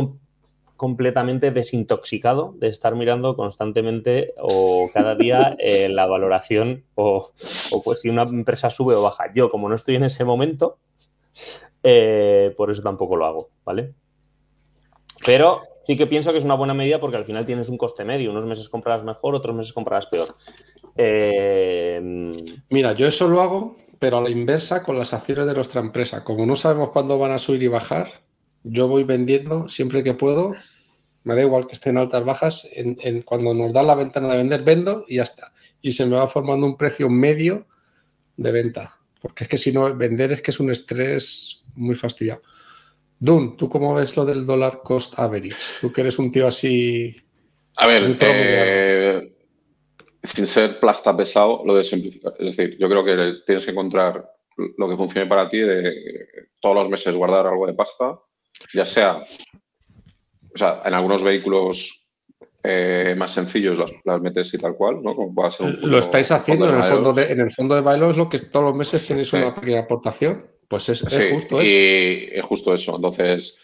completamente 0.77 1.51
desintoxicado 1.51 2.55
de 2.59 2.69
estar 2.69 2.95
mirando 2.95 3.35
constantemente 3.35 4.35
o 4.39 4.89
cada 4.95 5.17
día 5.17 5.57
eh, 5.59 5.89
la 5.89 6.07
valoración 6.07 6.85
o, 6.95 7.33
pues 7.83 8.03
si 8.03 8.09
una 8.09 8.23
empresa 8.23 8.71
sube 8.71 8.95
o 8.95 9.03
baja. 9.03 9.25
Yo, 9.35 9.51
como 9.51 9.69
no 9.69 9.75
estoy 9.75 9.97
en 9.97 10.05
ese 10.05 10.25
momento, 10.25 10.79
eh, 11.83 12.55
por 12.57 12.71
eso 12.71 12.83
tampoco 12.83 13.17
lo 13.17 13.27
hago, 13.27 13.49
¿vale? 13.65 13.95
Pero 15.25 15.63
sí 15.83 15.97
que 15.97 16.07
pienso 16.07 16.33
que 16.33 16.39
es 16.39 16.45
una 16.45 16.55
buena 16.55 16.75
medida 16.75 17.01
porque 17.01 17.17
al 17.17 17.25
final 17.25 17.45
tienes 17.45 17.69
un 17.69 17.79
coste 17.79 18.05
medio. 18.05 18.31
Unos 18.31 18.47
meses 18.47 18.69
comprarás 18.69 19.05
mejor, 19.05 19.35
otros 19.35 19.55
meses 19.55 19.73
comprarás 19.73 20.07
peor. 20.07 20.29
Eh, 20.97 22.01
Mira, 22.71 22.93
yo 22.93 23.07
eso 23.07 23.29
lo 23.29 23.41
hago, 23.41 23.77
pero 23.99 24.19
a 24.19 24.23
la 24.23 24.31
inversa 24.31 24.83
con 24.83 24.99
las 24.99 25.13
acciones 25.13 25.47
de 25.47 25.55
nuestra 25.55 25.81
empresa. 25.81 26.25
Como 26.25 26.47
no 26.47 26.57
sabemos 26.57 26.91
cuándo 26.91 27.19
van 27.19 27.33
a 27.33 27.39
subir 27.39 27.63
y 27.65 27.69
bajar, 27.69 28.23
yo 28.63 28.89
voy 28.89 29.05
vendiendo 29.05 29.69
siempre 29.69 30.05
que 30.05 30.15
puedo. 30.15 30.53
Me 31.25 31.35
da 31.35 31.43
igual 31.43 31.67
que 31.67 31.73
estén 31.73 31.99
altas 31.99 32.25
bajas. 32.25 32.69
En, 32.73 33.23
cuando 33.23 33.53
nos 33.53 33.73
dan 33.73 33.87
la 33.87 33.95
ventana 33.95 34.29
de 34.29 34.39
vender, 34.39 34.63
vendo 34.63 35.05
y 35.07 35.17
ya 35.17 35.25
está. 35.25 35.53
Y 35.83 35.93
se 35.93 36.07
me 36.07 36.17
va 36.17 36.29
formando 36.29 36.67
un 36.67 36.77
precio 36.77 37.09
medio 37.09 37.67
de 38.37 38.53
venta. 38.53 38.97
Porque 39.21 39.45
es 39.45 39.51
que 39.51 39.59
si 39.59 39.73
no, 39.73 39.95
vender 39.95 40.33
es 40.33 40.43
que 40.43 40.51
es 40.51 40.61
un 40.61 40.71
estrés 40.71 41.63
muy 41.75 41.95
fastidiado. 41.95 42.41
Dun, 43.23 43.55
¿tú 43.59 43.69
cómo 43.69 43.95
ves 43.95 44.17
lo 44.17 44.25
del 44.25 44.47
dólar 44.47 44.81
cost 44.83 45.19
average? 45.19 45.55
Tú 45.83 45.93
que 45.93 46.01
eres 46.01 46.19
un 46.19 46.33
tío 46.33 46.47
así. 46.47 47.15
A 47.77 47.87
ver, 47.87 48.17
eh, 48.19 49.37
sin 50.23 50.47
ser 50.47 50.81
plasta 50.81 51.15
pesado, 51.15 51.63
lo 51.67 51.75
de 51.75 51.85
simplificar. 51.85 52.33
Es 52.39 52.57
decir, 52.57 52.79
yo 52.79 52.89
creo 52.89 53.05
que 53.05 53.43
tienes 53.45 53.67
que 53.67 53.73
encontrar 53.73 54.27
lo 54.57 54.89
que 54.89 54.97
funcione 54.97 55.29
para 55.29 55.51
ti 55.51 55.59
de 55.59 55.95
todos 56.61 56.75
los 56.75 56.89
meses 56.89 57.15
guardar 57.15 57.47
algo 57.47 57.67
de 57.67 57.75
pasta, 57.75 58.19
ya 58.73 58.87
sea, 58.87 59.23
o 60.55 60.59
sea, 60.59 60.81
en 60.85 60.95
algunos 60.95 61.23
vehículos 61.23 62.09
eh, 62.63 63.15
más 63.19 63.33
sencillos 63.33 63.79
las, 64.05 64.21
metes 64.21 64.53
y 64.55 64.59
tal 64.59 64.77
cual, 64.77 65.03
¿no? 65.03 65.15
lo 65.15 65.99
estáis 65.99 66.31
haciendo 66.31 66.69
en 66.69 66.77
el, 66.77 66.85
fondo 66.85 67.13
de, 67.13 67.33
en 67.33 67.41
el 67.41 67.51
fondo 67.51 67.75
de 67.75 67.81
bailo, 67.83 68.11
es 68.11 68.17
lo 68.17 68.29
que 68.29 68.39
todos 68.39 68.67
los 68.67 68.75
meses 68.75 69.07
tenéis 69.07 69.33
una 69.35 69.55
pequeña 69.55 69.81
aportación. 69.81 70.47
Pues 70.71 70.89
es, 70.89 71.01
justo 71.03 71.61
eso. 71.61 71.69
Y 71.69 72.29
es 72.33 72.45
justo 72.45 72.73
eso. 72.73 72.95
Entonces, 72.95 73.59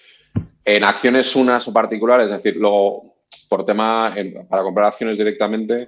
en 0.65 0.83
acciones 0.83 1.37
unas 1.37 1.69
o 1.69 1.73
particulares, 1.73 2.27
es 2.27 2.43
decir, 2.43 2.57
luego, 2.57 3.21
por 3.49 3.65
tema, 3.65 4.13
para 4.51 4.65
comprar 4.65 4.89
acciones 4.89 5.17
directamente, 5.17 5.87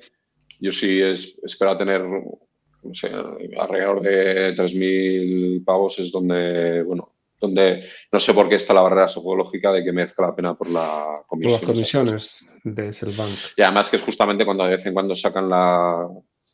yo 0.60 0.70
sí 0.70 1.00
espero 1.02 1.76
tener, 1.76 2.02
no 2.02 2.94
sé, 2.94 3.10
alrededor 3.58 4.00
de 4.00 4.54
3.000 4.54 5.64
pavos 5.64 5.98
es 5.98 6.12
donde, 6.12 6.84
bueno, 6.84 7.12
donde 7.40 7.88
no 8.12 8.20
sé 8.20 8.32
por 8.32 8.48
qué 8.48 8.54
está 8.54 8.72
la 8.72 8.82
barrera 8.82 9.08
psicológica 9.08 9.72
de 9.72 9.82
que 9.82 9.92
merezca 9.92 10.22
la 10.22 10.36
pena 10.36 10.56
por 10.56 10.70
la 10.70 11.24
comisión. 11.26 11.58
Por 11.58 11.68
las 11.68 11.74
comisiones 11.74 12.48
de 12.62 12.92
Selbank. 12.92 13.36
Y 13.56 13.62
además 13.62 13.88
que 13.88 13.96
es 13.96 14.02
justamente 14.02 14.44
cuando 14.44 14.62
de 14.62 14.70
vez 14.70 14.86
en 14.86 14.94
cuando 14.94 15.16
sacan 15.16 15.50
la, 15.50 16.08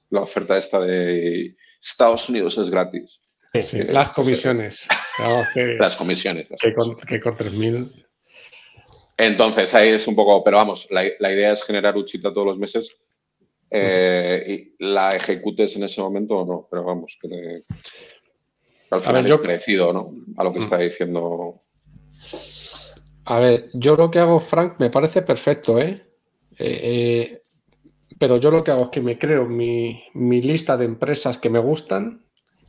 la 0.09 0.21
oferta 0.23 0.57
esta 0.57 0.81
de 0.81 1.55
Estados 1.83 2.31
Unidos 2.31 2.57
es 2.57 2.71
gratis 2.71 3.21
las 3.89 4.13
comisiones. 4.13 4.87
las 5.79 5.97
comisiones. 5.97 6.49
que, 6.61 6.75
con, 6.75 6.97
que 6.97 7.21
con 7.21 7.37
3.000. 7.37 8.07
Entonces, 9.17 9.73
ahí 9.75 9.91
es 9.91 10.09
un 10.09 10.17
poco, 10.17 10.43
pero 10.43 10.57
vamos, 10.57 10.89
la, 10.91 11.05
idea 11.05 11.53
es 11.53 11.63
generar 11.63 11.97
Uchita 11.97 12.35
todos 12.35 12.47
los 12.47 12.59
meses 12.59 12.97
eh, 13.71 14.45
y 14.79 14.85
la 14.85 15.11
ejecutes 15.11 15.77
en 15.77 15.85
ese 15.85 16.01
momento 16.01 16.39
o 16.39 16.45
no, 16.45 16.69
pero 16.69 16.83
vamos, 16.83 17.17
que, 17.21 17.63
al 18.91 19.01
final 19.01 19.27
es 19.27 19.41
parecido 19.41 19.93
¿no? 19.93 20.13
a 20.37 20.45
lo 20.45 20.53
que 20.53 20.59
mm. 20.59 20.63
está 20.63 20.79
diciendo. 20.79 21.63
A 23.27 23.39
ver, 23.39 23.71
yo 23.73 23.97
lo 23.97 24.11
que 24.11 24.19
hago, 24.19 24.41
Frank, 24.41 24.81
me 24.81 24.91
parece 24.91 25.23
perfecto, 25.23 25.81
¿eh? 25.81 26.05
Eh, 26.59 26.81
eh, 26.83 27.43
pero 28.19 28.37
yo 28.37 28.51
lo 28.51 28.63
que 28.63 28.71
hago 28.71 28.85
es 28.85 28.91
que 28.91 29.01
me 29.01 29.19
creo 29.19 29.47
mi, 29.47 30.05
mi, 30.15 30.41
lista 30.41 30.77
de 30.77 30.85
empresas 30.85 31.39
que 31.39 31.51
me 31.51 31.59
gustan 31.59 32.24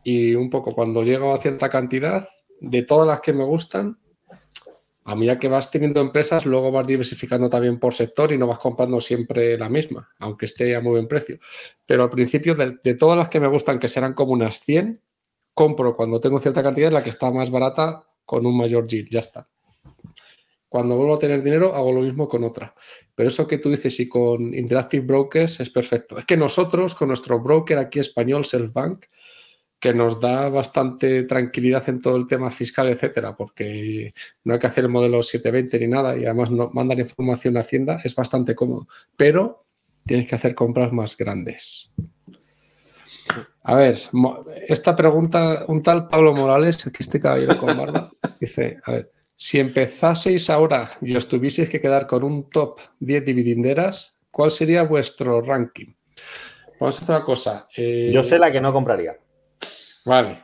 y 0.06 0.36
un 0.36 0.52
poco 0.52 0.76
cuando 0.76 1.04
llego 1.04 1.34
a 1.34 1.38
cierta 1.38 1.68
cantidad, 1.68 2.28
de 2.62 2.84
todas 2.84 3.08
las 3.08 3.22
que 3.22 3.34
me 3.34 3.44
gustan, 3.44 3.98
a 5.04 5.16
medida 5.16 5.40
que 5.40 5.48
vas 5.48 5.72
teniendo 5.72 6.00
empresas, 6.00 6.46
luego 6.46 6.72
vas 6.72 6.86
diversificando 6.86 7.50
también 7.50 7.80
por 7.80 7.92
sector 7.92 8.32
y 8.32 8.38
no 8.38 8.46
vas 8.46 8.60
comprando 8.60 9.02
siempre 9.02 9.58
la 9.58 9.68
misma, 9.68 10.12
aunque 10.20 10.46
esté 10.46 10.76
a 10.76 10.80
muy 10.80 10.92
buen 10.92 11.08
precio. 11.08 11.40
Pero 11.88 12.04
al 12.04 12.12
principio, 12.12 12.54
de, 12.54 12.94
todas 12.94 13.18
las 13.18 13.30
que 13.30 13.40
me 13.40 13.48
gustan, 13.48 13.80
que 13.80 13.88
serán 13.88 14.14
como 14.14 14.34
unas 14.34 14.60
100, 14.60 15.02
compro 15.56 15.96
cuando 15.96 16.22
tengo 16.22 16.38
cierta 16.38 16.62
cantidad 16.62 16.92
la 16.92 17.04
que 17.04 17.10
está 17.10 17.32
más 17.32 17.50
barata 17.50 18.08
con 18.26 18.46
un 18.46 18.56
mayor 18.56 18.86
yield, 18.88 19.10
ya 19.10 19.22
está. 19.22 19.50
Cuando 20.70 20.98
vuelvo 20.98 21.16
a 21.16 21.20
tener 21.20 21.42
dinero, 21.42 21.74
hago 21.74 21.92
lo 21.92 22.02
mismo 22.02 22.28
con 22.28 22.44
otra. 22.44 22.76
Pero 23.16 23.30
eso 23.30 23.48
que 23.48 23.58
tú 23.58 23.72
dices 23.72 24.00
y 24.00 24.08
con 24.08 24.54
Interactive 24.54 25.04
Brokers 25.04 25.60
es 25.62 25.72
perfecto. 25.72 26.20
Es 26.20 26.26
que 26.26 26.38
nosotros, 26.38 26.94
con 26.94 27.08
nuestro 27.08 27.40
broker 27.40 27.80
aquí 27.80 28.00
español, 28.00 28.46
Selfbank, 28.46 29.06
que 29.80 29.94
nos 29.94 30.20
da 30.20 30.50
bastante 30.50 31.24
tranquilidad 31.24 31.88
en 31.90 32.02
todo 32.02 32.18
el 32.18 32.28
tema 32.28 32.50
fiscal, 32.52 32.88
etcétera, 32.88 33.36
porque 33.36 34.14
no 34.44 34.54
hay 34.54 34.60
que 34.60 34.68
hacer 34.68 34.86
el 34.86 34.90
modelo 34.90 35.22
720 35.22 35.80
ni 35.80 35.88
nada 35.88 36.18
y 36.18 36.26
además 36.26 36.52
no 36.52 36.70
mandan 36.74 37.00
información 37.00 37.58
a 37.58 37.60
Hacienda, 37.60 38.00
es 38.04 38.16
bastante 38.16 38.56
cómodo. 38.56 38.88
Pero 39.16 39.66
tienes 40.06 40.28
que 40.28 40.36
hacer 40.36 40.56
compras 40.56 40.92
más 40.92 41.18
grandes. 41.18 41.94
A 43.64 43.76
ver, 43.76 43.98
esta 44.68 44.96
pregunta, 44.96 45.66
un 45.68 45.82
tal 45.82 46.08
Pablo 46.08 46.34
Morales, 46.34 46.84
que 46.84 47.04
este 47.04 47.20
caballero 47.20 47.58
con 47.58 47.76
barba, 47.76 48.12
dice, 48.40 48.78
a 48.84 48.92
ver, 48.92 49.12
si 49.36 49.60
empezaseis 49.60 50.50
ahora 50.50 50.92
y 51.02 51.16
os 51.16 51.28
tuvieseis 51.28 51.70
que 51.70 51.82
quedar 51.82 52.08
con 52.08 52.24
un 52.24 52.50
top 52.50 52.80
10 53.00 53.26
dividenderas, 53.26 54.18
¿cuál 54.32 54.52
sería 54.52 54.84
vuestro 54.84 55.42
ranking? 55.42 55.94
Vamos 56.80 57.00
a 57.00 57.04
hacer 57.04 57.16
una 57.16 57.26
cosa. 57.26 57.68
Eh... 57.76 58.10
Yo 58.14 58.24
sé 58.24 58.38
la 58.38 58.52
que 58.52 58.62
no 58.62 58.72
compraría. 58.72 59.18
Vale. 60.06 60.38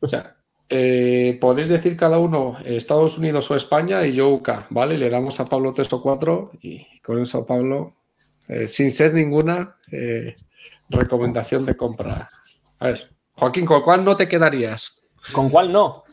O 0.00 0.08
sea, 0.08 0.36
eh, 0.68 1.36
podéis 1.40 1.68
decir 1.68 1.96
cada 1.96 2.18
uno 2.18 2.56
Estados 2.64 3.18
Unidos 3.18 3.50
o 3.50 3.56
España 3.56 4.06
y 4.06 4.12
yo 4.12 4.28
UK, 4.30 4.50
¿vale? 4.70 4.96
Le 4.96 5.10
damos 5.10 5.40
a 5.40 5.46
Pablo 5.46 5.72
tres 5.72 5.92
o 5.92 6.00
cuatro 6.00 6.52
y 6.62 7.00
con 7.00 7.20
eso 7.20 7.44
Pablo, 7.44 7.96
eh, 8.48 8.68
sin 8.68 8.90
ser 8.90 9.12
ninguna 9.12 9.76
eh, 9.90 10.36
recomendación 10.88 11.66
de 11.66 11.76
compra. 11.76 12.28
A 12.78 12.86
ver, 12.86 13.10
Joaquín, 13.32 13.66
¿con 13.66 13.82
cuál 13.82 14.04
no 14.04 14.16
te 14.16 14.28
quedarías? 14.28 15.02
¿Con 15.32 15.50
cuál 15.50 15.72
no? 15.72 16.04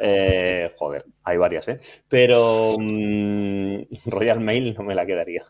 Eh, 0.00 0.72
joder, 0.76 1.04
hay 1.24 1.36
varias, 1.36 1.68
¿eh? 1.68 1.80
Pero 2.08 2.76
mmm, 2.78 3.82
Royal 4.06 4.40
Mail 4.40 4.74
no 4.78 4.84
me 4.84 4.94
la 4.94 5.06
quedaría. 5.06 5.44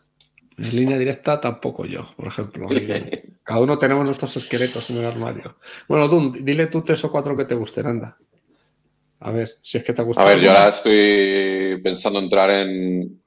En 0.57 0.75
línea 0.75 0.97
directa 0.97 1.41
tampoco 1.41 1.85
yo, 1.85 2.07
por 2.15 2.27
ejemplo. 2.27 2.67
Cada 3.43 3.59
uno 3.59 3.77
tenemos 3.77 4.05
nuestros 4.05 4.35
esqueletos 4.37 4.89
en 4.89 4.97
el 4.97 5.05
armario. 5.05 5.57
Bueno, 5.87 6.07
Dun, 6.07 6.45
dile 6.45 6.67
tú 6.67 6.81
tres 6.81 7.03
o 7.03 7.11
cuatro 7.11 7.35
que 7.35 7.45
te 7.45 7.55
gusten, 7.55 7.87
anda. 7.87 8.17
A 9.19 9.31
ver, 9.31 9.49
si 9.61 9.77
es 9.77 9.83
que 9.83 9.93
te 9.93 10.01
gusta. 10.01 10.21
A 10.21 10.25
ver, 10.25 10.39
yo 10.39 10.51
ahora 10.51 10.69
estoy 10.69 11.81
pensando 11.83 12.19
entrar 12.19 12.49
en. 12.49 13.21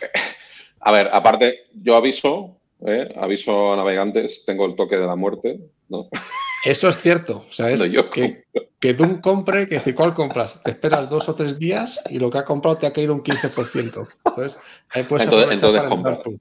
A 0.80 0.92
ver, 0.92 1.08
aparte, 1.12 1.66
yo 1.72 1.96
aviso, 1.96 2.60
¿eh? 2.86 3.12
aviso 3.16 3.72
a 3.72 3.76
navegantes, 3.76 4.44
tengo 4.44 4.66
el 4.66 4.76
toque 4.76 4.96
de 4.96 5.06
la 5.06 5.16
muerte, 5.16 5.58
¿no? 5.88 6.08
Eso 6.64 6.88
es 6.88 6.96
cierto. 6.96 7.44
O 7.48 7.52
sea, 7.52 7.70
es 7.70 7.82
que, 8.12 8.44
que 8.78 8.94
Dun 8.94 9.20
compre, 9.20 9.68
que 9.68 9.76
decir, 9.76 9.94
¿cuál 9.94 10.14
compras? 10.14 10.62
Te 10.62 10.70
esperas 10.70 11.08
dos 11.08 11.28
o 11.28 11.34
tres 11.34 11.58
días 11.58 12.00
y 12.08 12.18
lo 12.18 12.30
que 12.30 12.38
ha 12.38 12.44
comprado 12.44 12.78
te 12.78 12.86
ha 12.86 12.92
caído 12.92 13.14
un 13.14 13.22
15%. 13.22 14.08
Entonces, 14.24 14.60
ahí 14.90 15.02
puedes 15.04 15.24
entonces, 15.24 15.50
entonces 15.52 15.84
compra. 15.84 16.22
tú. 16.22 16.40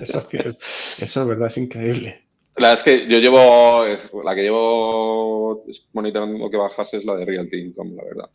Eso 0.00 0.18
es, 0.18 0.98
eso 1.00 1.22
es 1.22 1.28
verdad, 1.28 1.46
es 1.46 1.56
increíble. 1.56 2.28
La 2.56 2.72
es 2.72 2.82
que 2.82 3.06
yo 3.06 3.18
llevo, 3.18 3.84
la 4.24 4.34
que 4.34 4.42
llevo 4.42 5.64
monitoreando 5.92 6.38
lo 6.38 6.50
que 6.50 6.56
bajas 6.56 6.92
es 6.94 7.04
la 7.04 7.14
de 7.14 7.24
Realty 7.24 7.56
Income, 7.56 7.94
la 7.94 8.04
verdad. 8.04 8.30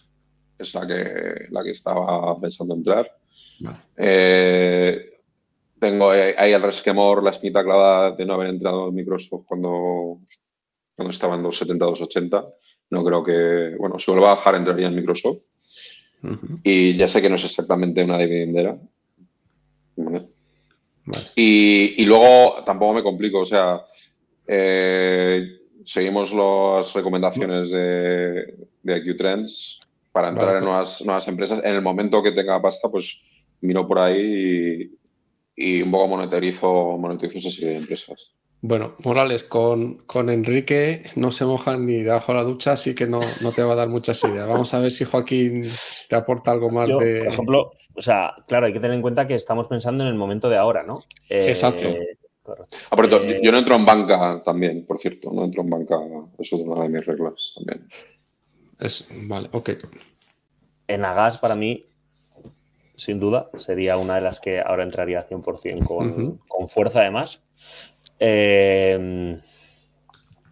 Es 0.58 0.74
la 0.74 0.88
que, 0.88 1.48
la 1.50 1.64
que 1.64 1.72
estaba 1.72 2.40
pensando 2.40 2.74
entrar. 2.74 3.12
Vale. 3.60 3.78
Eh, 3.98 5.20
tengo 5.80 6.12
ahí 6.12 6.54
el 6.54 6.62
resquemor, 6.62 7.22
la 7.22 7.32
espinita 7.32 7.64
clavada 7.64 8.12
de 8.12 8.26
no 8.26 8.36
haber 8.36 8.48
entrado 8.48 8.88
en 8.88 8.96
Microsoft 8.96 9.46
cuando, 9.46 10.22
cuando 10.96 11.12
estaba 11.12 11.36
en 11.36 11.44
270, 11.44 11.86
280. 11.86 12.48
No 12.92 13.04
creo 13.04 13.24
que, 13.24 13.76
bueno, 13.78 14.00
si 14.00 14.10
vuelvo 14.12 14.28
a 14.28 14.36
bajar 14.36 14.56
entraría 14.56 14.88
en 14.88 14.96
Microsoft. 14.96 15.40
Uh 16.24 16.28
-huh. 16.28 16.62
Y 16.64 16.96
ya 16.96 17.10
sé 17.10 17.22
que 17.22 17.28
no 17.28 17.36
es 17.36 17.44
exactamente 17.44 18.04
una 18.04 18.18
dividendera. 18.18 18.78
¿vale? 19.98 20.33
Vale. 21.06 21.26
Y, 21.36 22.02
y, 22.02 22.06
luego 22.06 22.64
tampoco 22.64 22.94
me 22.94 23.04
complico, 23.04 23.42
o 23.42 23.46
sea, 23.46 23.86
eh, 24.48 25.60
seguimos 25.86 26.34
las 26.34 26.94
recomendaciones 26.94 27.72
de, 27.72 28.56
de 28.84 28.98
IQ 28.98 29.18
Trends 29.18 29.80
para 30.12 30.30
entrar 30.30 30.48
vale. 30.48 30.60
en 30.60 30.66
nuevas, 30.66 31.02
nuevas, 31.02 31.28
empresas. 31.28 31.62
En 31.64 31.76
el 31.76 31.82
momento 31.82 32.24
que 32.24 32.32
tenga 32.32 32.62
pasta, 32.62 32.90
pues 32.90 33.22
miro 33.62 33.88
por 33.88 34.00
ahí 34.00 34.92
y, 35.56 35.78
y 35.78 35.82
un 35.82 35.92
poco 35.92 36.08
monetarizo, 36.08 36.98
monetarizo 36.98 37.38
esa 37.40 37.50
serie 37.50 37.72
de 37.72 37.78
empresas. 37.78 38.34
Bueno, 38.66 38.96
Morales, 39.04 39.44
con, 39.44 39.96
con, 40.06 40.30
Enrique 40.30 41.04
no 41.18 41.34
se 41.34 41.44
mojan 41.44 41.86
ni 41.86 42.02
debajo 42.02 42.32
de 42.32 42.38
la 42.38 42.46
ducha, 42.46 42.72
así 42.72 42.96
que 42.96 43.06
no, 43.06 43.20
no, 43.42 43.52
te 43.52 43.62
va 43.62 43.74
a 43.74 43.76
dar 43.76 43.90
muchas 43.90 44.24
ideas. 44.24 44.48
Vamos 44.48 44.74
a 44.74 44.80
ver 44.80 44.90
si 44.90 45.04
Joaquín 45.04 45.70
te 46.08 46.16
aporta 46.16 46.52
algo 46.52 46.70
más 46.70 46.90
Yo, 46.90 46.98
de. 46.98 47.26
Por 47.26 47.34
ejemplo, 47.34 47.72
o 47.94 48.02
sea, 48.02 48.34
claro, 48.48 48.68
hay 48.68 48.72
que 48.72 48.80
tener 48.80 48.96
en 48.96 49.02
cuenta 49.02 49.28
que 49.28 49.36
estamos 49.36 49.68
pensando 49.68 50.06
en 50.06 50.10
el 50.10 50.16
momento 50.16 50.50
de 50.50 50.56
ahora, 50.56 50.82
¿no? 50.82 51.04
Eh, 51.28 51.50
Exacto. 51.50 51.90
Ah, 52.90 52.96
por 52.96 53.06
eh, 53.06 53.42
yo 53.44 53.52
no 53.52 53.58
entro 53.58 53.76
en 53.76 53.86
banca 53.86 54.42
también, 54.46 54.86
por 54.86 54.98
cierto, 54.98 55.34
no 55.34 55.44
entro 55.44 55.62
en 55.62 55.70
banca, 55.70 55.98
eso 56.40 56.56
es 56.56 56.62
una 56.62 56.84
de 56.84 56.90
mis 56.90 57.06
reglas 57.06 57.34
también. 57.56 57.90
Es, 58.80 59.06
vale, 59.12 59.50
ok. 59.52 59.72
En 60.88 61.04
Agas, 61.04 61.38
para 61.38 61.56
mí, 61.56 61.82
sin 62.96 63.20
duda, 63.20 63.50
sería 63.56 63.98
una 63.98 64.16
de 64.16 64.22
las 64.22 64.40
que 64.40 64.62
ahora 64.62 64.84
entraría 64.84 65.22
100% 65.22 65.86
con, 65.86 66.10
uh 66.10 66.16
-huh. 66.16 66.40
con 66.48 66.70
fuerza, 66.70 67.02
además. 67.02 67.44
Eh, 68.26 69.38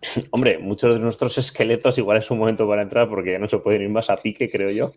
hombre, 0.31 0.57
muchos 0.57 0.93
de 0.93 1.01
nuestros 1.01 1.37
esqueletos 1.37 1.97
igual 1.97 2.17
es 2.17 2.29
un 2.29 2.39
momento 2.39 2.67
para 2.67 2.81
entrar 2.81 3.07
porque 3.07 3.39
no 3.39 3.47
se 3.47 3.59
pueden 3.59 3.83
ir 3.83 3.89
más 3.89 4.09
a 4.09 4.17
pique, 4.17 4.49
creo 4.49 4.71
yo. 4.71 4.93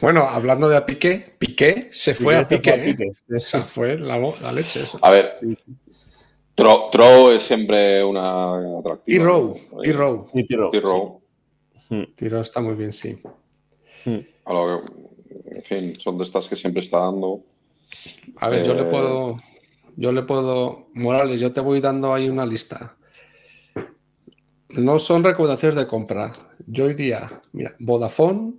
Bueno, 0.00 0.24
hablando 0.24 0.68
de 0.68 0.76
a 0.76 0.84
pique, 0.84 1.36
Piqué 1.38 1.88
se 1.92 2.14
fue, 2.14 2.36
a, 2.36 2.44
se 2.44 2.58
pique, 2.58 2.72
fue 2.72 2.80
a 2.80 2.84
pique. 2.84 3.04
¿eh? 3.04 3.14
Esa 3.28 3.62
fue 3.62 3.96
la, 3.96 4.18
la 4.18 4.52
leche. 4.52 4.82
Eso. 4.82 4.98
A 5.00 5.10
ver, 5.10 5.30
sí. 5.32 5.56
Tro, 6.54 6.90
Tro, 6.90 7.32
es 7.32 7.42
siempre 7.42 8.04
una 8.04 8.78
atractiva. 8.80 9.24
T-Row, 9.24 9.54
T-Row. 9.82 10.26
Sí, 10.32 10.46
T-Row. 10.46 10.70
T-Row 10.72 11.22
sí. 11.88 12.48
está 12.48 12.60
muy 12.60 12.74
bien, 12.74 12.92
sí. 12.92 13.18
A 14.44 14.52
lo 14.52 14.82
que, 14.84 15.56
en 15.56 15.62
fin, 15.62 16.00
son 16.00 16.18
de 16.18 16.24
estas 16.24 16.48
que 16.48 16.56
siempre 16.56 16.80
está 16.80 16.98
dando. 16.98 17.40
A 18.40 18.48
ver, 18.48 18.62
eh... 18.62 18.66
yo 18.66 18.74
le 18.74 18.84
puedo 18.84 19.36
yo 19.96 20.12
le 20.12 20.22
puedo, 20.22 20.88
Morales, 20.94 21.40
yo 21.40 21.52
te 21.52 21.60
voy 21.60 21.80
dando 21.80 22.12
ahí 22.12 22.28
una 22.28 22.46
lista. 22.46 22.96
No 24.70 24.98
son 24.98 25.22
recomendaciones 25.22 25.76
de 25.76 25.86
compra. 25.86 26.34
Yo 26.66 26.90
iría, 26.90 27.28
mira, 27.52 27.76
Vodafone, 27.78 28.54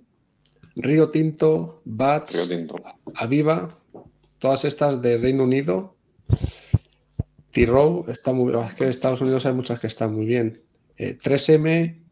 Río 0.76 1.10
Tinto, 1.10 1.82
Bats, 1.84 2.48
Río 2.48 2.58
Tinto. 2.58 2.76
Aviva, 3.14 3.78
todas 4.38 4.64
estas 4.64 5.02
de 5.02 5.18
Reino 5.18 5.44
Unido. 5.44 5.94
T-Row 7.52 8.04
está 8.08 8.32
muy 8.32 8.52
Es 8.66 8.74
que 8.74 8.84
en 8.84 8.90
Estados 8.90 9.20
Unidos 9.20 9.46
hay 9.46 9.54
muchas 9.54 9.80
que 9.80 9.86
están 9.86 10.14
muy 10.14 10.26
bien. 10.26 10.62
Eh, 10.98 11.16
3M. 11.16 12.02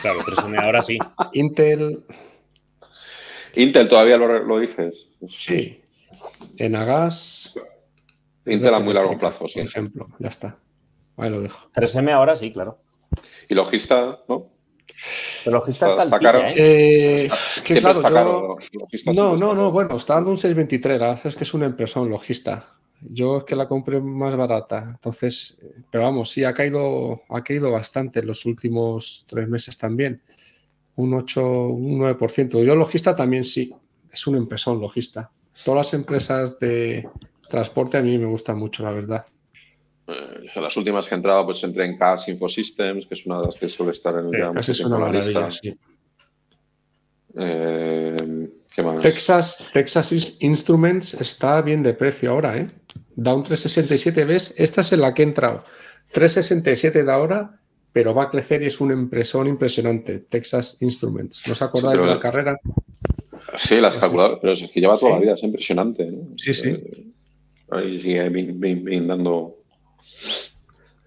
Claro, 0.00 0.20
3M 0.20 0.60
ahora 0.60 0.82
sí. 0.82 0.98
Intel. 1.32 2.04
Intel 3.54 3.88
todavía 3.88 4.16
lo, 4.16 4.42
lo 4.44 4.58
dices. 4.58 5.06
Sí. 5.28 5.80
Enagas. 6.58 7.54
Intel 8.46 8.74
a 8.74 8.78
muy 8.78 8.94
largo 8.94 9.16
plazo, 9.18 9.48
sí. 9.48 9.60
Por 9.60 9.68
ejemplo, 9.68 10.08
ya 10.18 10.28
está. 10.28 10.58
Ahí 11.16 11.30
lo 11.30 11.40
dejo. 11.40 11.70
3M 11.72 12.12
ahora 12.12 12.34
sí, 12.34 12.52
claro. 12.52 12.78
Y 13.48 13.54
logista, 13.54 14.20
¿no? 14.28 14.50
El 15.44 15.52
logista 15.52 15.86
está, 15.86 16.04
está, 16.04 16.16
está 16.16 16.32
caro. 16.32 16.46
¿eh? 16.48 16.54
Eh, 16.56 17.30
que 17.64 17.80
claro, 17.80 18.02
yo... 18.02 18.02
caro. 18.02 18.58
No, 19.14 19.36
no, 19.36 19.54
no, 19.54 19.70
bueno, 19.70 19.96
está 19.96 20.14
dando 20.14 20.30
un 20.30 20.36
6.23. 20.36 20.82
La 20.98 21.08
verdad 21.08 21.26
es 21.26 21.36
que 21.36 21.44
es 21.44 21.54
una 21.54 21.66
empresa, 21.66 22.00
un 22.00 22.10
logista. 22.10 22.76
Yo 23.00 23.38
es 23.38 23.44
que 23.44 23.56
la 23.56 23.68
compré 23.68 24.00
más 24.00 24.36
barata. 24.36 24.84
Entonces, 24.90 25.58
pero 25.90 26.04
vamos, 26.04 26.30
sí, 26.30 26.44
ha 26.44 26.52
caído, 26.52 27.22
ha 27.28 27.42
caído 27.42 27.70
bastante 27.70 28.20
en 28.20 28.26
los 28.26 28.46
últimos 28.46 29.24
tres 29.28 29.48
meses 29.48 29.76
también. 29.76 30.22
Un 30.96 31.14
8, 31.14 31.68
un 31.68 32.00
9%. 32.00 32.64
Yo 32.64 32.74
logista 32.74 33.14
también 33.14 33.44
sí. 33.44 33.74
Es 34.10 34.26
un 34.26 34.36
empresón 34.36 34.80
logista. 34.80 35.30
Todas 35.64 35.86
las 35.86 35.94
empresas 35.94 36.58
de, 36.58 37.08
transporte 37.48 37.96
a 37.96 38.02
mí 38.02 38.18
me 38.18 38.26
gusta 38.26 38.54
mucho, 38.54 38.82
la 38.82 38.90
verdad. 38.90 39.24
Eh, 40.06 40.60
las 40.60 40.76
últimas 40.76 41.06
que 41.06 41.14
he 41.14 41.18
entrado, 41.18 41.46
pues 41.46 41.62
entré 41.64 41.84
en 41.84 41.96
CAS 41.96 42.28
Infosystems, 42.28 43.06
que 43.06 43.14
es 43.14 43.26
una 43.26 43.40
de 43.40 43.46
las 43.46 43.56
que 43.56 43.68
suele 43.68 43.90
estar 43.90 44.14
en 44.14 44.24
sí, 44.24 44.30
casi 44.54 44.70
es 44.70 44.80
una 44.80 44.98
maravilla, 44.98 45.50
sí. 45.50 45.76
eh, 47.36 48.16
Texas, 49.00 49.70
Texas 49.72 50.40
Instruments 50.40 51.14
está 51.14 51.60
bien 51.62 51.82
de 51.82 51.94
precio 51.94 52.30
ahora, 52.30 52.56
¿eh? 52.56 52.66
Da 53.14 53.34
un 53.34 53.42
367, 53.42 54.24
¿ves? 54.24 54.54
Esta 54.58 54.82
es 54.82 54.92
en 54.92 55.00
la 55.00 55.14
que 55.14 55.22
he 55.22 55.24
entrado. 55.24 55.64
367 56.12 57.02
de 57.02 57.12
ahora, 57.12 57.58
pero 57.92 58.14
va 58.14 58.24
a 58.24 58.30
crecer 58.30 58.62
y 58.62 58.66
es 58.66 58.80
un 58.80 58.92
impresor 58.92 59.46
impresionante. 59.46 60.18
Texas 60.18 60.76
Instruments. 60.80 61.42
¿No 61.46 61.54
os 61.54 61.62
acordáis 61.62 61.98
de 61.98 62.06
la 62.06 62.20
carrera? 62.20 62.58
Sí, 63.56 63.80
las 63.80 63.96
calculadoras, 63.96 64.38
pero 64.40 64.52
es 64.52 64.70
que 64.70 64.80
lleva 64.80 64.96
toda 64.96 65.12
la 65.12 65.20
vida, 65.20 65.34
es 65.34 65.42
impresionante. 65.42 66.12
Sí, 66.36 66.52
sí. 66.52 67.14
Ahí 67.70 68.00
sigue 68.00 68.28
brindando. 68.28 69.56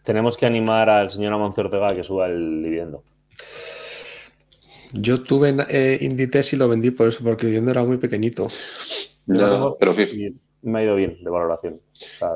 Tenemos 0.04 0.38
que 0.38 0.46
animar 0.46 0.90
al 0.90 1.10
señor 1.10 1.34
Amancio 1.34 1.64
Ortega 1.64 1.90
a 1.90 1.96
que 1.96 2.04
suba 2.04 2.28
el 2.28 2.64
dividendo. 2.64 3.04
Yo 4.94 5.22
tuve 5.22 5.56
eh, 5.70 6.00
Inditex 6.02 6.54
y 6.54 6.56
lo 6.56 6.68
vendí 6.68 6.92
por 6.92 7.08
eso, 7.08 7.24
porque 7.24 7.46
el 7.46 7.52
dividendo 7.52 7.72
era 7.72 7.84
muy 7.84 7.98
pequeñito. 7.98 8.48
pero 9.80 9.94
me 10.62 10.80
ha 10.80 10.84
ido 10.84 10.96
bien 10.96 11.16
de 11.24 11.30
valoración. 11.30 11.80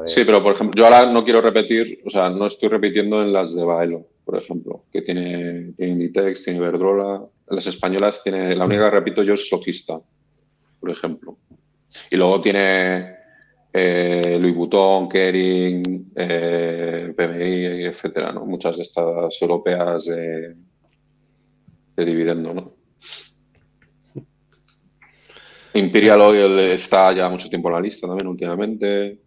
Sí, 0.05 0.23
pero 0.23 0.41
por 0.41 0.53
ejemplo, 0.53 0.77
yo 0.77 0.85
ahora 0.85 1.11
no 1.11 1.23
quiero 1.23 1.41
repetir, 1.41 1.99
o 2.05 2.09
sea, 2.09 2.29
no 2.29 2.45
estoy 2.45 2.69
repitiendo 2.69 3.21
en 3.21 3.33
las 3.33 3.53
de 3.53 3.65
Baelo, 3.65 4.07
por 4.23 4.37
ejemplo, 4.37 4.85
que 4.91 5.01
tiene, 5.01 5.73
tiene 5.75 5.93
Inditex, 5.93 6.43
tiene 6.43 6.59
Verdrola. 6.59 7.25
Las 7.47 7.67
españolas 7.67 8.23
tiene, 8.23 8.55
la 8.55 8.65
única 8.65 8.85
que 8.85 8.97
repito 8.97 9.23
yo 9.23 9.33
es 9.33 9.49
Sofista, 9.49 9.99
por 10.79 10.89
ejemplo. 10.89 11.37
Y 12.09 12.15
luego 12.15 12.39
tiene 12.41 13.22
eh, 13.73 14.37
Louis 14.39 14.53
Vuitton, 14.53 15.09
Kering, 15.09 16.11
eh, 16.15 17.13
PMI, 17.17 17.85
etcétera, 17.85 18.31
¿no? 18.31 18.45
Muchas 18.45 18.77
de 18.77 18.83
estas 18.83 19.41
europeas 19.41 20.05
de, 20.05 20.55
de 21.95 22.05
dividendo, 22.05 22.53
¿no? 22.53 22.75
Imperial 25.73 26.21
Oil 26.21 26.59
está 26.59 27.11
ya 27.13 27.27
mucho 27.29 27.49
tiempo 27.49 27.69
en 27.69 27.73
la 27.73 27.81
lista 27.81 28.07
también 28.07 28.27
últimamente. 28.27 29.19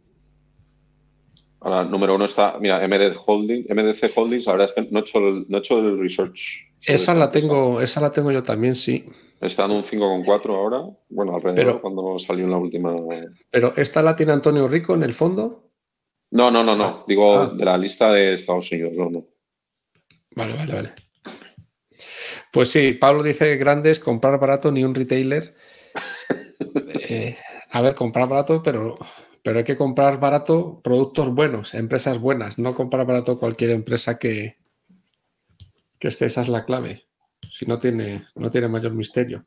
Ahora, 1.61 1.85
número 1.85 2.15
uno 2.15 2.27
está, 2.27 2.59
mira, 2.61 2.87
MD 2.87 3.13
Holding, 3.27 3.67
MDC 3.69 4.13
Holdings, 4.15 4.47
la 4.47 4.53
verdad 4.53 4.69
es 4.69 4.75
que 4.75 4.93
no 4.93 5.01
he 5.01 5.03
hecho 5.03 5.19
el, 5.19 5.47
no 5.49 5.57
he 5.57 5.61
hecho 5.61 5.79
el 5.81 5.99
research. 5.99 6.66
Esa 6.85 7.15
la 7.15 7.31
tengo, 7.31 7.81
esa 7.81 8.01
la 8.01 8.13
tengo 8.13 8.31
yo 8.31 8.43
también, 8.43 8.75
sí. 8.75 9.09
Está 9.41 9.67
en 9.67 9.73
un 9.73 9.83
5,4 9.83 10.55
ahora, 10.55 10.85
bueno, 11.09 11.35
alrededor 11.35 11.81
cuando 11.81 12.19
salió 12.19 12.45
en 12.45 12.51
la 12.51 12.57
última. 12.57 12.95
Pero 13.51 13.75
¿esta 13.77 14.03
la 14.03 14.17
tiene 14.17 14.33
Antonio 14.33 14.67
Rico 14.67 14.95
en 14.95 15.03
el 15.03 15.15
fondo? 15.15 15.71
No, 16.31 16.51
no, 16.51 16.65
no, 16.65 16.75
no. 16.75 16.85
Ah. 16.85 17.05
Digo 17.07 17.39
ah. 17.39 17.53
de 17.55 17.65
la 17.65 17.77
lista 17.77 18.13
de 18.13 18.35
Estados 18.35 18.71
Unidos, 18.73 18.97
no, 18.97 19.11
no. 19.11 19.27
Vale, 20.37 20.55
vale, 20.55 20.73
vale. 20.73 20.95
Pues 22.53 22.71
sí, 22.71 22.93
Pablo 22.93 23.23
dice 23.23 23.57
grandes, 23.57 24.01
comprar 24.01 24.39
barato 24.41 24.73
ni 24.73 24.85
un 24.85 24.95
retailer. 24.95 25.55
Eh, 27.09 27.37
a 27.71 27.83
ver, 27.83 27.95
comprar 27.95 28.29
barato, 28.29 28.63
pero, 28.63 28.97
pero 29.45 29.59
hay 29.59 29.65
que 29.65 29.77
comprar 29.77 30.19
barato 30.19 30.81
productos 30.83 31.33
buenos, 31.33 31.75
empresas 31.75 32.19
buenas, 32.19 32.59
no 32.59 32.75
comprar 32.75 33.07
barato 33.07 33.39
cualquier 33.39 33.71
empresa 33.71 34.19
que, 34.19 34.57
que 36.07 36.11
esté, 36.11 36.27
esa 36.27 36.43
es 36.43 36.49
la 36.49 36.65
clave. 36.65 37.03
Si 37.51 37.67
no 37.67 37.81
tiene, 37.81 38.27
no 38.37 38.49
tiene 38.49 38.69
mayor 38.69 38.93
misterio. 38.93 39.45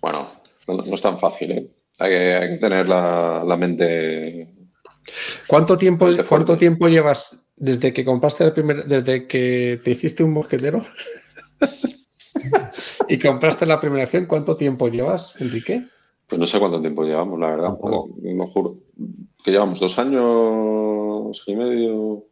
Bueno, 0.00 0.30
no, 0.68 0.94
es 0.94 1.02
tan 1.02 1.18
fácil, 1.18 1.50
¿eh? 1.50 1.70
Hay 1.98 2.10
que, 2.10 2.58
tener 2.60 2.88
la, 2.88 3.56
mente. 3.58 4.54
¿Cuánto 5.48 5.76
tiempo, 5.76 6.06
¿Cuánto 6.28 6.56
tiempo 6.56 6.88
llevas 6.88 7.44
desde 7.56 7.92
que 7.92 8.04
compraste 8.04 8.44
el 8.44 8.52
primer, 8.52 8.84
desde 8.84 9.26
que 9.26 9.80
te 9.82 9.90
hiciste 9.90 10.22
un 10.22 10.32
mosquetero 10.34 10.84
y 13.08 13.18
compraste 13.18 13.66
la 13.66 13.80
primera 13.80 14.04
acción? 14.04 14.26
¿Cuánto 14.26 14.56
tiempo 14.56 14.86
llevas, 14.88 15.40
Enrique? 15.40 15.88
Pues 16.28 16.38
no 16.38 16.46
sé 16.46 16.60
cuánto 16.60 16.80
tiempo 16.80 17.02
llevamos, 17.02 17.40
la 17.40 17.50
verdad. 17.50 17.76
No, 17.82 18.46
juro. 18.46 18.78
Que 19.44 19.50
llevamos 19.50 19.80
dos 19.80 19.98
años 19.98 21.42
y 21.46 21.56
medio. 21.56 22.26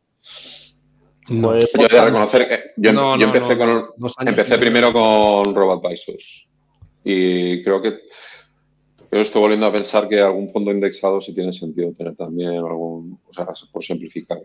No, 1.30 1.58
yo 1.58 1.66
he 1.74 1.88
de 1.88 2.02
reconocer 2.02 2.48
que 2.48 2.60
yo, 2.76 3.14
empecé, 3.14 3.56
con, 3.56 3.90
empecé 4.26 4.58
primero 4.58 4.92
con 4.92 5.54
RoboAdvisors 5.54 6.44
y 7.04 7.62
creo 7.62 7.80
que 7.80 8.00
pero 9.10 9.22
estoy 9.22 9.40
volviendo 9.40 9.66
a 9.66 9.72
pensar 9.72 10.08
que 10.08 10.20
algún 10.20 10.48
fondo 10.50 10.70
indexado 10.70 11.20
sí 11.20 11.34
tiene 11.34 11.52
sentido 11.52 11.92
tener 11.92 12.14
también 12.14 12.50
algún, 12.50 13.18
o 13.28 13.32
sea, 13.32 13.48
por 13.72 13.82
simplificar. 13.82 14.40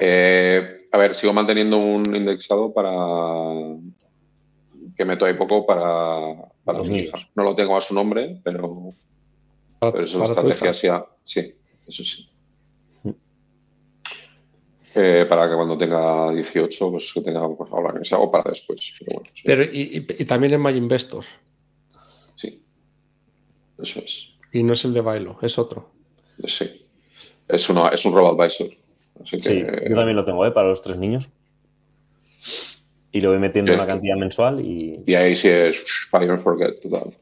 Eh, 0.00 0.86
a 0.90 0.98
ver, 0.98 1.14
sigo 1.14 1.34
manteniendo 1.34 1.76
un 1.76 2.16
indexado 2.16 2.72
para 2.72 2.90
que 4.96 5.04
meto 5.04 5.26
ahí 5.26 5.34
poco 5.34 5.66
para, 5.66 6.36
para 6.64 6.82
mi 6.82 7.00
hija. 7.00 7.18
No 7.34 7.42
lo 7.42 7.54
tengo 7.54 7.76
a 7.76 7.82
su 7.82 7.92
nombre, 7.92 8.40
pero, 8.42 8.94
pero 9.78 10.04
es 10.04 10.14
una 10.14 10.24
estrategia 10.24 11.04
sí, 11.22 11.54
eso 11.86 12.02
sí. 12.02 12.29
Eh, 14.94 15.24
para 15.28 15.48
que 15.48 15.54
cuando 15.54 15.78
tenga 15.78 16.32
18, 16.32 16.90
pues 16.90 17.12
que 17.12 17.20
tenga 17.20 17.48
pues, 17.54 17.70
ahora 17.70 17.96
que 17.96 18.04
sea 18.04 18.18
o 18.18 18.30
para 18.30 18.50
después. 18.50 18.92
Pero, 19.44 19.62
y, 19.62 20.00
también 20.26 20.54
en 20.54 20.62
My 20.62 20.70
Investor. 20.70 21.24
Sí, 22.36 22.60
eso 23.80 24.00
es. 24.00 24.30
Y 24.52 24.64
no 24.64 24.72
es 24.72 24.84
el 24.84 24.92
de 24.92 25.00
Bailo, 25.00 25.38
es 25.42 25.58
otro. 25.58 25.90
Sí, 26.44 26.86
es, 27.46 27.70
una, 27.70 27.88
es 27.88 28.04
un 28.04 28.14
Robo 28.14 28.42
Advisor. 28.42 28.68
sí, 29.24 29.60
yo 29.60 29.94
también 29.94 30.16
lo 30.16 30.24
tengo, 30.24 30.44
¿eh? 30.44 30.50
Para 30.50 30.68
los 30.68 30.82
tres 30.82 30.96
niños. 30.96 31.30
Y 33.12 33.20
lo 33.20 33.30
voy 33.30 33.38
metiendo 33.38 33.72
una 33.72 33.86
cantidad 33.86 34.16
mensual 34.16 34.60
y... 34.60 35.02
Y 35.06 35.14
ahí 35.14 35.36
sí 35.36 35.48
es 35.48 35.84
fire 36.10 36.30
and 36.30 36.42
forget 36.42 36.80
total. 36.80 37.12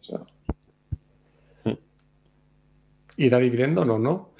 ¿Y 3.16 3.28
da 3.28 3.38
dividendo 3.38 3.84
no, 3.84 3.98
no? 3.98 4.30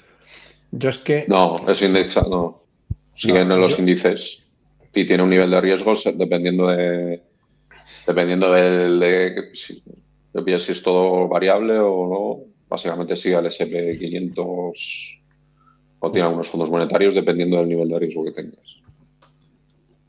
Yo 0.71 0.89
es 0.89 0.99
que... 0.99 1.25
No, 1.27 1.57
es 1.67 1.81
indexado, 1.81 2.29
no 2.29 2.68
siguen 3.19 3.51
en 3.51 3.59
los 3.59 3.77
índices 3.77 4.43
y 4.93 5.05
tiene 5.05 5.23
un 5.23 5.29
nivel 5.29 5.51
de 5.51 5.61
riesgos 5.61 6.03
dependiendo 6.15 6.67
de 6.67 7.21
dependiendo 8.07 8.51
del, 8.51 8.99
de, 8.99 9.49
si, 9.53 9.83
si 9.83 10.71
es 10.71 10.81
todo 10.81 11.27
variable 11.27 11.77
o 11.77 12.07
no. 12.07 12.45
Básicamente 12.67 13.17
sigue 13.17 13.35
al 13.35 13.45
SP500 13.45 15.19
o 15.99 16.11
tiene 16.11 16.25
algunos 16.25 16.49
fondos 16.49 16.69
monetarios 16.69 17.15
dependiendo 17.15 17.57
del 17.57 17.67
nivel 17.67 17.89
de 17.89 17.99
riesgo 17.99 18.23
que 18.23 18.31
tengas. 18.31 18.77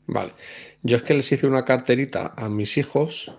Vale. 0.07 0.31
Yo 0.83 0.97
es 0.97 1.03
que 1.03 1.13
les 1.13 1.31
hice 1.31 1.47
una 1.47 1.65
carterita 1.65 2.33
a 2.37 2.49
mis 2.49 2.77
hijos, 2.77 3.31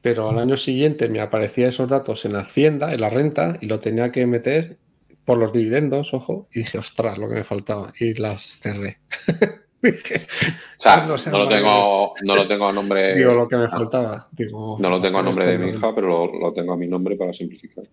pero 0.00 0.28
al 0.28 0.38
año 0.38 0.56
siguiente 0.56 1.08
me 1.08 1.20
aparecían 1.20 1.68
esos 1.68 1.88
datos 1.88 2.24
en 2.24 2.32
la 2.32 2.40
hacienda, 2.40 2.92
en 2.92 3.00
la 3.00 3.10
renta, 3.10 3.58
y 3.60 3.66
lo 3.66 3.80
tenía 3.80 4.10
que 4.10 4.26
meter 4.26 4.78
por 5.24 5.38
los 5.38 5.52
dividendos, 5.52 6.14
ojo, 6.14 6.48
y 6.52 6.60
dije, 6.60 6.78
ostras, 6.78 7.18
lo 7.18 7.28
que 7.28 7.36
me 7.36 7.44
faltaba, 7.44 7.92
y 7.98 8.14
las 8.14 8.60
cerré. 8.60 8.98
o 9.82 10.78
sea, 10.78 11.06
no, 11.06 11.38
lo 11.38 11.48
tengo, 11.48 12.12
no, 12.22 12.36
lo 12.36 12.46
tengo, 12.46 12.68
a 12.68 12.72
nombre. 12.72 13.14
Digo 13.16 13.32
lo 13.32 13.48
que 13.48 13.56
me 13.56 13.68
faltaba. 13.68 14.28
Digo, 14.32 14.76
no 14.78 14.88
lo 14.88 15.00
tengo 15.00 15.18
a 15.18 15.22
nombre 15.22 15.46
de 15.46 15.58
mi 15.58 15.70
hija, 15.70 15.94
pero 15.94 16.26
lo, 16.26 16.52
tengo 16.52 16.72
a 16.72 16.76
mi 16.76 16.86
nombre 16.86 17.16
para 17.16 17.32
simplificar. 17.32 17.84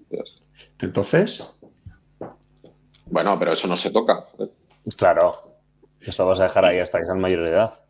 Entonces. 0.79 1.43
Bueno, 3.05 3.37
pero 3.39 3.53
eso 3.53 3.67
no 3.67 3.75
se 3.75 3.91
toca. 3.91 4.27
Claro. 4.97 5.57
Eso 5.99 6.23
lo 6.23 6.29
vas 6.29 6.39
a 6.39 6.43
dejar 6.43 6.65
ahí 6.65 6.79
hasta 6.79 6.99
que 6.99 7.05
sean 7.05 7.19
mayor 7.19 7.43
de 7.43 7.49
edad. 7.49 7.83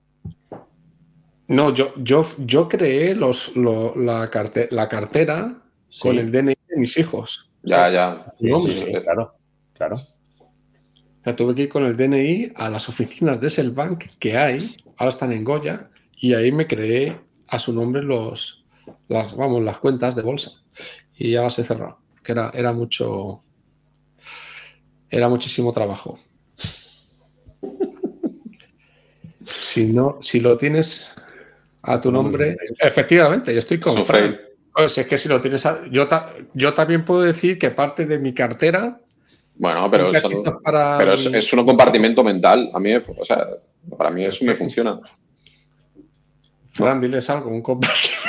No, 1.47 1.73
yo, 1.73 1.93
yo, 1.97 2.25
yo 2.37 2.69
creé 2.69 3.15
los, 3.15 3.55
la, 3.55 4.29
la 4.71 4.89
cartera 4.89 5.61
con 6.01 6.17
el 6.17 6.31
DNI 6.31 6.55
de 6.67 6.77
mis 6.77 6.97
hijos. 6.97 7.48
Ya, 7.63 7.89
ya. 7.89 8.33
claro, 9.03 9.35
claro. 9.73 9.95
O 11.25 11.35
tuve 11.35 11.53
que 11.53 11.63
ir 11.63 11.69
con 11.69 11.83
el 11.83 11.95
DNI 11.95 12.53
a 12.55 12.69
las 12.69 12.89
oficinas 12.89 13.39
de 13.39 13.49
Selbank 13.49 14.05
que 14.19 14.37
hay, 14.37 14.77
ahora 14.97 15.09
están 15.09 15.31
en 15.31 15.43
Goya, 15.43 15.89
y 16.15 16.33
ahí 16.33 16.51
me 16.51 16.65
creé 16.65 17.19
a 17.47 17.59
su 17.59 17.73
nombre 17.73 18.01
los, 18.01 18.65
las, 19.07 19.35
vamos, 19.35 19.63
las 19.63 19.79
cuentas 19.79 20.15
de 20.15 20.21
bolsa. 20.21 20.51
Y 21.17 21.31
ya 21.31 21.41
las 21.41 21.59
he 21.59 21.63
cerrado, 21.63 21.99
que 22.23 22.31
era, 22.31 22.51
era 22.53 22.71
mucho, 22.73 23.43
era 25.09 25.29
muchísimo 25.29 25.73
trabajo. 25.73 26.17
Si 29.45 29.85
no, 29.85 30.17
si 30.21 30.39
lo 30.39 30.57
tienes 30.57 31.09
a 31.81 31.99
tu 31.99 32.11
nombre, 32.11 32.55
efectivamente, 32.79 33.51
yo 33.51 33.59
estoy 33.59 33.79
con 33.79 33.95
si 34.87 35.01
es 35.01 35.07
que 35.07 35.17
si 35.17 35.27
lo 35.27 35.41
tienes. 35.41 35.63
yo, 35.91 36.07
yo 36.53 36.73
también 36.73 37.03
puedo 37.03 37.21
decir 37.21 37.57
que 37.57 37.71
parte 37.71 38.05
de 38.05 38.19
mi 38.19 38.33
cartera. 38.33 38.99
Bueno, 39.55 39.89
pero, 39.91 40.09
pero 40.63 41.13
es, 41.13 41.53
un 41.53 41.65
compartimento 41.65 42.23
mental. 42.23 42.69
A 42.73 42.79
mí, 42.79 42.95
o 42.95 43.25
sea, 43.25 43.45
para 43.97 44.09
mí 44.09 44.23
eso 44.23 44.45
me 44.45 44.55
funciona. 44.55 44.99
Fran, 46.71 47.01
diles 47.01 47.29
algo, 47.29 47.49
un 47.49 47.61
compartimento. 47.61 48.19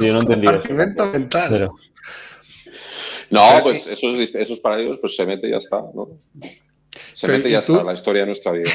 Yo 0.00 0.12
no 0.14 0.20
entendí 0.22 0.46
compartimento 0.46 1.06
mental. 1.06 1.70
No, 3.30 3.60
pues 3.62 3.86
esos, 3.86 4.18
esos 4.18 4.58
para 4.58 4.80
ellos, 4.80 4.98
pues 4.98 5.14
se 5.14 5.24
mete 5.24 5.46
y 5.46 5.50
ya 5.52 5.58
está, 5.58 5.76
¿no? 5.94 6.08
Se 7.14 7.28
mete 7.28 7.48
y 7.48 7.52
ya 7.52 7.60
está 7.60 7.84
la 7.84 7.92
historia 7.92 8.22
de 8.22 8.26
nuestra 8.26 8.50
vida. 8.50 8.70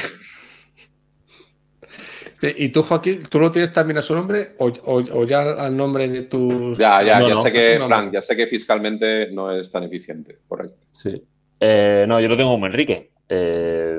¿Y 2.42 2.68
tú, 2.70 2.82
Joaquín, 2.82 3.22
tú 3.28 3.40
lo 3.40 3.50
tienes 3.50 3.72
también 3.72 3.98
a 3.98 4.02
su 4.02 4.14
nombre 4.14 4.54
o, 4.58 5.24
ya 5.24 5.40
al 5.40 5.76
nombre 5.76 6.08
de 6.08 6.22
tus... 6.22 6.76
Ya, 6.78 7.02
ya, 7.02 7.26
ya 7.26 7.36
sé 7.36 7.52
que, 7.52 7.80
Frank, 7.86 8.12
ya 8.12 8.20
sé 8.20 8.36
que 8.36 8.46
fiscalmente 8.46 9.30
no 9.30 9.52
es 9.52 9.70
tan 9.70 9.84
eficiente, 9.84 10.38
correcto. 10.46 10.76
Sí. 10.92 11.22
Eh, 11.58 12.04
no, 12.06 12.20
yo 12.20 12.28
lo 12.28 12.36
tengo 12.36 12.50
como 12.50 12.66
Enrique. 12.66 13.10
Eh, 13.28 13.98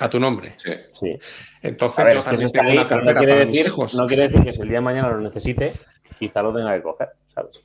a 0.00 0.08
tu 0.08 0.20
nombre. 0.20 0.54
Sí. 0.56 0.72
sí. 0.92 1.18
Entonces, 1.62 2.14
yo 2.14 2.22
también 2.22 2.52
tengo 2.52 3.02
una 3.02 3.12
no 3.12 3.18
quiere, 3.18 3.46
decir, 3.46 3.72
no 3.94 4.06
quiere 4.06 4.28
decir 4.28 4.44
que 4.44 4.52
si 4.52 4.62
el 4.62 4.68
día 4.68 4.78
de 4.78 4.84
mañana 4.84 5.08
lo 5.08 5.20
necesite, 5.20 5.72
quizá 6.18 6.42
lo 6.42 6.54
tenga 6.54 6.74
que 6.74 6.82
coger, 6.82 7.08
¿sabes? 7.26 7.64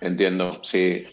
Entiendo, 0.00 0.62
sí. 0.62 1.06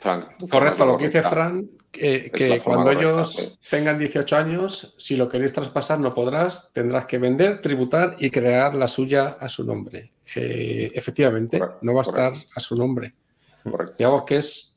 Frank. 0.00 0.48
Correcto, 0.48 0.86
lo 0.86 0.96
que 0.96 1.04
dice 1.04 1.22
Frank 1.22 1.66
que, 1.92 2.60
cuando 2.64 2.90
ellos 2.90 3.58
tengan 3.68 3.98
18 3.98 4.36
años, 4.36 4.94
si 4.96 5.16
lo 5.16 5.28
queréis 5.28 5.52
traspasar 5.52 5.98
no 5.98 6.14
podrás, 6.14 6.72
tendrás 6.72 7.06
que 7.06 7.18
vender, 7.18 7.60
tributar 7.60 8.16
y 8.18 8.30
crear 8.30 8.74
la 8.74 8.88
suya 8.88 9.36
a 9.40 9.48
su 9.48 9.64
nombre. 9.64 10.12
Eh, 10.34 10.90
efectivamente, 10.94 11.60
no 11.82 11.94
va 11.94 12.00
a 12.00 12.02
estar 12.02 12.32
a 12.54 12.60
su 12.60 12.76
nombre. 12.76 13.14
Digamos 13.98 14.24
que 14.24 14.36
es 14.36 14.76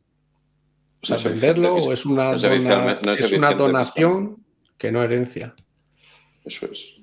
o 1.01 1.17
sea, 1.17 1.31
venderlo 1.31 1.75
o 1.75 1.93
es 1.93 2.05
una, 2.05 2.33
es 2.33 3.31
una 3.31 3.53
donación 3.53 4.43
que 4.77 4.91
no 4.91 5.03
herencia. 5.03 5.53
Eso 6.43 6.65
es. 6.65 6.95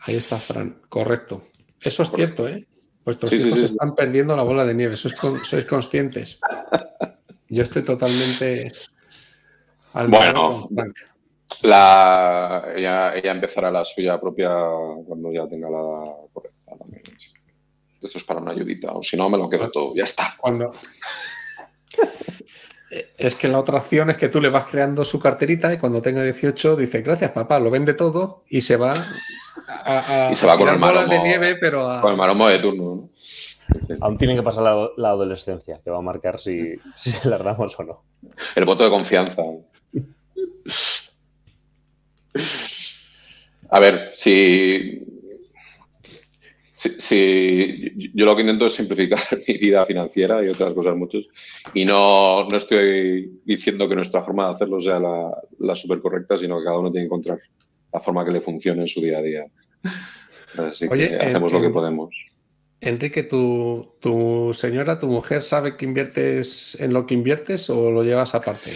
Ahí 0.00 0.16
está, 0.16 0.38
Fran. 0.38 0.80
Correcto. 0.88 1.44
Eso 1.80 2.02
es 2.02 2.10
cierto, 2.10 2.48
¿eh? 2.48 2.66
Vuestros 3.04 3.32
hijos 3.32 3.58
están 3.58 3.94
perdiendo 3.94 4.36
la 4.36 4.42
bola 4.42 4.64
de 4.64 4.74
nieve. 4.74 4.96
Sois, 4.96 5.14
sois 5.42 5.64
conscientes. 5.64 6.38
Yo 7.48 7.62
estoy 7.62 7.82
totalmente 7.82 8.70
al 9.94 10.08
Bueno, 10.08 10.68
la, 11.62 12.64
ella, 12.76 13.32
empezará 13.32 13.70
la 13.70 13.84
suya 13.84 14.20
propia 14.20 14.50
cuando 15.06 15.32
ya 15.32 15.48
tenga 15.48 15.68
la 15.68 16.04
correcta 16.32 16.76
también. 16.78 17.02
Esto 18.00 18.18
es 18.18 18.24
para 18.24 18.40
una 18.40 18.52
ayudita, 18.52 18.92
o 18.92 19.02
si 19.02 19.16
no, 19.16 19.28
me 19.28 19.36
lo 19.36 19.50
quedo 19.50 19.70
todo, 19.70 19.94
ya 19.94 20.04
está. 20.04 20.34
Cuando... 20.38 20.72
Es 22.90 23.36
que 23.36 23.46
la 23.46 23.60
otra 23.60 23.78
opción 23.78 24.10
es 24.10 24.16
que 24.16 24.28
tú 24.28 24.40
le 24.40 24.48
vas 24.48 24.64
creando 24.64 25.04
su 25.04 25.20
carterita 25.20 25.72
y 25.72 25.78
cuando 25.78 26.02
tenga 26.02 26.24
18 26.24 26.74
dice, 26.74 27.02
gracias 27.02 27.30
papá, 27.30 27.60
lo 27.60 27.70
vende 27.70 27.94
todo 27.94 28.42
y 28.48 28.62
se 28.62 28.76
va 28.76 28.94
a, 29.68 30.30
y 30.32 30.34
se 30.34 30.46
va 30.46 30.58
con 30.58 30.68
el 30.68 30.78
maromo, 30.78 31.06
de 31.06 31.18
nieve, 31.20 31.56
pero 31.60 32.00
con 32.00 32.10
el 32.10 32.16
maromo 32.16 32.48
de 32.48 32.58
turno. 32.58 32.82
¿no? 32.82 33.10
Aún 34.00 34.16
tiene 34.16 34.34
que 34.34 34.42
pasar 34.42 34.64
la, 34.96 35.08
adolescencia, 35.08 35.80
que 35.84 35.90
va 35.90 35.98
a 35.98 36.02
marcar 36.02 36.40
si, 36.40 36.74
si 36.92 37.10
se 37.10 37.28
la 37.28 37.38
damos 37.38 37.78
o 37.78 37.84
no. 37.84 38.02
El 38.56 38.64
voto 38.64 38.82
de 38.82 38.90
confianza. 38.90 39.42
A 43.70 43.78
ver, 43.78 44.10
si, 44.14 45.19
si, 46.88 48.10
yo 48.14 48.24
lo 48.24 48.34
que 48.34 48.42
intento 48.42 48.66
es 48.66 48.74
simplificar 48.74 49.20
mi 49.48 49.58
vida 49.58 49.84
financiera 49.84 50.44
y 50.44 50.48
otras 50.48 50.72
cosas 50.72 50.96
muchos. 50.96 51.28
Y 51.74 51.84
no, 51.84 52.48
no 52.48 52.56
estoy 52.56 53.40
diciendo 53.44 53.88
que 53.88 53.96
nuestra 53.96 54.22
forma 54.22 54.48
de 54.48 54.54
hacerlo 54.54 54.80
sea 54.80 54.98
la, 54.98 55.30
la 55.58 55.76
súper 55.76 56.00
correcta, 56.00 56.38
sino 56.38 56.58
que 56.58 56.64
cada 56.64 56.78
uno 56.78 56.90
tiene 56.90 57.04
que 57.04 57.06
encontrar 57.06 57.38
la 57.92 58.00
forma 58.00 58.24
que 58.24 58.30
le 58.30 58.40
funcione 58.40 58.82
en 58.82 58.88
su 58.88 59.00
día 59.00 59.18
a 59.18 59.22
día. 59.22 59.44
Así 60.56 60.88
que 60.88 61.16
hacemos 61.16 61.52
lo 61.52 61.60
que 61.60 61.70
podemos. 61.70 62.14
Enrique, 62.80 63.24
¿tu, 63.24 63.86
¿tu 64.00 64.54
señora, 64.54 64.98
tu 64.98 65.06
mujer 65.06 65.42
sabe 65.42 65.76
que 65.76 65.84
inviertes 65.84 66.78
en 66.80 66.94
lo 66.94 67.06
que 67.06 67.12
inviertes 67.12 67.68
o 67.68 67.90
lo 67.90 68.02
llevas 68.02 68.34
aparte? 68.34 68.72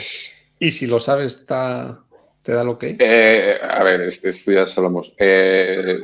Y 0.58 0.72
si 0.72 0.86
lo 0.86 1.00
sabes, 1.00 1.46
¿te 1.46 2.52
da 2.52 2.64
lo 2.64 2.78
que? 2.78 2.96
Eh, 2.98 3.58
a 3.62 3.82
ver, 3.82 4.02
esto, 4.02 4.52
ya 4.52 4.66
hablamos. 4.76 5.14
Eh, 5.18 6.00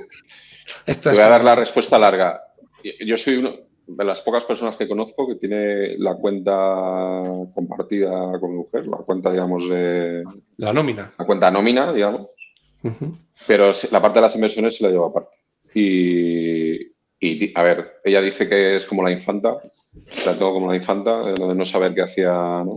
te 0.84 1.10
voy 1.10 1.18
a 1.18 1.28
dar 1.28 1.44
la 1.44 1.54
respuesta 1.54 1.98
larga. 1.98 2.42
Yo 3.04 3.16
soy 3.16 3.36
uno 3.36 3.52
de 3.86 4.04
las 4.04 4.20
pocas 4.22 4.44
personas 4.44 4.76
que 4.76 4.88
conozco 4.88 5.26
que 5.26 5.34
tiene 5.34 5.98
la 5.98 6.14
cuenta 6.14 7.22
compartida 7.54 8.38
con 8.38 8.50
mi 8.50 8.56
mujer, 8.58 8.86
la 8.86 8.98
cuenta, 8.98 9.32
digamos, 9.32 9.68
de... 9.68 10.22
La 10.58 10.72
nómina. 10.72 11.12
La 11.18 11.26
cuenta 11.26 11.50
nómina, 11.50 11.92
digamos. 11.92 12.28
Pero 13.46 13.70
la 13.90 14.02
parte 14.02 14.18
de 14.18 14.22
las 14.22 14.34
inversiones 14.36 14.76
se 14.76 14.84
la 14.84 14.90
lleva 14.90 15.08
aparte. 15.08 15.36
Y, 15.74 16.92
y, 17.20 17.52
a 17.54 17.62
ver, 17.62 18.00
ella 18.04 18.20
dice 18.20 18.48
que 18.48 18.76
es 18.76 18.86
como 18.86 19.02
la 19.02 19.10
infanta, 19.10 19.56
la 20.24 20.32
tengo 20.34 20.52
como 20.52 20.68
la 20.68 20.76
infanta, 20.76 21.22
de 21.32 21.54
no 21.54 21.66
saber 21.66 21.94
qué 21.94 22.02
hacía 22.02 22.30
¿no? 22.30 22.76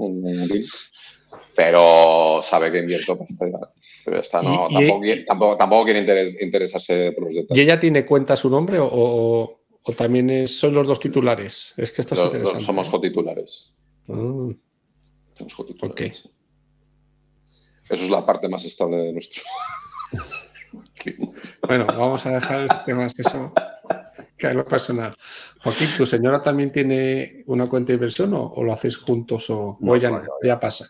Pero 1.56 2.42
sabe 2.42 2.72
que 2.72 2.80
invierto 2.80 3.18
pasta. 3.18 3.46
Pero 4.06 4.20
esta 4.20 4.42
no, 4.42 4.68
tampoco, 5.26 5.58
tampoco, 5.58 5.86
quiere 5.86 6.36
interesarse 6.42 7.12
por 7.14 7.26
los 7.26 7.36
detalles. 7.36 7.58
¿Y 7.58 7.62
ella 7.62 7.80
tiene 7.80 8.06
cuenta 8.06 8.36
su 8.36 8.50
nombre 8.50 8.78
o, 8.82 9.60
también 9.96 10.48
son 10.48 10.74
los 10.74 10.88
dos 10.88 11.00
titulares? 11.00 11.74
Es 11.78 11.92
que 11.92 12.02
esto 12.02 12.16
es 12.16 12.22
interesante. 12.22 12.66
Somos 12.66 12.90
cotitulares. 12.90 13.72
Ah. 14.10 14.50
Somos 15.38 15.56
cotitulares. 15.56 16.24
Eso 17.90 18.04
es 18.04 18.10
la 18.10 18.26
parte 18.26 18.48
más 18.50 18.66
estable 18.66 18.98
de 18.98 19.14
nuestro. 19.14 19.44
bueno, 21.68 21.86
vamos 21.88 22.26
a 22.26 22.32
dejar 22.32 22.62
este 22.62 22.78
tema 22.86 23.04
eso 23.06 23.54
que 24.38 24.48
es 24.48 24.56
lo 24.56 24.66
personal. 24.66 25.16
Joaquín, 25.62 25.88
¿tu 25.98 26.06
señora 26.06 26.42
también 26.42 26.72
tiene 26.72 27.44
una 27.48 27.68
cuenta 27.68 27.88
de 27.88 27.94
inversión 27.94 28.34
o, 28.34 28.64
lo 28.64 28.74
hacéis 28.74 28.98
juntos 28.98 29.50
o, 29.50 29.78
ya, 30.44 30.60
pasa? 30.60 30.86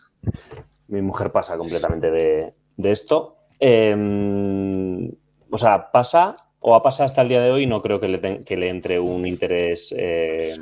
Mi 0.88 1.02
mujer 1.02 1.32
pasa 1.32 1.56
completamente 1.56 2.10
de, 2.10 2.54
esto. 2.76 3.36
Em, 3.58 5.10
o 5.50 5.58
sea, 5.58 5.90
pasa 5.90 6.36
o 6.66 6.74
ha 6.74 6.82
pasado 6.82 7.04
hasta 7.04 7.20
el 7.20 7.28
día 7.28 7.42
de 7.42 7.50
hoy, 7.50 7.66
no 7.66 7.82
creo 7.82 8.00
que 8.00 8.08
le, 8.08 8.42
que 8.42 8.56
le 8.56 8.70
entre 8.70 8.98
un 8.98 9.26
interés 9.26 9.94
eh, 9.96 10.56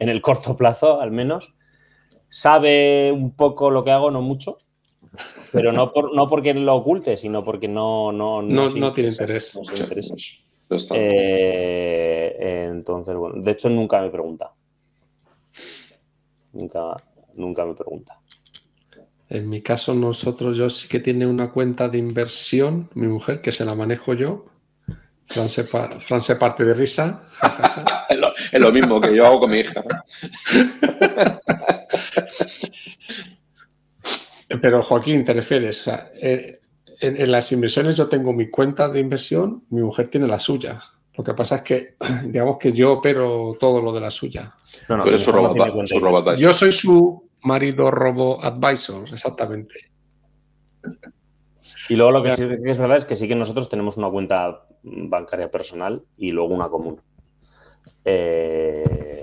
en 0.00 0.08
el 0.08 0.20
corto 0.20 0.56
plazo, 0.56 1.00
al 1.00 1.12
menos. 1.12 1.54
Sabe 2.28 3.12
un 3.12 3.36
poco 3.36 3.70
lo 3.70 3.84
que 3.84 3.92
hago, 3.92 4.10
no 4.10 4.20
mucho, 4.20 4.58
pero 5.52 5.72
no, 5.72 5.92
por, 5.92 6.14
no 6.14 6.26
porque 6.28 6.52
lo 6.54 6.74
oculte, 6.74 7.16
sino 7.16 7.44
porque 7.44 7.68
no, 7.68 8.10
no, 8.10 8.42
no, 8.42 8.68
no, 8.68 8.92
tiene 8.92 9.10
interés. 9.10 9.54
Eh, 10.92 12.66
entonces, 12.68 13.16
bueno, 13.16 13.40
de 13.40 13.50
hecho 13.52 13.70
nunca 13.70 14.00
me 14.00 14.10
pregunta. 14.10 14.52
Nunca, 16.52 16.96
nunca 17.34 17.64
me 17.64 17.74
pregunta. 17.74 18.20
En 19.30 19.48
mi 19.48 19.60
caso, 19.60 19.94
nosotros, 19.94 20.56
yo 20.56 20.70
sí 20.70 20.88
que 20.88 21.00
tiene 21.00 21.26
una 21.26 21.50
cuenta 21.50 21.88
de 21.88 21.98
inversión, 21.98 22.88
mi 22.94 23.08
mujer, 23.08 23.42
que 23.42 23.52
se 23.52 23.64
la 23.64 23.74
manejo 23.74 24.14
yo. 24.14 24.46
Fran 25.26 25.50
se, 25.50 25.64
parte 26.36 26.64
de 26.64 26.72
risa. 26.72 27.28
es, 28.08 28.58
lo, 28.58 28.72
mismo 28.72 28.98
que 28.98 29.14
yo 29.14 29.26
hago 29.26 29.40
con 29.40 29.50
mi 29.50 29.58
hija. 29.58 29.84
Pero 34.62 34.82
Joaquín, 34.82 35.26
te 35.26 35.34
refieres, 35.34 35.84
eh, 36.22 36.60
en, 37.00 37.30
las 37.30 37.52
inversiones 37.52 37.96
yo 37.96 38.08
tengo 38.08 38.32
mi 38.32 38.48
cuenta 38.48 38.88
de 38.88 39.00
inversión, 39.00 39.64
mi 39.68 39.82
mujer 39.82 40.08
tiene 40.08 40.26
la 40.26 40.40
suya. 40.40 40.82
Lo 41.14 41.22
que 41.22 41.34
pasa 41.34 41.56
es 41.56 41.62
que, 41.62 41.96
digamos 42.24 42.56
que 42.56 42.72
yo 42.72 42.94
opero 42.94 43.54
todo 43.60 43.82
lo 43.82 43.92
de 43.92 44.00
la 44.00 44.10
suya. 44.10 44.54
No, 44.88 44.96
no, 44.96 45.18
su 45.18 45.30
robot, 45.30 46.38
Yo 46.38 46.54
soy 46.54 46.72
su 46.72 47.27
marido 47.42 47.90
robo 47.90 48.42
advisor, 48.42 49.08
exactamente. 49.12 49.74
Y 51.88 51.96
luego 51.96 52.12
lo 52.12 52.22
que 52.22 52.30
sí 52.30 52.42
es 52.42 52.78
verdad 52.78 52.98
es 52.98 53.06
que 53.06 53.16
sí 53.16 53.26
que 53.26 53.34
nosotros 53.34 53.68
tenemos 53.68 53.96
una 53.96 54.10
cuenta 54.10 54.66
bancaria 54.82 55.50
personal 55.50 56.02
y 56.16 56.30
luego 56.30 56.54
una 56.54 56.68
común. 56.68 57.00
Eh, 58.04 59.20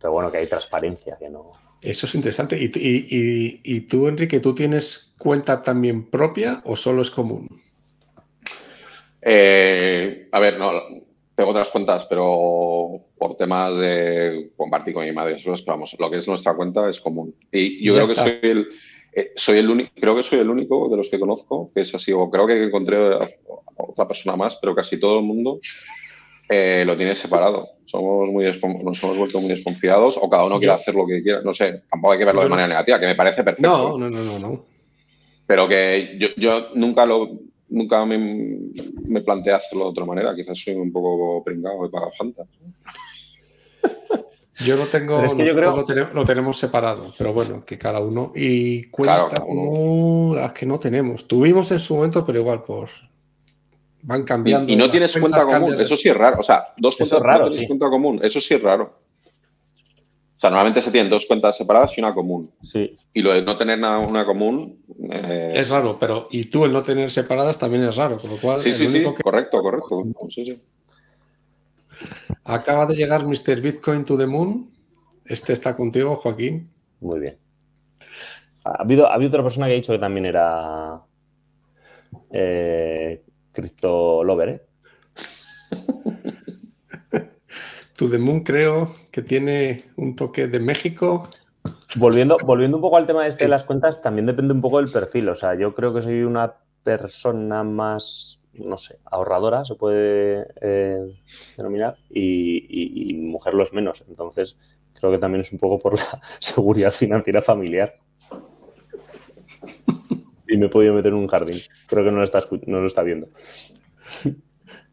pero 0.00 0.12
bueno, 0.12 0.30
que 0.30 0.38
hay 0.38 0.46
transparencia, 0.46 1.16
que 1.18 1.28
no. 1.28 1.50
Eso 1.80 2.06
es 2.06 2.14
interesante. 2.14 2.56
¿Y, 2.60 3.80
tú, 3.82 4.08
Enrique, 4.08 4.40
tú 4.40 4.54
tienes 4.54 5.14
cuenta 5.18 5.62
también 5.62 6.10
propia 6.10 6.62
o 6.64 6.76
solo 6.76 7.02
es 7.02 7.10
común? 7.10 7.48
Eh, 9.20 10.28
a 10.32 10.40
ver, 10.40 10.58
no, 10.58 10.72
tengo 11.34 11.50
otras 11.50 11.70
cuentas, 11.70 12.06
pero 12.06 13.06
por 13.22 13.36
temas 13.36 13.78
de 13.78 14.50
compartir 14.56 14.92
con 14.92 15.04
mi 15.04 15.12
madre, 15.12 15.36
pero 15.44 15.54
vamos, 15.64 15.94
lo 15.96 16.10
que 16.10 16.16
es 16.16 16.26
nuestra 16.26 16.54
cuenta 16.54 16.90
es 16.90 17.00
común. 17.00 17.32
Y 17.52 17.84
yo 17.84 17.94
creo 17.94 18.08
que 18.08 18.16
soy 18.16 18.38
el, 18.42 18.66
eh, 19.12 19.30
soy 19.36 19.58
el 19.58 19.70
único, 19.70 19.92
creo 19.94 20.16
que 20.16 20.24
soy 20.24 20.40
el 20.40 20.50
único 20.50 20.88
de 20.88 20.96
los 20.96 21.08
que 21.08 21.20
conozco 21.20 21.70
que 21.72 21.82
es 21.82 21.94
así, 21.94 22.10
o 22.10 22.28
creo 22.28 22.48
que 22.48 22.64
encontré 22.64 22.96
a 22.96 23.28
otra 23.76 24.08
persona 24.08 24.34
más, 24.34 24.56
pero 24.56 24.74
casi 24.74 24.98
todo 24.98 25.20
el 25.20 25.24
mundo 25.24 25.60
eh, 26.48 26.82
lo 26.84 26.96
tiene 26.96 27.14
separado. 27.14 27.68
Somos 27.84 28.28
muy 28.28 28.44
nos 28.44 29.04
hemos 29.04 29.16
vuelto 29.16 29.40
muy 29.40 29.50
desconfiados 29.50 30.18
o 30.20 30.28
cada 30.28 30.44
uno 30.44 30.58
quiere 30.58 30.74
hacer 30.74 30.96
lo 30.96 31.06
que 31.06 31.22
quiera. 31.22 31.42
No 31.42 31.54
sé, 31.54 31.84
tampoco 31.88 32.14
hay 32.14 32.18
que 32.18 32.24
verlo 32.24 32.42
de 32.42 32.48
manera 32.48 32.66
negativa, 32.66 32.98
que 32.98 33.06
me 33.06 33.14
parece 33.14 33.44
perfecto. 33.44 33.68
No, 33.68 33.98
no, 33.98 34.10
no, 34.10 34.24
no. 34.24 34.38
no. 34.40 34.64
Pero 35.46 35.68
que 35.68 36.16
yo, 36.18 36.26
yo 36.36 36.70
nunca 36.74 37.06
lo 37.06 37.38
nunca 37.72 38.04
me, 38.04 38.18
me, 38.18 39.20
planteé 39.22 39.54
hacerlo 39.54 39.84
de 39.84 39.90
otra 39.90 40.04
manera. 40.04 40.34
Quizás 40.34 40.58
soy 40.58 40.74
un 40.74 40.92
poco 40.92 41.42
pringado 41.42 41.82
de 41.82 41.88
pagar 41.88 42.10
Yo 44.60 44.76
lo 44.76 44.86
tengo, 44.86 45.22
es 45.24 45.32
que 45.34 45.46
yo 45.46 45.54
creo- 45.54 45.74
lo, 45.76 45.84
tenemos, 45.84 46.12
lo 46.14 46.24
tenemos 46.24 46.58
separado, 46.58 47.12
pero 47.16 47.32
bueno, 47.32 47.64
que 47.64 47.78
cada 47.78 48.00
uno. 48.00 48.32
Y 48.36 48.84
cuenta 48.84 49.28
Claro, 49.28 49.46
uno. 49.46 50.34
las 50.36 50.52
que 50.52 50.66
no 50.66 50.78
tenemos. 50.78 51.26
Tuvimos 51.26 51.70
en 51.72 51.78
su 51.78 51.94
momento, 51.96 52.24
pero 52.26 52.38
igual, 52.40 52.62
pues 52.62 52.90
van 54.02 54.24
cambiando. 54.24 54.68
Y, 54.70 54.74
y 54.74 54.76
no 54.76 54.90
tienes 54.90 55.16
cuenta 55.16 55.44
común, 55.46 55.76
de- 55.76 55.82
eso 55.82 55.96
sí 55.96 56.08
es 56.10 56.16
raro. 56.16 56.40
O 56.40 56.42
sea, 56.42 56.64
dos 56.76 56.96
cuentas 56.96 57.18
es 57.18 57.24
raro, 57.24 57.44
no 57.44 57.48
tienes 57.48 57.62
sí. 57.62 57.66
cuenta 57.68 57.88
común, 57.88 58.20
eso 58.22 58.40
sí 58.40 58.54
es 58.54 58.62
raro. 58.62 58.98
O 60.36 60.40
sea, 60.42 60.50
normalmente 60.50 60.82
se 60.82 60.90
tienen 60.90 61.08
dos 61.08 61.24
cuentas 61.26 61.56
separadas 61.56 61.96
y 61.96 62.00
una 62.00 62.12
común. 62.12 62.50
Sí. 62.60 62.92
Y 63.14 63.22
lo 63.22 63.32
de 63.32 63.42
no 63.42 63.56
tener 63.56 63.78
una, 63.78 63.98
una 64.00 64.26
común. 64.26 64.82
eh, 65.08 65.52
Es 65.54 65.70
raro, 65.70 65.96
pero 66.00 66.26
y 66.32 66.46
tú 66.46 66.64
el 66.64 66.72
no 66.72 66.82
tener 66.82 67.10
separadas 67.12 67.56
también 67.58 67.84
es 67.84 67.94
raro, 67.96 68.18
con 68.18 68.28
lo 68.30 68.36
cual 68.38 68.58
sí, 68.58 68.74
sí, 68.74 68.88
sí, 68.88 69.00
que 69.02 69.22
correcto, 69.22 69.62
correcto. 69.62 70.02
Sí, 70.28 70.44
sí. 70.44 70.60
Acaba 72.44 72.86
de 72.86 72.96
llegar 72.96 73.26
Mr. 73.26 73.60
Bitcoin 73.60 74.04
to 74.04 74.16
the 74.16 74.26
Moon. 74.26 74.70
Este 75.24 75.52
está 75.52 75.74
contigo, 75.74 76.16
Joaquín. 76.16 76.70
Muy 77.00 77.20
bien. 77.20 77.38
Ha 78.64 78.82
habido, 78.82 79.08
ha 79.08 79.14
habido 79.14 79.30
otra 79.30 79.42
persona 79.42 79.66
que 79.66 79.72
ha 79.72 79.76
dicho 79.76 79.92
que 79.92 79.98
también 79.98 80.26
era 80.26 81.02
eh, 82.30 83.22
Crypto 83.52 84.24
Lover, 84.24 84.48
¿eh? 84.48 84.62
To 87.96 88.08
the 88.08 88.18
Moon 88.18 88.40
creo 88.40 88.92
que 89.10 89.22
tiene 89.22 89.84
un 89.96 90.16
toque 90.16 90.48
de 90.48 90.58
México. 90.58 91.28
Volviendo, 91.96 92.38
volviendo 92.44 92.78
un 92.78 92.80
poco 92.80 92.96
al 92.96 93.06
tema 93.06 93.26
este 93.26 93.44
de 93.44 93.48
las 93.48 93.64
cuentas, 93.64 94.00
también 94.00 94.26
depende 94.26 94.54
un 94.54 94.60
poco 94.60 94.78
del 94.78 94.90
perfil. 94.90 95.28
O 95.28 95.34
sea, 95.34 95.54
yo 95.54 95.74
creo 95.74 95.92
que 95.92 96.02
soy 96.02 96.22
una 96.22 96.54
persona 96.82 97.62
más, 97.62 98.41
no 98.54 98.76
sé, 98.78 98.98
ahorradora, 99.04 99.64
se 99.64 99.74
puede 99.74 100.46
eh, 100.60 100.98
denominar, 101.56 101.94
y, 102.10 102.58
y- 102.68 103.10
y 103.10 103.14
mi 103.14 103.28
mujer 103.30 103.54
lo 103.54 103.62
es 103.62 103.72
menos. 103.72 104.04
Entonces, 104.08 104.58
creo 104.98 105.10
que 105.10 105.18
también 105.18 105.40
es 105.40 105.52
un 105.52 105.58
poco 105.58 105.78
por 105.78 105.94
la 105.98 106.20
seguridad 106.38 106.90
financiera 106.92 107.40
familiar. 107.42 107.96
Y 110.48 110.56
me 110.58 110.66
he 110.66 110.68
podido 110.68 110.92
meter 110.94 111.12
en 111.12 111.18
un 111.18 111.28
jardín. 111.28 111.60
Creo 111.86 112.04
que 112.04 112.10
no 112.10 112.18
lo 112.18 112.24
está, 112.24 112.40
no 112.66 112.80
lo 112.80 112.86
está 112.86 113.02
viendo. 113.02 113.28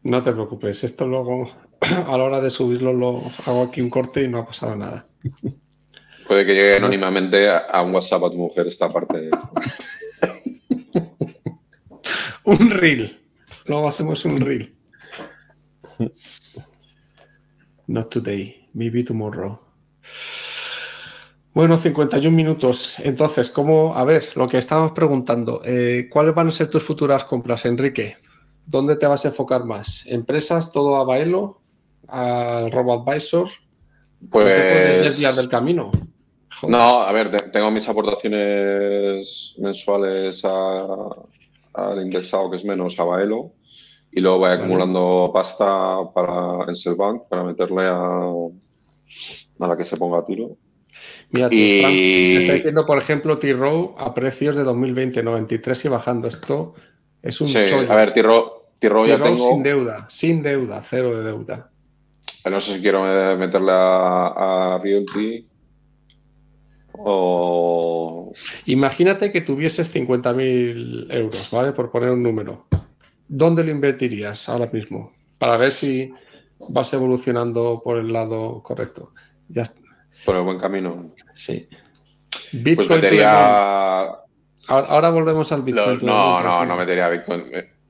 No 0.02 0.22
te 0.22 0.32
preocupes, 0.32 0.82
esto 0.84 1.06
luego 1.06 1.50
a 1.80 2.16
la 2.16 2.24
hora 2.24 2.40
de 2.40 2.48
subirlo 2.50 2.92
lo 2.94 3.20
hago 3.44 3.62
aquí 3.64 3.82
un 3.82 3.90
corte 3.90 4.22
y 4.22 4.28
no 4.28 4.38
ha 4.38 4.46
pasado 4.46 4.74
nada. 4.76 5.04
Puede 6.26 6.46
que 6.46 6.54
llegue 6.54 6.76
anónimamente 6.76 7.48
a, 7.50 7.58
a 7.58 7.82
un 7.82 7.92
WhatsApp 7.94 8.24
a 8.24 8.30
tu 8.30 8.36
mujer 8.36 8.66
esta 8.68 8.88
parte. 8.88 9.28
Un 12.44 12.70
reel. 12.70 13.19
Luego 13.70 13.86
hacemos 13.88 14.24
un 14.24 14.36
reel. 14.38 14.74
Not 17.86 18.10
today, 18.10 18.68
maybe 18.74 19.04
tomorrow. 19.04 19.60
Bueno, 21.54 21.76
51 21.78 22.34
minutos. 22.36 22.98
Entonces, 22.98 23.48
¿cómo? 23.48 23.94
A 23.94 24.02
ver, 24.04 24.24
lo 24.36 24.48
que 24.48 24.58
estábamos 24.58 24.90
preguntando, 24.90 25.62
eh, 25.64 26.08
¿cuáles 26.10 26.34
van 26.34 26.48
a 26.48 26.52
ser 26.52 26.66
tus 26.68 26.82
futuras 26.82 27.24
compras, 27.24 27.64
Enrique? 27.64 28.16
¿Dónde 28.66 28.96
te 28.96 29.06
vas 29.06 29.24
a 29.24 29.28
enfocar 29.28 29.64
más? 29.64 30.04
¿Empresas, 30.06 30.72
todo 30.72 30.96
a 30.96 31.04
Baelo? 31.04 31.60
¿Al 32.08 32.72
RoboAdvisor? 32.72 33.48
¿No 33.48 34.26
te 34.26 34.28
puedes 34.30 34.96
Pues. 34.98 35.04
desviar 35.04 35.34
del 35.34 35.48
camino? 35.48 35.92
Joder. 36.60 36.70
No, 36.76 37.02
a 37.02 37.12
ver, 37.12 37.30
te- 37.30 37.50
tengo 37.50 37.70
mis 37.70 37.88
aportaciones 37.88 39.54
mensuales 39.58 40.44
a- 40.44 41.08
al 41.74 42.02
indexado 42.02 42.50
que 42.50 42.56
es 42.56 42.64
menos 42.64 42.98
a 42.98 43.04
Baelo 43.04 43.52
y 44.12 44.20
luego 44.20 44.38
voy 44.38 44.48
Vale. 44.50 44.60
acumulando 44.62 45.30
pasta 45.32 45.98
para 46.14 46.64
en 46.68 46.74
Selbank 46.76 47.22
para 47.28 47.44
meterle 47.44 47.82
a, 47.84 47.96
a 49.60 49.66
la 49.68 49.76
que 49.76 49.84
se 49.84 49.96
ponga 49.96 50.18
a 50.18 50.24
tiro. 50.24 50.56
Mira, 51.30 51.48
Y- 51.50 51.80
Frank, 51.80 51.94
te 51.94 52.36
está 52.38 52.52
diciendo, 52.54 52.86
por 52.86 52.98
ejemplo, 52.98 53.38
T-Row 53.38 53.94
a 53.98 54.12
precios 54.12 54.56
de 54.56 54.64
2020, 54.64 55.22
93 55.22 55.84
y 55.84 55.88
bajando. 55.88 56.28
Esto 56.28 56.74
es 57.22 57.40
un 57.40 57.46
Sí, 57.46 57.58
chollo. 57.68 57.90
a 57.90 57.96
ver, 57.96 58.12
Tiro 58.12 58.66
ya 58.82 58.88
T-Row 58.88 59.04
tengo. 59.06 59.36
sin 59.50 59.62
deuda, 59.62 60.06
sin 60.08 60.42
deuda, 60.42 60.82
cero 60.82 61.16
de 61.16 61.22
deuda. 61.24 61.70
No 62.50 62.60
sé 62.60 62.74
si 62.74 62.80
quiero 62.80 63.02
meterle 63.36 63.70
a, 63.72 64.74
a 64.74 64.78
Realty 64.82 65.46
o. 66.92 68.32
Imagínate 68.66 69.32
que 69.32 69.40
tuvieses 69.40 69.94
50.000 69.94 71.06
euros, 71.14 71.48
¿vale? 71.50 71.72
Por 71.72 71.90
poner 71.90 72.10
un 72.10 72.22
número. 72.22 72.66
¿Dónde 73.32 73.62
lo 73.62 73.70
invertirías 73.70 74.48
ahora 74.48 74.68
mismo? 74.72 75.12
Para 75.38 75.56
ver 75.56 75.70
si 75.70 76.12
vas 76.68 76.92
evolucionando 76.92 77.80
por 77.82 77.96
el 77.98 78.12
lado 78.12 78.60
correcto. 78.62 79.12
Ya 79.48 79.62
está. 79.62 79.80
por 80.26 80.34
el 80.36 80.42
buen 80.42 80.58
camino. 80.58 81.14
Sí. 81.34 81.68
Pues 82.30 82.62
Bitcoin 82.64 82.88
metería. 83.00 84.00
Ahora, 84.66 84.86
ahora 84.88 85.10
volvemos 85.10 85.50
al 85.52 85.62
Bitcoin. 85.62 85.98
No, 86.02 86.42
no, 86.42 86.64
no 86.66 86.76
metería 86.76 87.08
Bitcoin. 87.08 87.44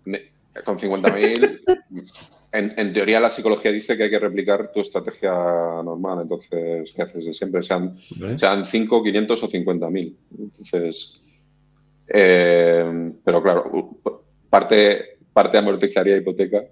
Me- 0.05 0.21
Con 0.65 0.79
50.000, 0.79 1.61
en, 2.53 2.75
en 2.77 2.93
teoría 2.93 3.19
la 3.21 3.31
psicología 3.31 3.71
dice 3.73 3.97
que 3.97 4.03
hay 4.05 4.11
que 4.11 4.19
replicar 4.19 4.71
tu 4.73 4.81
estrategia 4.81 5.31
normal. 5.33 6.21
Entonces, 6.23 6.93
¿qué 6.95 7.03
haces 7.03 7.25
de 7.25 7.33
siempre? 7.35 7.63
Sean, 7.63 7.99
sean 8.37 8.67
5, 8.67 9.03
500 9.03 9.43
o 9.43 9.49
50.000. 9.49 10.17
Entonces, 10.39 11.23
eh, 12.09 13.13
pero 13.25 13.43
claro, 13.43 13.91
parte, 14.51 15.19
parte 15.33 15.59
amortizaría 15.59 16.17
hipoteca. 16.17 16.65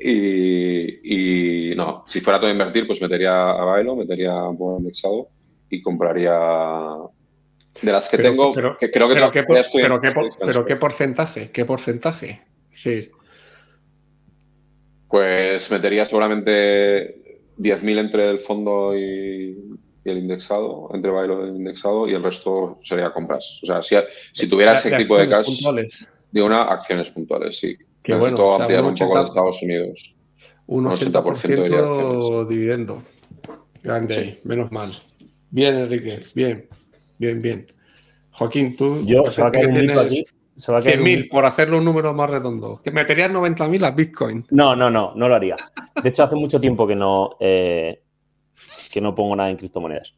Y, 0.00 1.70
y 1.72 1.74
no, 1.74 2.04
si 2.06 2.20
fuera 2.20 2.38
todo 2.38 2.48
a 2.48 2.52
invertir, 2.52 2.86
pues 2.86 3.02
metería 3.02 3.50
a 3.50 3.64
Bailo, 3.64 3.96
metería 3.96 4.32
un 4.44 4.56
buen 4.56 4.78
indexado 4.78 5.28
y 5.68 5.82
compraría 5.82 6.38
de 7.82 7.92
las 7.92 8.08
que 8.08 8.16
Pero- 8.16 8.30
tengo, 8.30 8.54
pero- 8.54 8.76
que 8.76 8.90
creo 8.90 9.08
que 9.08 9.14
Pero, 9.14 9.30
qué, 9.32 9.42
por- 9.42 9.58
estoy 9.58 9.82
pero, 9.82 10.00
qué, 10.00 10.10
por- 10.12 10.28
pero 10.38 10.64
qué 10.66 10.76
porcentaje, 10.76 11.50
qué 11.50 11.64
porcentaje. 11.64 12.42
Decir, 12.70 13.10
Pues 15.08 15.70
metería 15.70 16.04
seguramente 16.04 17.40
10.000 17.56 17.98
entre 17.98 18.28
el 18.30 18.40
fondo 18.40 18.96
y, 18.96 19.56
y 20.04 20.10
el 20.10 20.18
indexado, 20.18 20.90
entre 20.92 21.10
Bailo 21.10 21.44
y 21.46 21.50
el 21.50 21.56
indexado, 21.56 22.06
y 22.08 22.14
el 22.14 22.22
resto 22.22 22.78
sería 22.82 23.10
compras. 23.10 23.58
O 23.62 23.66
sea, 23.66 23.82
si, 23.82 23.96
si 24.32 24.48
tuviera 24.50 24.74
ese 24.74 24.94
tipo 24.96 25.16
de 25.16 25.28
cash, 25.28 25.46
puntuales. 25.46 26.08
de 26.30 26.42
una, 26.42 26.62
acciones 26.64 27.10
puntuales, 27.10 27.58
sí. 27.58 27.76
Qué 28.08 28.14
Necesito 28.14 28.36
bueno, 28.38 28.54
o 28.54 28.56
sea, 28.56 28.64
ampliar 28.64 28.84
un 28.84 28.88
un 28.88 28.94
poco 28.94 29.04
80 29.12 29.18
de 29.18 29.24
Estados 29.26 29.62
Unidos. 29.62 30.16
Un 30.66 30.86
Un 30.86 30.92
80%, 30.92 31.12
80% 31.12 31.68
de 31.68 31.76
acciones. 31.76 32.48
dividendo. 32.48 33.02
Grande 33.82 34.14
Sí. 34.14 34.20
ahí, 34.20 34.38
menos 34.44 34.72
mal. 34.72 34.92
Bien, 35.50 35.74
Enrique, 35.78 36.22
bien, 36.34 36.66
bien, 37.18 37.42
bien. 37.42 37.66
Joaquín, 38.30 38.74
tú 38.76 39.02
Yo, 39.04 39.30
se 39.30 39.42
va 39.42 39.48
a 39.48 39.52
caer 39.52 39.66
un 39.68 39.74
mito 39.74 40.00
aquí. 40.00 40.24
Se 40.56 40.72
va 40.72 40.78
a 40.78 40.82
caer 40.82 41.00
un 41.00 41.06
100.000 41.06 41.28
por 41.30 41.44
hacerlo 41.44 41.76
un 41.78 41.84
número 41.84 42.14
más 42.14 42.30
redondo. 42.30 42.80
Que 42.82 42.90
meterías 42.90 43.30
90.000 43.30 43.84
a 43.84 43.90
Bitcoin. 43.90 44.46
No, 44.50 44.74
no, 44.74 44.90
no, 44.90 45.12
no 45.14 45.28
lo 45.28 45.34
haría. 45.34 45.56
De 46.02 46.08
hecho, 46.08 46.22
hace 46.24 46.34
mucho 46.34 46.58
tiempo 46.58 46.86
que 46.86 46.96
no, 46.96 47.36
eh, 47.40 48.02
que 48.90 49.02
no 49.02 49.14
pongo 49.14 49.36
nada 49.36 49.50
en 49.50 49.56
criptomonedas. 49.58 50.16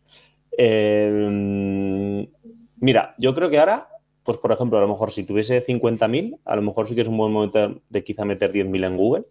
Eh, 0.57 2.29
mira, 2.77 3.15
yo 3.19 3.35
creo 3.35 3.51
que 3.51 3.59
ahora, 3.59 3.89
pues 4.31 4.39
por 4.39 4.53
ejemplo, 4.53 4.79
a 4.79 4.81
lo 4.81 4.87
mejor 4.87 5.11
si 5.11 5.25
tuviese 5.27 5.61
50.000, 5.61 6.39
a 6.45 6.55
lo 6.55 6.63
mejor 6.63 6.87
sí 6.87 6.95
que 6.95 7.01
es 7.01 7.09
un 7.09 7.17
buen 7.17 7.33
momento 7.33 7.81
de 7.89 8.05
quizá 8.05 8.25
meter 8.25 8.53
10.000 8.53 8.85
en 8.87 8.97
Google. 8.97 9.25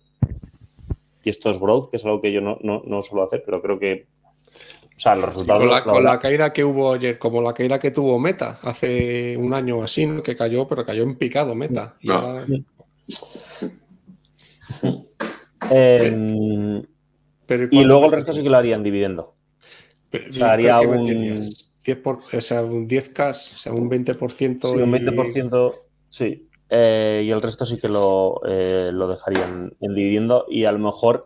Y 1.23 1.29
esto 1.29 1.49
es 1.49 1.57
growth, 1.57 1.89
que 1.89 1.95
es 1.95 2.03
algo 2.03 2.19
que 2.19 2.33
yo 2.33 2.41
no, 2.41 2.57
no, 2.61 2.81
no 2.85 3.01
suelo 3.01 3.23
hacer, 3.23 3.43
pero 3.45 3.61
creo 3.61 3.79
que, 3.79 4.07
o 4.95 4.99
sea, 4.99 5.15
los 5.15 5.25
resultados... 5.27 5.61
Con 5.61 5.69
la, 5.71 5.77
lo- 5.79 5.83
con 5.85 5.93
lo- 6.03 6.09
la 6.09 6.19
caída 6.19 6.51
que 6.51 6.65
hubo 6.65 6.91
ayer, 6.93 7.17
como 7.17 7.41
la 7.41 7.53
caída 7.53 7.79
que 7.79 7.91
tuvo 7.91 8.19
Meta 8.19 8.59
hace 8.61 9.37
un 9.37 9.53
año 9.53 9.77
o 9.77 9.83
así, 9.83 10.05
¿no? 10.05 10.21
que 10.21 10.35
cayó, 10.35 10.67
pero 10.67 10.85
cayó 10.85 11.03
en 11.03 11.15
picado 11.17 11.55
Meta. 11.55 11.95
Y 12.01 12.07
No. 12.09 12.13
ahora- 12.15 12.45
Eh, 15.71 16.11
pero 17.47 17.63
y 17.63 17.69
¿cuándo 17.69 17.87
luego 17.87 18.05
el 18.07 18.11
resto 18.11 18.31
sí 18.33 18.43
que 18.43 18.49
lo 18.49 18.57
haría 18.57 18.75
en 18.75 18.83
dividendo. 18.83 19.35
Pero, 20.09 20.29
o 20.29 20.33
sea, 20.33 20.51
haría 20.53 20.79
¿qué 20.81 20.87
un- 20.87 21.03
meterías? 21.03 21.68
10 21.89 22.01
por, 22.01 22.17
o 22.17 22.41
sea, 22.41 22.61
un 22.63 22.87
10K, 22.87 23.29
o 23.29 23.33
sea, 23.33 23.73
un 23.73 23.89
20%. 23.89 24.67
Sí, 24.67 24.77
un 24.77 24.89
y- 24.89 24.99
20%, 24.99 25.73
sí. 26.07 26.47
Eh, 26.69 27.23
y 27.25 27.31
el 27.31 27.41
resto 27.41 27.65
sí 27.65 27.79
que 27.79 27.89
lo, 27.89 28.41
eh, 28.47 28.91
lo 28.93 29.07
dejaría 29.07 29.45
en, 29.45 29.75
en 29.81 29.95
dividendo 29.95 30.45
y 30.47 30.65
a 30.65 30.71
lo 30.71 30.77
mejor 30.77 31.23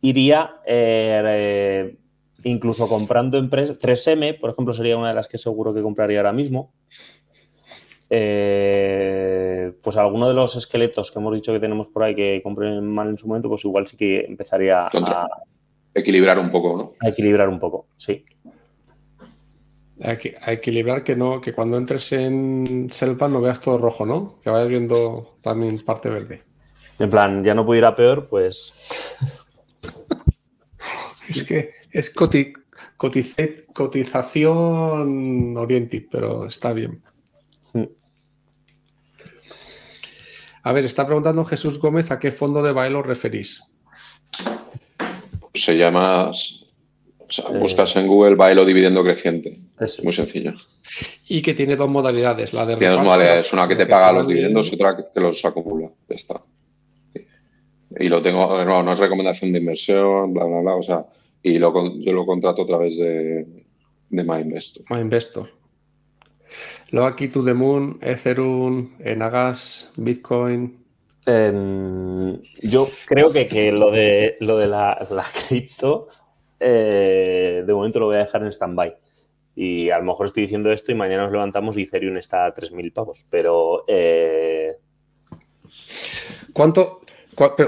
iría 0.00 0.56
eh, 0.66 1.22
eh, 1.26 1.98
incluso 2.44 2.88
comprando 2.88 3.36
empresas. 3.36 3.78
3M, 3.78 4.38
por 4.40 4.50
ejemplo, 4.50 4.72
sería 4.72 4.96
una 4.96 5.08
de 5.08 5.14
las 5.14 5.28
que 5.28 5.36
seguro 5.36 5.74
que 5.74 5.82
compraría 5.82 6.20
ahora 6.20 6.32
mismo. 6.32 6.72
Eh, 8.10 9.70
pues 9.84 9.98
alguno 9.98 10.28
de 10.28 10.34
los 10.34 10.56
esqueletos 10.56 11.10
que 11.10 11.18
hemos 11.18 11.34
dicho 11.34 11.52
que 11.52 11.60
tenemos 11.60 11.88
por 11.88 12.04
ahí 12.04 12.14
que 12.14 12.40
compré 12.42 12.80
mal 12.80 13.08
en 13.08 13.18
su 13.18 13.28
momento, 13.28 13.50
pues 13.50 13.64
igual 13.66 13.86
sí 13.86 13.98
que 13.98 14.20
empezaría 14.20 14.86
a. 14.86 15.28
Equilibrar 15.94 16.38
un 16.38 16.50
poco, 16.50 16.76
¿no? 16.76 16.92
a 17.00 17.08
equilibrar 17.08 17.48
un 17.48 17.58
poco, 17.58 17.88
sí. 17.96 18.24
A 20.00 20.52
equilibrar 20.52 21.02
que 21.02 21.16
no, 21.16 21.40
que 21.40 21.52
cuando 21.52 21.76
entres 21.76 22.12
en 22.12 22.88
Selva 22.92 23.28
no 23.28 23.40
veas 23.40 23.60
todo 23.60 23.78
rojo, 23.78 24.06
¿no? 24.06 24.38
Que 24.42 24.50
vayas 24.50 24.68
viendo 24.68 25.38
también 25.42 25.76
parte 25.84 26.08
verde. 26.08 26.44
En 27.00 27.10
plan, 27.10 27.42
ya 27.42 27.54
no 27.54 27.64
puedo 27.64 27.78
ir 27.78 27.84
a 27.84 27.94
peor, 27.94 28.28
pues 28.28 29.16
Es 31.28 31.42
que 31.42 31.70
es 31.90 32.14
coti- 32.14 32.52
cotización 33.72 35.56
oriented, 35.56 36.04
pero 36.10 36.46
está 36.46 36.72
bien. 36.72 37.02
Mm. 37.72 37.84
A 40.62 40.72
ver, 40.72 40.84
está 40.84 41.06
preguntando 41.06 41.44
Jesús 41.44 41.78
Gómez 41.78 42.10
a 42.10 42.18
qué 42.18 42.32
fondo 42.32 42.62
de 42.62 42.72
baile 42.72 42.98
os 42.98 43.06
referís. 43.06 43.62
Se 45.54 45.76
llama, 45.76 46.32
buscas 47.58 47.96
en 47.96 48.06
Google 48.06 48.36
bailo 48.36 48.64
dividendo 48.64 49.02
creciente. 49.02 49.60
Es 49.80 50.02
muy 50.02 50.12
sencillo. 50.12 50.54
Y 51.28 51.42
que 51.42 51.54
tiene 51.54 51.76
dos 51.76 51.88
modalidades. 51.88 52.52
La 52.52 52.66
de 52.66 52.76
tiene 52.76 52.94
dos 52.94 53.02
modalidades, 53.02 53.52
una 53.52 53.68
que 53.68 53.76
te 53.76 53.86
paga 53.86 54.12
los 54.12 54.26
dividendos 54.26 54.72
y 54.72 54.74
otra 54.74 54.96
que 54.96 55.20
los 55.20 55.44
acumula. 55.44 55.90
Ya 56.08 56.16
está. 56.16 56.42
Y 57.98 58.08
lo 58.08 58.20
tengo, 58.22 58.64
no, 58.64 58.82
no 58.82 58.92
es 58.92 58.98
recomendación 58.98 59.52
de 59.52 59.58
inversión, 59.58 60.34
bla, 60.34 60.44
bla, 60.44 60.60
bla. 60.60 60.74
O 60.76 60.82
sea, 60.82 61.06
y 61.42 61.58
lo, 61.58 61.72
yo 61.98 62.12
lo 62.12 62.26
contrato 62.26 62.62
a 62.62 62.66
través 62.66 62.98
de, 62.98 63.46
de 64.10 64.24
MyInvestor. 64.24 64.84
MyInvestor. 64.90 65.50
Luego 66.90 67.06
aquí 67.06 67.28
To 67.28 67.44
The 67.44 67.54
Moon, 67.54 67.98
Ethereum, 68.02 68.96
Enagas, 69.00 69.90
Bitcoin. 69.96 70.84
Em, 71.26 72.40
yo 72.62 72.88
creo 73.06 73.30
que, 73.30 73.44
que, 73.44 73.70
lo 73.70 73.90
de, 73.90 74.36
lo 74.40 74.56
de 74.56 74.66
la, 74.66 75.06
la 75.10 75.24
cripto, 75.48 76.06
eh, 76.58 77.62
de 77.66 77.74
momento 77.74 78.00
lo 78.00 78.06
voy 78.06 78.16
a 78.16 78.20
dejar 78.20 78.42
en 78.42 78.48
stand-by. 78.52 78.96
Y 79.60 79.90
a 79.90 79.98
lo 79.98 80.04
mejor 80.04 80.26
estoy 80.26 80.44
diciendo 80.44 80.70
esto 80.70 80.92
y 80.92 80.94
mañana 80.94 81.24
nos 81.24 81.32
levantamos 81.32 81.76
y 81.76 81.82
Ethereum 81.82 82.16
está 82.16 82.46
a 82.46 82.54
3.000 82.54 82.92
pavos. 82.92 83.26
Pero. 83.28 83.82
Eh, 83.88 84.76
¿Cuánto, 86.52 87.00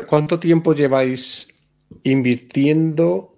¿Cuánto 0.07 0.39
tiempo 0.39 0.73
lleváis 0.73 1.61
invirtiendo 2.05 3.35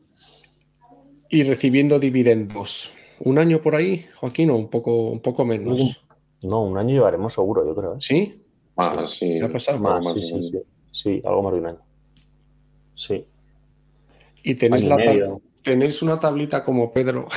y 1.30 1.44
recibiendo 1.44 1.98
dividendos? 1.98 2.92
¿Un 3.20 3.38
año 3.38 3.62
por 3.62 3.74
ahí, 3.74 4.04
Joaquín, 4.16 4.50
o 4.50 4.56
un 4.56 4.68
poco, 4.68 5.08
un 5.08 5.20
poco 5.20 5.46
menos? 5.46 6.02
No, 6.42 6.64
un 6.64 6.76
año 6.76 6.90
llevaremos 6.90 7.32
seguro, 7.32 7.64
yo 7.64 7.74
creo. 7.74 7.94
¿eh? 7.94 8.00
¿Sí? 8.00 8.42
Ah, 8.76 9.06
sí. 9.08 9.40
¿Ha 9.40 9.48
pasado? 9.50 9.78
Más, 9.78 10.12
sí, 10.12 10.20
sí, 10.20 10.42
sí, 10.42 10.58
sí, 10.90 11.22
algo 11.24 11.42
más 11.42 11.54
de 11.54 11.58
un 11.58 11.66
año. 11.68 11.80
Sí. 12.96 13.24
Y 14.42 14.56
tenéis, 14.56 14.84
la 14.84 14.98
tenéis 15.62 16.02
una 16.02 16.20
tablita 16.20 16.62
como 16.62 16.92
Pedro 16.92 17.28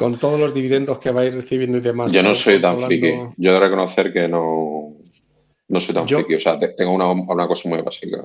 con 0.00 0.16
todos 0.16 0.40
los 0.40 0.54
dividendos 0.54 0.98
que 0.98 1.10
vais 1.10 1.34
recibiendo 1.34 1.76
y 1.76 1.82
demás. 1.82 2.10
Yo 2.10 2.22
no 2.22 2.34
soy 2.34 2.58
tan 2.58 2.80
friki. 2.80 3.12
Yo 3.36 3.50
he 3.50 3.52
de 3.52 3.60
reconocer 3.60 4.10
que 4.10 4.26
no, 4.26 4.96
no 5.68 5.78
soy 5.78 5.94
tan 5.94 6.08
friki. 6.08 6.36
O 6.36 6.40
sea, 6.40 6.58
tengo 6.58 6.94
una, 6.94 7.10
una, 7.10 7.46
cosa 7.46 7.68
muy 7.68 7.82
básica. 7.82 8.16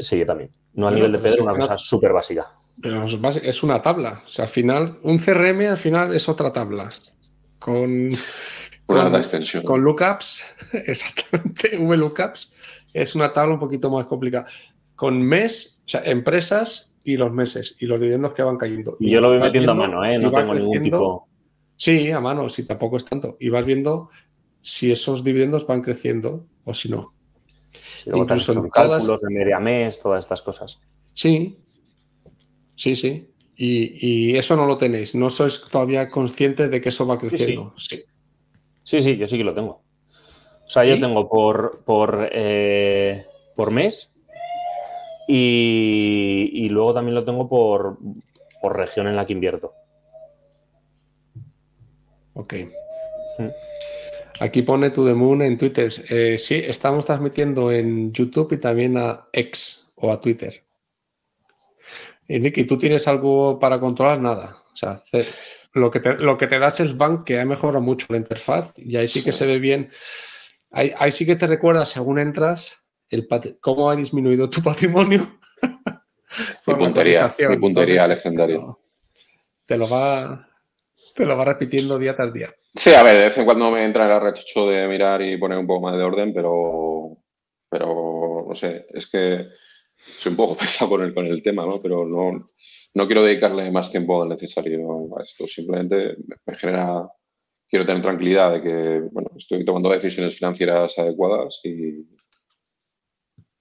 Sí, 0.00 0.18
yo 0.18 0.26
también. 0.26 0.50
No 0.72 0.88
a 0.88 0.90
nivel 0.90 1.12
de 1.12 1.18
Pedro, 1.18 1.44
una 1.44 1.54
cosa 1.54 1.78
súper 1.78 2.12
básica. 2.12 2.50
Pero 2.82 3.04
es 3.04 3.62
una 3.62 3.80
tabla. 3.80 4.24
O 4.26 4.28
sea, 4.28 4.46
al 4.46 4.50
final, 4.50 4.98
un 5.04 5.18
CRM 5.18 5.70
al 5.70 5.76
final 5.76 6.12
es 6.12 6.28
otra 6.28 6.52
tabla. 6.52 6.88
Con, 7.60 8.10
con, 8.86 9.14
extensión. 9.14 9.62
con 9.62 9.84
lookups, 9.84 10.42
exactamente, 10.72 11.78
VLOOKUPs, 11.78 12.52
es 12.92 13.14
una 13.14 13.32
tabla 13.32 13.54
un 13.54 13.60
poquito 13.60 13.92
más 13.92 14.06
complicada. 14.06 14.46
Con 14.96 15.22
mes, 15.22 15.78
o 15.86 15.88
sea, 15.88 16.02
empresas 16.04 16.92
y 17.06 17.16
los 17.16 17.32
meses 17.32 17.76
y 17.80 17.86
los 17.86 18.00
dividendos 18.00 18.34
que 18.34 18.42
van 18.42 18.58
cayendo. 18.58 18.96
Y 19.00 19.10
yo 19.10 19.20
lo 19.20 19.28
voy 19.28 19.38
metiendo 19.38 19.72
a 19.72 19.74
mano, 19.74 20.04
¿eh? 20.04 20.18
No 20.18 20.30
tengo 20.30 20.54
ningún 20.54 20.82
tipo. 20.82 21.28
Sí, 21.76 22.10
a 22.10 22.20
mano, 22.20 22.48
si 22.48 22.64
tampoco 22.66 22.96
es 22.96 23.04
tanto. 23.04 23.36
Y 23.38 23.48
vas 23.48 23.64
viendo 23.64 24.10
si 24.60 24.90
esos 24.90 25.22
dividendos 25.22 25.66
van 25.66 25.82
creciendo 25.82 26.46
o 26.64 26.74
si 26.74 26.88
no. 26.88 27.14
Incluso 28.06 28.52
en 28.52 28.68
cálculos 28.70 29.20
de 29.20 29.30
media 29.30 29.60
mes, 29.60 30.00
todas 30.00 30.24
estas 30.24 30.42
cosas. 30.42 30.80
Sí, 31.12 31.58
Sí, 32.76 32.94
sí. 32.94 33.30
Y, 33.56 34.36
eso 34.36 34.54
no 34.54 34.66
lo 34.66 34.76
tenéis. 34.76 35.14
No 35.14 35.30
sois 35.30 35.62
todavía 35.70 36.06
conscientes 36.06 36.70
de 36.70 36.80
que 36.80 36.90
eso 36.90 37.06
va 37.06 37.18
creciendo. 37.18 37.74
Sí, 37.78 38.04
sí, 38.82 39.00
sí, 39.00 39.16
yo 39.16 39.26
sí 39.26 39.38
que 39.38 39.44
lo 39.44 39.54
tengo. 39.54 39.82
O 40.64 40.68
sea, 40.68 40.84
yo 40.84 40.98
tengo 41.00 41.26
por, 41.26 41.82
por, 41.84 42.28
eh, 42.32 43.24
por 43.54 43.70
mes 43.70 44.15
y, 45.28 46.68
luego 46.70 46.94
también 46.94 47.14
lo 47.14 47.24
tengo 47.24 47.48
por, 47.48 47.98
por 48.60 48.76
región 48.76 49.06
en 49.08 49.16
la 49.16 49.24
que 49.24 49.32
invierto. 49.32 49.72
Ok. 52.34 52.54
Hmm. 53.38 53.48
Aquí 54.40 54.62
pone 54.62 54.90
To 54.90 55.04
The 55.04 55.14
Moon 55.14 55.42
en 55.42 55.56
Twitter. 55.56 55.90
Eh, 56.10 56.36
sí, 56.38 56.56
estamos 56.56 57.06
transmitiendo 57.06 57.72
en 57.72 58.12
YouTube 58.12 58.52
y 58.52 58.58
también 58.58 58.98
a 58.98 59.28
X 59.32 59.92
o 59.96 60.12
a 60.12 60.20
Twitter. 60.20 60.62
Y 62.28 62.40
Nicky, 62.40 62.64
¿tú 62.64 62.76
tienes 62.76 63.08
algo 63.08 63.58
para 63.58 63.80
controlar? 63.80 64.20
Nada. 64.20 64.62
O 64.72 64.76
sea, 64.76 64.96
lo 65.72 65.90
que 65.90 66.00
te, 66.00 66.14
lo 66.14 66.36
que 66.36 66.46
te 66.46 66.58
das 66.58 66.80
es 66.80 66.96
Bank, 66.96 67.24
que 67.24 67.40
ha 67.40 67.44
mejorado 67.44 67.80
mucho 67.80 68.06
la 68.10 68.18
interfaz 68.18 68.74
y 68.76 68.96
ahí 68.96 69.08
sí 69.08 69.24
que 69.24 69.32
se 69.32 69.46
ve 69.46 69.58
bien. 69.58 69.90
Ahí, 70.70 71.12
sí 71.12 71.24
que 71.24 71.36
te 71.36 71.46
recuerda, 71.46 71.86
según 71.86 72.18
entras, 72.18 72.82
el 73.10 73.28
cómo 73.60 73.90
ha 73.90 73.96
disminuido 73.96 74.50
tu 74.50 74.62
patrimonio. 74.62 75.38
mi 76.66 76.74
puntería, 76.74 77.34
mi 77.48 77.58
puntería 77.58 78.08
legendaria. 78.08 78.60
te 79.64 79.76
lo 79.76 79.88
va 79.88 80.48
te 81.14 81.24
lo 81.24 81.36
va 81.36 81.44
repitiendo 81.44 81.98
día 81.98 82.16
tras 82.16 82.32
día. 82.32 82.54
Sí, 82.74 82.92
a 82.94 83.02
ver, 83.02 83.16
de 83.16 83.24
vez 83.26 83.38
en 83.38 83.44
cuando 83.44 83.70
me 83.70 83.84
entra 83.84 84.06
el 84.06 84.12
arrecho 84.12 84.68
de 84.68 84.86
mirar 84.86 85.22
y 85.22 85.36
poner 85.38 85.58
un 85.58 85.66
poco 85.66 85.82
más 85.86 85.96
de 85.96 86.02
orden, 86.02 86.32
pero, 86.32 87.18
pero 87.70 88.44
no 88.48 88.54
sé, 88.54 88.86
es 88.90 89.10
que 89.10 89.46
soy 89.96 90.30
un 90.30 90.36
poco 90.36 90.56
pesado 90.58 90.90
con 90.90 91.02
el, 91.02 91.14
con 91.14 91.26
el 91.26 91.42
tema, 91.42 91.64
¿no? 91.64 91.80
Pero 91.80 92.04
no, 92.06 92.50
no 92.94 93.06
quiero 93.06 93.22
dedicarle 93.22 93.70
más 93.70 93.90
tiempo 93.90 94.20
del 94.20 94.30
necesario 94.30 95.16
a 95.18 95.22
esto. 95.22 95.46
Simplemente 95.46 96.16
me 96.44 96.56
genera, 96.56 97.08
quiero 97.68 97.86
tener 97.86 98.02
tranquilidad 98.02 98.52
de 98.52 98.62
que, 98.62 99.00
bueno, 99.10 99.30
estoy 99.36 99.64
tomando 99.64 99.90
decisiones 99.90 100.36
financieras 100.36 100.98
adecuadas 100.98 101.60
y, 101.64 102.04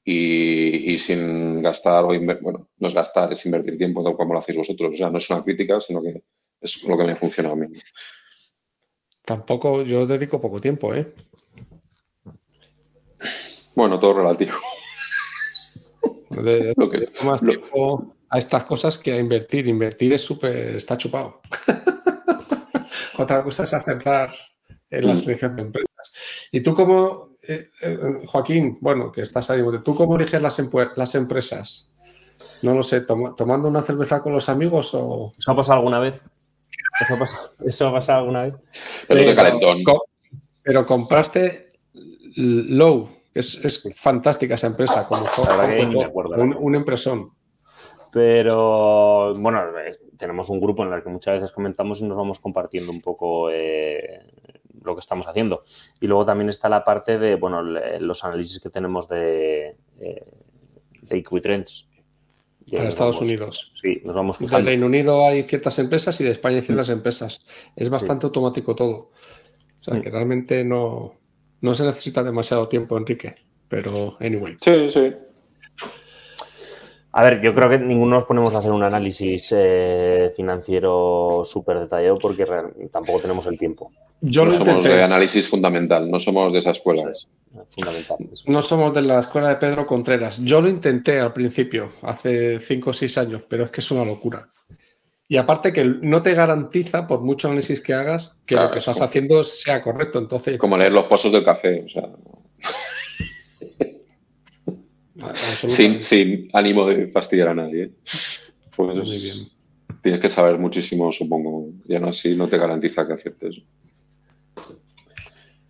y, 0.07 0.99
sin 0.99 1.63
gastar 1.63 2.03
o 2.03 2.07
bueno, 2.07 2.69
no 2.77 2.87
es 2.87 2.93
gastar, 2.93 3.33
es 3.33 3.43
invertir 3.45 3.75
tiempo 3.75 4.03
como 4.15 4.33
lo 4.33 4.39
hacéis 4.39 4.59
vosotros. 4.59 4.93
O 4.93 4.97
sea, 4.97 5.09
no 5.09 5.17
es 5.17 5.29
una 5.31 5.43
crítica, 5.43 5.81
sino 5.81 6.03
que 6.03 6.21
es 6.61 6.83
lo 6.83 6.95
que 6.95 7.03
me 7.05 7.15
funciona 7.15 7.51
a 7.51 7.55
mí. 7.55 7.67
Tampoco, 9.25 9.81
yo 9.81 10.05
dedico 10.05 10.39
poco 10.39 10.61
tiempo, 10.61 10.93
¿eh? 10.93 11.11
Bueno, 13.73 13.99
todo 13.99 14.13
relativo. 14.13 14.53
De, 16.29 16.73
más 17.23 17.41
tiempo 17.41 18.15
a 18.29 18.37
estas 18.37 18.65
cosas 18.65 18.99
que 18.99 19.13
a 19.13 19.17
invertir. 19.17 19.67
Invertir 19.67 20.13
es 20.13 20.21
súper, 20.21 20.75
está 20.75 20.97
chupado. 20.97 21.41
Otra 23.17 23.41
cosa 23.43 23.63
es 23.63 23.73
acertar 23.73 24.31
en 24.89 25.07
la 25.07 25.13
mm. 25.13 25.15
selección 25.15 25.55
de 25.55 25.61
empresas. 25.63 26.47
Y 26.51 26.61
tú 26.61 26.75
como, 26.75 27.34
eh, 27.47 27.69
eh, 27.81 27.97
Joaquín, 28.25 28.77
bueno, 28.81 29.11
que 29.11 29.21
estás 29.21 29.49
ahí, 29.49 29.61
¿tú 29.83 29.95
cómo 29.95 30.15
eliges 30.15 30.41
las, 30.41 30.61
las 30.95 31.15
empresas? 31.15 31.91
No 32.61 32.73
lo 32.73 32.83
sé, 32.83 33.01
tomando 33.01 33.67
una 33.67 33.81
cerveza 33.81 34.21
con 34.21 34.33
los 34.33 34.49
amigos 34.49 34.93
o... 34.93 35.31
¿Eso 35.37 35.51
ha 35.51 35.55
pasado 35.55 35.79
alguna 35.79 35.99
vez? 35.99 36.23
¿Eso 37.65 37.87
ha 37.87 37.93
pasado, 37.93 38.19
alguna 38.19 38.43
vez? 38.43 38.55
Pero, 39.07 39.35
calentón. 39.35 39.83
pero 40.63 40.85
compraste 40.85 41.73
low, 42.35 43.09
es, 43.33 43.89
fantástica 43.95 44.55
esa 44.55 44.67
empresa, 44.67 45.07
como 45.07 45.25
un, 46.37 46.55
un 46.59 46.75
impresón. 46.75 47.31
Pero 48.15 49.33
bueno, 49.35 49.61
tenemos 50.17 50.49
un 50.49 50.61
grupo 50.61 50.85
en 50.85 50.93
el 50.93 51.03
que 51.03 51.09
muchas 51.09 51.35
veces 51.35 51.51
comentamos 51.51 51.99
y 51.99 52.05
nos 52.05 52.15
vamos 52.15 52.39
compartiendo 52.39 52.89
un 52.89 53.01
poco 53.01 53.49
eh, 53.51 54.21
lo 54.85 54.95
que 54.95 55.01
estamos 55.01 55.27
haciendo. 55.27 55.63
Y 55.99 56.07
luego 56.07 56.25
también 56.25 56.49
está 56.49 56.69
la 56.69 56.83
parte 56.83 57.17
de 57.17 57.35
bueno, 57.35 57.61
los 57.61 58.23
análisis 58.23 58.59
que 58.59 58.69
tenemos 58.69 59.07
de, 59.07 59.75
eh, 59.99 60.25
de 61.01 61.17
Equitrends. 61.17 61.87
En 62.71 62.87
Estados 62.87 63.21
Unidos. 63.21 63.71
Sí, 63.75 64.01
nos 64.03 64.15
vamos 64.15 64.37
fijando. 64.37 64.57
Del 64.57 64.65
Reino 64.65 64.87
Unido 64.87 65.25
hay 65.27 65.43
ciertas 65.43 65.77
empresas 65.77 66.19
y 66.19 66.23
de 66.23 66.31
España 66.31 66.57
hay 66.57 66.63
ciertas 66.63 66.89
empresas. 66.89 67.41
Es 67.75 67.89
bastante 67.89 68.25
automático 68.25 68.75
todo. 68.75 69.11
O 69.79 69.83
sea, 69.83 70.01
que 70.01 70.09
realmente 70.09 70.63
no, 70.63 71.13
no 71.61 71.75
se 71.75 71.83
necesita 71.83 72.23
demasiado 72.23 72.67
tiempo, 72.67 72.97
Enrique, 72.97 73.35
pero 73.67 74.17
anyway. 74.19 74.57
Sí, 74.59 74.89
sí. 74.89 75.13
A 77.17 77.23
ver, 77.23 77.41
yo 77.41 77.55
creo 77.55 77.69
que 77.69 77.79
ninguno 77.79 78.15
nos 78.15 78.25
ponemos 78.25 78.53
a 78.55 78.57
hacer 78.57 78.73
un 78.73 78.83
análisis 78.83 79.53
eh, 79.55 80.29
financiero 80.35 81.43
súper 81.45 81.79
detallado 81.79 82.17
porque 82.17 82.45
tampoco 82.91 83.21
tenemos 83.21 83.45
el 83.45 83.57
tiempo. 83.57 83.89
Yo 84.19 84.43
no 84.43 84.51
somos 84.51 84.83
de 84.83 85.01
análisis 85.01 85.47
fundamental, 85.47 86.11
no 86.11 86.19
somos 86.19 86.51
de 86.51 86.59
esa 86.59 86.71
escuela. 86.71 87.03
fundamental. 87.69 88.17
No 88.47 88.61
somos 88.61 88.93
de 88.93 89.01
la 89.03 89.21
escuela 89.21 89.47
de 89.47 89.55
Pedro 89.55 89.87
Contreras. 89.87 90.43
Yo 90.43 90.59
lo 90.59 90.67
intenté 90.67 91.21
al 91.21 91.31
principio, 91.31 91.93
hace 92.01 92.59
cinco 92.59 92.89
o 92.89 92.93
seis 92.93 93.17
años, 93.17 93.43
pero 93.47 93.63
es 93.63 93.71
que 93.71 93.79
es 93.79 93.89
una 93.91 94.03
locura. 94.03 94.49
Y 95.29 95.37
aparte 95.37 95.71
que 95.71 95.85
no 95.85 96.21
te 96.21 96.33
garantiza, 96.33 97.07
por 97.07 97.21
mucho 97.21 97.47
análisis 97.47 97.79
que 97.79 97.93
hagas, 97.93 98.37
que 98.45 98.55
lo 98.55 98.69
que 98.69 98.79
estás 98.79 98.99
haciendo 98.99 99.41
sea 99.45 99.81
correcto. 99.81 100.19
Entonces, 100.19 100.57
como 100.57 100.77
leer 100.77 100.91
los 100.91 101.05
pozos 101.05 101.31
del 101.31 101.45
café. 101.45 101.85
O 101.85 101.89
sea... 101.89 102.09
sin, 106.01 106.49
ánimo 106.53 106.87
de 106.87 107.07
fastidiar 107.07 107.49
a 107.49 107.55
nadie. 107.55 107.91
Pues 108.75 108.97
Muy 108.97 109.17
bien. 109.17 109.47
tienes 110.01 110.21
que 110.21 110.29
saber 110.29 110.57
muchísimo, 110.57 111.11
supongo. 111.11 111.69
Ya 111.85 111.99
no 111.99 112.09
así 112.09 112.35
no 112.35 112.47
te 112.47 112.57
garantiza 112.57 113.07
que 113.07 113.13
aceptes. 113.13 113.55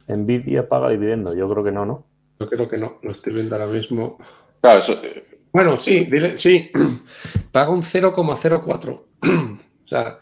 Nvidia 0.08 0.68
paga 0.68 0.90
dividendo, 0.90 1.36
yo 1.36 1.50
creo 1.50 1.64
que 1.64 1.72
no, 1.72 1.86
¿no? 1.86 2.06
Yo 2.40 2.50
creo 2.50 2.70
que 2.70 2.78
no, 2.78 3.00
lo 3.02 3.12
estoy 3.12 3.34
viendo 3.34 3.56
ahora 3.56 3.68
mismo. 3.68 4.18
Claro, 4.62 4.80
eso, 4.80 5.00
eh, 5.04 5.26
Bueno, 5.52 5.80
sí, 5.80 6.06
dile, 6.06 6.38
sí. 6.38 6.70
Paga 7.52 7.70
un 7.70 7.82
0,04. 7.82 8.90
o 9.86 9.88
sea, 9.88 10.20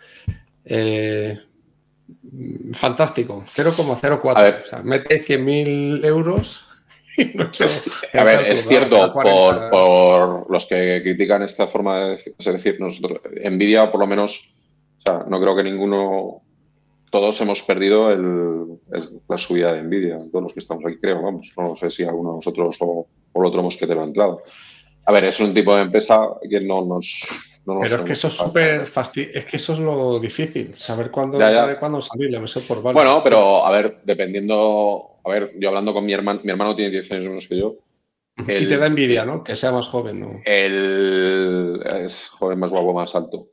eh, 0.65 1.39
fantástico. 2.73 3.43
0,04. 3.45 4.33
A 4.35 4.41
ver. 4.41 4.63
O 4.63 4.67
sea, 4.67 4.83
mete 4.83 5.21
100.000 5.21 6.05
euros. 6.05 6.67
no 7.35 7.53
sé, 7.53 7.65
a 8.17 8.23
ver, 8.23 8.45
es 8.47 8.67
cierto, 8.67 8.97
da 8.97 9.11
40. 9.13 9.69
por, 9.69 9.69
por 9.69 10.51
los 10.51 10.65
que 10.65 11.01
critican 11.03 11.43
esta 11.43 11.67
forma 11.67 11.99
de 11.99 12.13
es 12.15 12.45
decir, 12.45 12.77
nosotros, 12.79 13.19
Nvidia, 13.49 13.91
por 13.91 13.99
lo 13.99 14.07
menos, 14.07 14.53
o 14.99 15.01
sea, 15.05 15.25
no 15.27 15.39
creo 15.41 15.55
que 15.55 15.63
ninguno, 15.63 16.41
todos 17.11 17.39
hemos 17.41 17.61
perdido 17.63 18.09
el, 18.11 18.79
el- 18.93 19.19
la 19.27 19.37
subida 19.37 19.73
de 19.73 19.83
Nvidia, 19.83 20.17
todos 20.31 20.43
los 20.43 20.53
que 20.53 20.59
estamos 20.59 20.83
aquí, 20.85 20.97
creo, 20.99 21.21
vamos, 21.21 21.51
no 21.57 21.75
sé 21.75 21.91
si 21.91 22.03
alguno 22.03 22.31
de 22.31 22.35
nosotros 22.37 22.77
o, 22.79 23.07
o 23.33 23.41
el 23.41 23.45
otro 23.47 23.61
mosquetero 23.63 24.01
ha 24.01 24.05
entrado. 24.05 24.41
A 25.05 25.11
ver, 25.11 25.25
es 25.25 25.39
un 25.41 25.53
tipo 25.53 25.75
de 25.75 25.81
empresa 25.81 26.17
que 26.49 26.61
no 26.61 26.85
nos. 26.85 27.25
No 27.65 27.75
nos 27.75 27.83
Pero 27.89 28.01
es 28.03 28.07
que 28.07 28.13
eso 28.13 28.27
es 28.29 28.33
súper 28.35 28.85
fasti- 28.85 29.29
Es 29.33 29.43
que 29.45 29.57
eso 29.57 29.73
es 29.73 29.79
lo 29.79 30.17
difícil, 30.19 30.73
saber 30.75 31.11
cuándo 31.11 31.37
Ya, 31.39 31.51
ya. 31.51 31.77
cuándo 31.79 32.01
salir. 32.01 32.29
Por 32.67 32.81
vale. 32.81 32.93
Bueno, 32.93 33.21
pero 33.23 33.65
a 33.65 33.71
ver, 33.71 33.99
dependiendo. 34.05 35.09
A 35.25 35.29
ver, 35.29 35.51
yo 35.59 35.69
hablando 35.69 35.93
con 35.93 36.05
mi 36.05 36.13
hermano, 36.13 36.41
mi 36.43 36.51
hermano 36.51 36.75
tiene 36.75 36.91
10 36.91 37.11
años 37.11 37.27
menos 37.27 37.47
que 37.47 37.57
yo. 37.57 37.75
Y 38.37 38.67
te 38.67 38.77
da 38.77 38.87
envidia, 38.87 39.25
¿no? 39.25 39.43
Que 39.43 39.55
sea 39.55 39.71
más 39.71 39.87
joven, 39.87 40.19
¿no? 40.19 40.39
El 40.45 41.81
es 42.01 42.29
joven 42.29 42.59
más 42.59 42.71
guapo, 42.71 42.93
más 42.93 43.13
alto. 43.15 43.47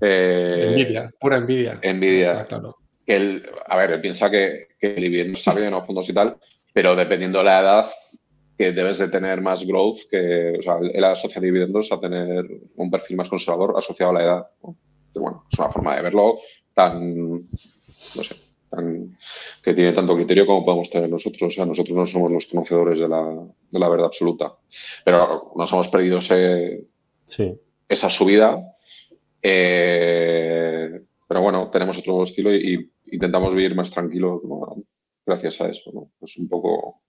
Eh, 0.00 0.66
envidia, 0.68 1.10
pura 1.18 1.36
envidia. 1.36 1.78
Envidia. 1.82 2.32
Está 2.32 2.46
claro. 2.46 2.76
que 3.06 3.16
él, 3.16 3.50
a 3.66 3.76
ver, 3.76 3.92
él 3.92 4.00
piensa 4.00 4.30
que, 4.30 4.68
que 4.78 4.94
el 4.94 5.02
dividendo 5.02 5.34
está 5.34 5.54
bien 5.54 5.74
o 5.74 5.84
fondos 5.84 6.08
y 6.08 6.12
tal, 6.12 6.36
pero 6.72 6.94
dependiendo 6.94 7.38
de 7.38 7.44
la 7.44 7.60
edad, 7.60 7.86
que 8.60 8.72
debes 8.72 8.98
de 8.98 9.08
tener 9.08 9.40
más 9.40 9.66
growth, 9.66 10.00
que, 10.10 10.58
o 10.58 10.62
sea, 10.62 10.76
él 10.82 11.02
asocia 11.02 11.40
dividendos 11.40 11.90
a 11.92 11.98
tener 11.98 12.44
un 12.76 12.90
perfil 12.90 13.16
más 13.16 13.30
conservador 13.30 13.74
asociado 13.78 14.10
a 14.10 14.14
la 14.14 14.22
edad. 14.22 14.46
bueno, 15.14 15.46
es 15.50 15.58
una 15.58 15.70
forma 15.70 15.96
de 15.96 16.02
verlo 16.02 16.38
tan, 16.74 17.32
no 17.36 18.22
sé, 18.22 18.36
tan, 18.68 19.16
que 19.70 19.74
tiene 19.76 19.92
tanto 19.92 20.14
criterio 20.16 20.46
como 20.46 20.64
podemos 20.64 20.90
tener 20.90 21.08
nosotros. 21.08 21.42
O 21.42 21.50
sea, 21.50 21.64
nosotros 21.66 21.96
no 21.96 22.06
somos 22.06 22.30
los 22.30 22.46
conocedores 22.46 22.98
de 22.98 23.08
la, 23.08 23.46
de 23.70 23.78
la 23.78 23.88
verdad 23.88 24.06
absoluta, 24.06 24.54
pero 25.04 25.52
nos 25.56 25.72
hemos 25.72 25.88
perdido 25.88 26.18
ese, 26.18 26.84
Sí. 27.24 27.54
esa 27.88 28.10
subida. 28.10 28.60
eh, 29.42 31.00
pero 31.28 31.42
bueno, 31.42 31.70
tenemos 31.70 31.96
otro 31.98 32.24
estilo 32.24 32.52
y, 32.52 32.74
y 32.74 33.14
intentamos 33.14 33.54
vivir 33.54 33.74
más 33.76 33.90
tranquilos 33.90 34.42
¿no? 34.44 34.82
gracias 35.24 35.60
a 35.60 35.68
eso. 35.68 35.90
¿no? 35.94 36.10
Es 36.20 36.36
un 36.38 36.48
poco. 36.48 37.00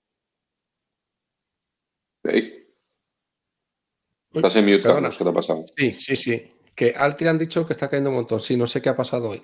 Estás 4.33 4.55
en 4.55 4.65
mute. 4.65 4.83
Carlos, 4.83 5.17
¿qué 5.17 5.23
te 5.23 5.29
ha 5.29 5.33
pasado? 5.33 5.63
Sí, 5.75 5.93
sí, 5.99 6.15
sí. 6.15 6.43
Que 6.75 6.93
Altri 6.95 7.27
han 7.27 7.37
dicho 7.39 7.65
que 7.65 7.73
está 7.73 7.89
cayendo 7.89 8.09
un 8.11 8.17
montón. 8.17 8.39
Sí, 8.39 8.55
no 8.55 8.65
sé 8.67 8.81
qué 8.81 8.89
ha 8.89 8.95
pasado 8.95 9.29
hoy. 9.29 9.41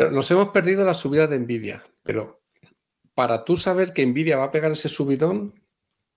Pero 0.00 0.12
nos 0.12 0.30
hemos 0.30 0.48
perdido 0.48 0.84
la 0.84 0.94
subida 0.94 1.26
de 1.26 1.38
Nvidia. 1.38 1.84
Pero 2.02 2.40
para 3.14 3.44
tú 3.44 3.56
saber 3.56 3.92
que 3.92 4.04
Nvidia 4.06 4.38
va 4.38 4.44
a 4.44 4.50
pegar 4.50 4.72
ese 4.72 4.88
subidón, 4.88 5.54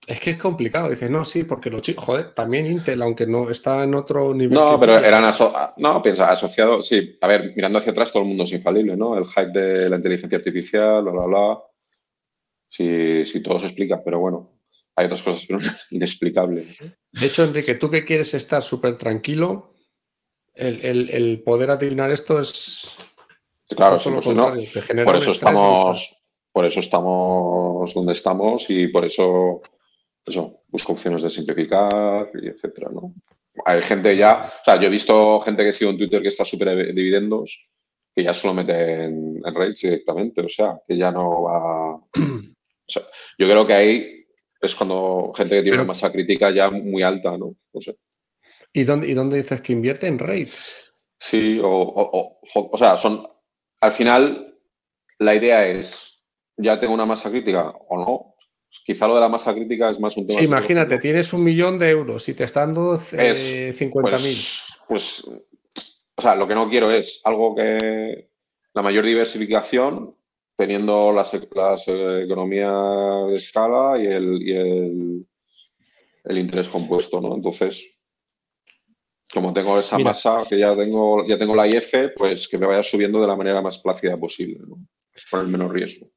es 0.08 0.20
que 0.20 0.32
es 0.32 0.38
complicado. 0.38 0.90
Dices, 0.90 1.10
no, 1.10 1.26
sí, 1.26 1.44
porque 1.44 1.70
los 1.70 1.82
chicos, 1.82 2.06
joder, 2.06 2.34
también 2.34 2.66
Intel, 2.66 3.02
aunque 3.02 3.26
no 3.28 3.50
está 3.50 3.84
en 3.84 3.96
otro 3.96 4.34
nivel. 4.34 4.54
No, 4.54 4.80
pero 4.80 4.94
Nvidia. 4.94 5.08
eran 5.10 5.24
aso- 5.26 5.74
no, 5.78 6.02
piensa, 6.02 6.32
asociados. 6.32 6.88
Sí, 6.88 7.18
a 7.22 7.28
ver, 7.28 7.54
mirando 7.56 7.80
hacia 7.80 7.92
atrás, 7.92 8.12
todo 8.12 8.24
el 8.24 8.30
mundo 8.30 8.44
es 8.46 8.54
infalible, 8.54 8.96
¿no? 8.96 9.18
El 9.18 9.26
hype 9.26 9.52
de 9.60 9.90
la 9.90 9.98
inteligencia 9.98 10.38
artificial, 10.38 11.04
bla, 11.04 11.12
bla, 11.12 11.26
bla. 11.26 11.60
Sí, 12.70 13.26
sí, 13.26 13.44
todo 13.44 13.60
se 13.60 13.68
explica, 13.68 14.02
pero 14.04 14.20
bueno, 14.20 14.60
hay 14.96 15.06
otras 15.06 15.22
cosas 15.22 15.46
inexplicables. 15.92 16.78
De 17.12 17.26
hecho, 17.26 17.44
Enrique, 17.44 17.76
tú 17.76 17.90
que 17.90 18.04
quieres 18.06 18.34
estar 18.34 18.64
súper 18.64 18.98
tranquilo, 18.98 19.74
el, 20.54 20.84
el- 20.86 21.10
el 21.10 21.42
poder 21.44 21.70
adivinar 21.72 22.12
esto 22.12 22.40
es 22.40 22.96
Claro, 23.70 24.00
sí, 24.00 24.10
pues, 24.10 24.26
Por 25.06 25.16
eso 25.16 25.32
estamos, 25.32 26.22
por 26.52 26.66
eso 26.66 26.80
estamos 26.80 27.94
donde 27.94 28.14
estamos 28.14 28.70
y 28.70 28.88
por 28.90 29.06
eso, 29.06 29.62
eso, 30.26 30.62
busco 30.68 30.94
opciones 30.94 31.24
de 31.24 31.30
simplificar 31.30 32.30
y 32.42 32.48
etcétera, 32.48 32.90
¿no? 32.94 33.14
Hay 33.66 33.82
gente 33.84 34.16
ya, 34.18 34.52
o 34.62 34.64
sea, 34.66 34.80
yo 34.80 34.88
he 34.88 34.92
visto 34.92 35.40
gente 35.42 35.64
que 35.64 35.72
sigo 35.72 35.92
en 35.92 35.98
Twitter 35.98 36.22
que 36.22 36.28
está 36.28 36.44
súper 36.44 36.76
de 36.76 36.94
dividendos, 36.94 37.70
que 38.16 38.24
ya 38.24 38.34
solo 38.34 38.54
mete 38.54 39.06
en, 39.06 39.42
rates 39.44 39.82
directamente, 39.82 40.42
o 40.42 40.50
sea, 40.50 40.80
que 40.88 40.98
ya 40.98 41.12
no 41.12 41.44
va. 41.44 41.96
O 42.86 42.92
sea, 42.92 43.02
yo 43.40 43.48
creo 43.48 43.66
que 43.66 43.74
ahí 43.74 44.26
es 44.60 44.76
cuando 44.76 45.32
gente 45.34 45.56
que 45.56 45.62
tiene 45.64 45.78
una 45.78 45.88
masa 45.88 46.12
crítica 46.12 46.52
ya 46.52 46.70
muy 46.70 47.02
alta, 47.02 47.38
¿no? 47.38 47.56
No 47.74 47.82
sé. 47.82 47.96
¿Y 48.74 48.84
dónde, 48.84 49.08
¿Y 49.08 49.14
dónde 49.14 49.38
dices 49.42 49.62
que 49.62 49.72
invierte 49.72 50.08
en 50.08 50.20
rates? 50.20 50.74
Sí, 51.18 51.60
o, 51.64 51.70
o- 51.70 52.40
o- 52.54 52.70
o 52.74 52.78
sea, 52.78 52.98
son, 52.98 53.26
al 53.84 53.92
final 53.92 54.56
la 55.20 55.36
idea 55.36 55.68
es, 55.68 56.22
ya 56.56 56.80
tengo 56.80 56.94
una 56.94 57.06
masa 57.06 57.30
crítica 57.30 57.70
o 57.90 57.98
no. 57.98 58.36
Quizá 58.86 59.08
lo 59.08 59.16
de 59.16 59.22
la 59.22 59.28
masa 59.28 59.54
crítica 59.54 59.90
es 59.90 60.00
más 60.00 60.16
un 60.16 60.26
tema. 60.26 60.40
Sí, 60.40 60.46
imagínate, 60.46 61.00
tienes 61.00 61.34
un 61.34 61.44
millón 61.44 61.78
de 61.78 61.90
euros 61.90 62.28
y 62.30 62.34
te 62.34 62.46
están 62.46 62.74
dando 62.74 62.96
eh, 62.96 63.30
Es, 63.30 63.82
50.000. 63.82 63.92
Pues, 64.02 64.64
pues, 64.88 65.28
o 66.16 66.22
sea, 66.22 66.36
lo 66.36 66.48
que 66.48 66.56
no 66.56 66.70
quiero 66.70 66.90
es 66.92 67.20
algo 67.26 67.56
que 67.56 68.30
la 68.74 68.82
mayor 68.82 69.06
diversificación, 69.06 70.16
teniendo 70.56 71.12
las, 71.12 71.34
las 71.54 71.88
eh, 71.88 72.24
economías 72.24 73.28
de 73.28 73.34
escala 73.34 74.02
y 74.02 74.06
el, 74.06 74.42
y 74.42 74.52
el, 74.56 75.28
el 76.24 76.38
interés 76.38 76.70
compuesto, 76.70 77.20
¿no? 77.20 77.36
Entonces, 77.36 77.93
como 79.34 79.54
tengo 79.54 79.80
esa 79.80 79.98
Mira. 79.98 80.12
masa, 80.12 80.44
que 80.48 80.60
ya 80.60 80.76
tengo, 80.76 81.26
ya 81.28 81.38
tengo 81.38 81.56
la 81.56 81.68
IF, 81.68 81.92
pues 82.16 82.48
que 82.48 82.58
me 82.58 82.68
vaya 82.68 82.84
subiendo 82.84 83.20
de 83.20 83.28
la 83.28 83.36
manera 83.36 83.62
más 83.62 83.80
plácida 83.80 84.18
posible, 84.18 84.60
¿no? 84.68 84.78
Con 85.30 85.42
el 85.42 85.48
menor 85.48 85.74
riesgo. 85.74 86.08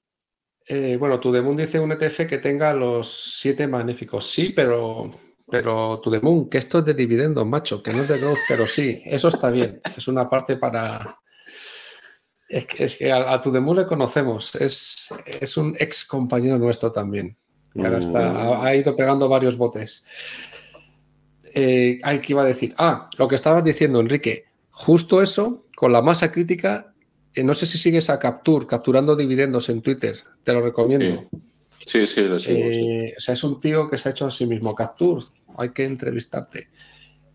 Eh, 0.68 0.96
bueno, 0.98 1.20
Tudemun 1.20 1.56
dice 1.56 1.78
un 1.78 1.92
ETF 1.92 2.26
que 2.26 2.38
tenga 2.38 2.72
los 2.74 3.36
siete 3.38 3.66
magníficos. 3.68 4.26
Sí, 4.26 4.52
pero, 4.54 5.12
pero 5.48 6.00
Tudemun, 6.00 6.50
que 6.50 6.58
esto 6.58 6.80
es 6.80 6.84
de 6.84 6.94
dividendos, 6.94 7.46
macho, 7.46 7.82
que 7.82 7.92
no 7.92 8.02
es 8.02 8.08
de 8.08 8.18
growth, 8.18 8.38
pero 8.48 8.66
sí, 8.66 9.00
eso 9.04 9.28
está 9.28 9.50
bien. 9.50 9.80
Es 9.96 10.08
una 10.08 10.28
parte 10.28 10.56
para. 10.56 11.04
Es 12.48 12.66
que, 12.66 12.84
es 12.84 12.96
que 12.96 13.12
a, 13.12 13.32
a 13.32 13.40
Tudemun 13.40 13.76
le 13.76 13.86
conocemos, 13.86 14.54
es, 14.56 15.08
es 15.26 15.56
un 15.56 15.76
ex 15.78 16.04
compañero 16.04 16.58
nuestro 16.58 16.92
también. 16.92 17.36
ahora 17.76 17.98
está, 17.98 18.30
ha, 18.30 18.66
ha 18.66 18.74
ido 18.74 18.94
pegando 18.96 19.28
varios 19.28 19.56
botes. 19.56 20.04
Eh, 21.58 22.00
ay, 22.02 22.20
¿qué 22.20 22.34
iba 22.34 22.42
a 22.42 22.46
decir? 22.46 22.74
Ah, 22.76 23.08
lo 23.16 23.26
que 23.26 23.34
estabas 23.34 23.64
diciendo, 23.64 23.98
Enrique. 23.98 24.44
Justo 24.70 25.22
eso, 25.22 25.64
con 25.74 25.90
la 25.90 26.02
masa 26.02 26.30
crítica, 26.30 26.92
eh, 27.32 27.42
no 27.42 27.54
sé 27.54 27.64
si 27.64 27.78
sigues 27.78 28.10
a 28.10 28.18
Capture, 28.18 28.66
capturando 28.66 29.16
dividendos 29.16 29.70
en 29.70 29.80
Twitter. 29.80 30.16
Te 30.44 30.52
lo 30.52 30.60
recomiendo. 30.60 31.26
Sí, 31.78 32.06
sí, 32.06 32.28
le 32.28 32.38
sigo, 32.38 32.72
sí. 32.72 32.88
Eh, 32.88 33.14
o 33.16 33.20
sea, 33.20 33.32
es 33.32 33.42
un 33.42 33.58
tío 33.58 33.88
que 33.88 33.96
se 33.96 34.10
ha 34.10 34.12
hecho 34.12 34.26
a 34.26 34.30
sí 34.30 34.44
mismo. 34.44 34.74
Capture, 34.74 35.24
hay 35.56 35.70
que 35.70 35.84
entrevistarte. 35.84 36.68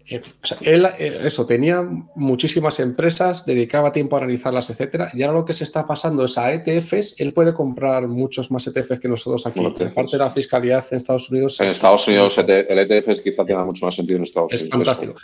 Eh, 0.09 0.21
o 0.43 0.45
sea, 0.47 0.57
él, 0.61 0.85
eh, 0.99 1.19
eso, 1.23 1.45
tenía 1.45 1.81
muchísimas 2.15 2.79
empresas, 2.79 3.45
dedicaba 3.45 3.91
tiempo 3.91 4.15
a 4.15 4.19
analizarlas, 4.19 4.69
etcétera. 4.69 5.09
Y 5.13 5.23
ahora 5.23 5.39
lo 5.39 5.45
que 5.45 5.53
se 5.53 5.63
está 5.63 5.85
pasando 5.87 6.25
es 6.25 6.37
a 6.37 6.51
ETFs. 6.53 7.15
Él 7.19 7.33
puede 7.33 7.53
comprar 7.53 8.07
muchos 8.07 8.51
más 8.51 8.65
ETFs 8.67 8.99
que 8.99 9.07
nosotros 9.07 9.45
aquí. 9.47 9.59
Bueno, 9.59 9.75
ETFs. 9.75 9.91
Aparte 9.91 10.11
de 10.13 10.17
la 10.17 10.29
fiscalidad 10.29 10.85
en 10.91 10.97
Estados 10.97 11.29
Unidos. 11.29 11.59
En 11.59 11.67
es- 11.67 11.73
Estados 11.73 12.07
Unidos 12.07 12.37
el 12.37 12.79
ETF 12.79 13.21
quizá 13.23 13.45
tenga 13.45 13.63
mucho 13.63 13.85
más 13.85 13.95
sentido 13.95 14.17
en 14.17 14.23
Estados 14.23 14.51
Es 14.53 14.61
Unidos. 14.61 14.77
fantástico. 14.77 15.15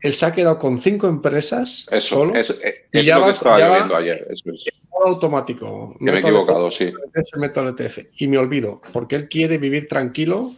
Él 0.00 0.12
se 0.12 0.26
ha 0.26 0.32
quedado 0.32 0.58
con 0.58 0.78
cinco 0.78 1.06
empresas 1.06 1.86
Eso, 1.90 2.16
solo, 2.16 2.34
eso, 2.34 2.54
eh, 2.64 2.86
Y 2.92 2.98
es 3.00 3.06
ya 3.06 3.14
lo 3.16 3.20
va- 3.22 3.26
que 3.28 3.32
estaba 3.32 3.58
ya 3.58 3.74
viendo 3.74 3.96
ayer. 3.96 4.26
Eso 4.30 4.50
es. 4.50 4.64
todo 4.90 5.06
automático. 5.14 5.94
Que 5.98 6.04
me 6.04 6.12
he 6.12 6.18
equivocado, 6.20 6.70
sí. 6.70 6.84
ETF, 6.84 7.36
meto 7.38 7.60
al 7.60 7.68
ETF. 7.68 8.06
Y 8.18 8.26
me 8.28 8.38
olvido, 8.38 8.80
porque 8.92 9.16
él 9.16 9.28
quiere 9.28 9.58
vivir 9.58 9.88
tranquilo 9.88 10.52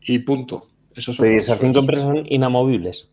y 0.00 0.18
punto. 0.20 0.62
Eso 0.96 1.10
es 1.10 1.18
Pero 1.18 1.38
esas 1.38 1.58
cinco 1.60 1.80
empresas 1.80 2.04
son 2.04 2.24
inamovibles. 2.28 3.10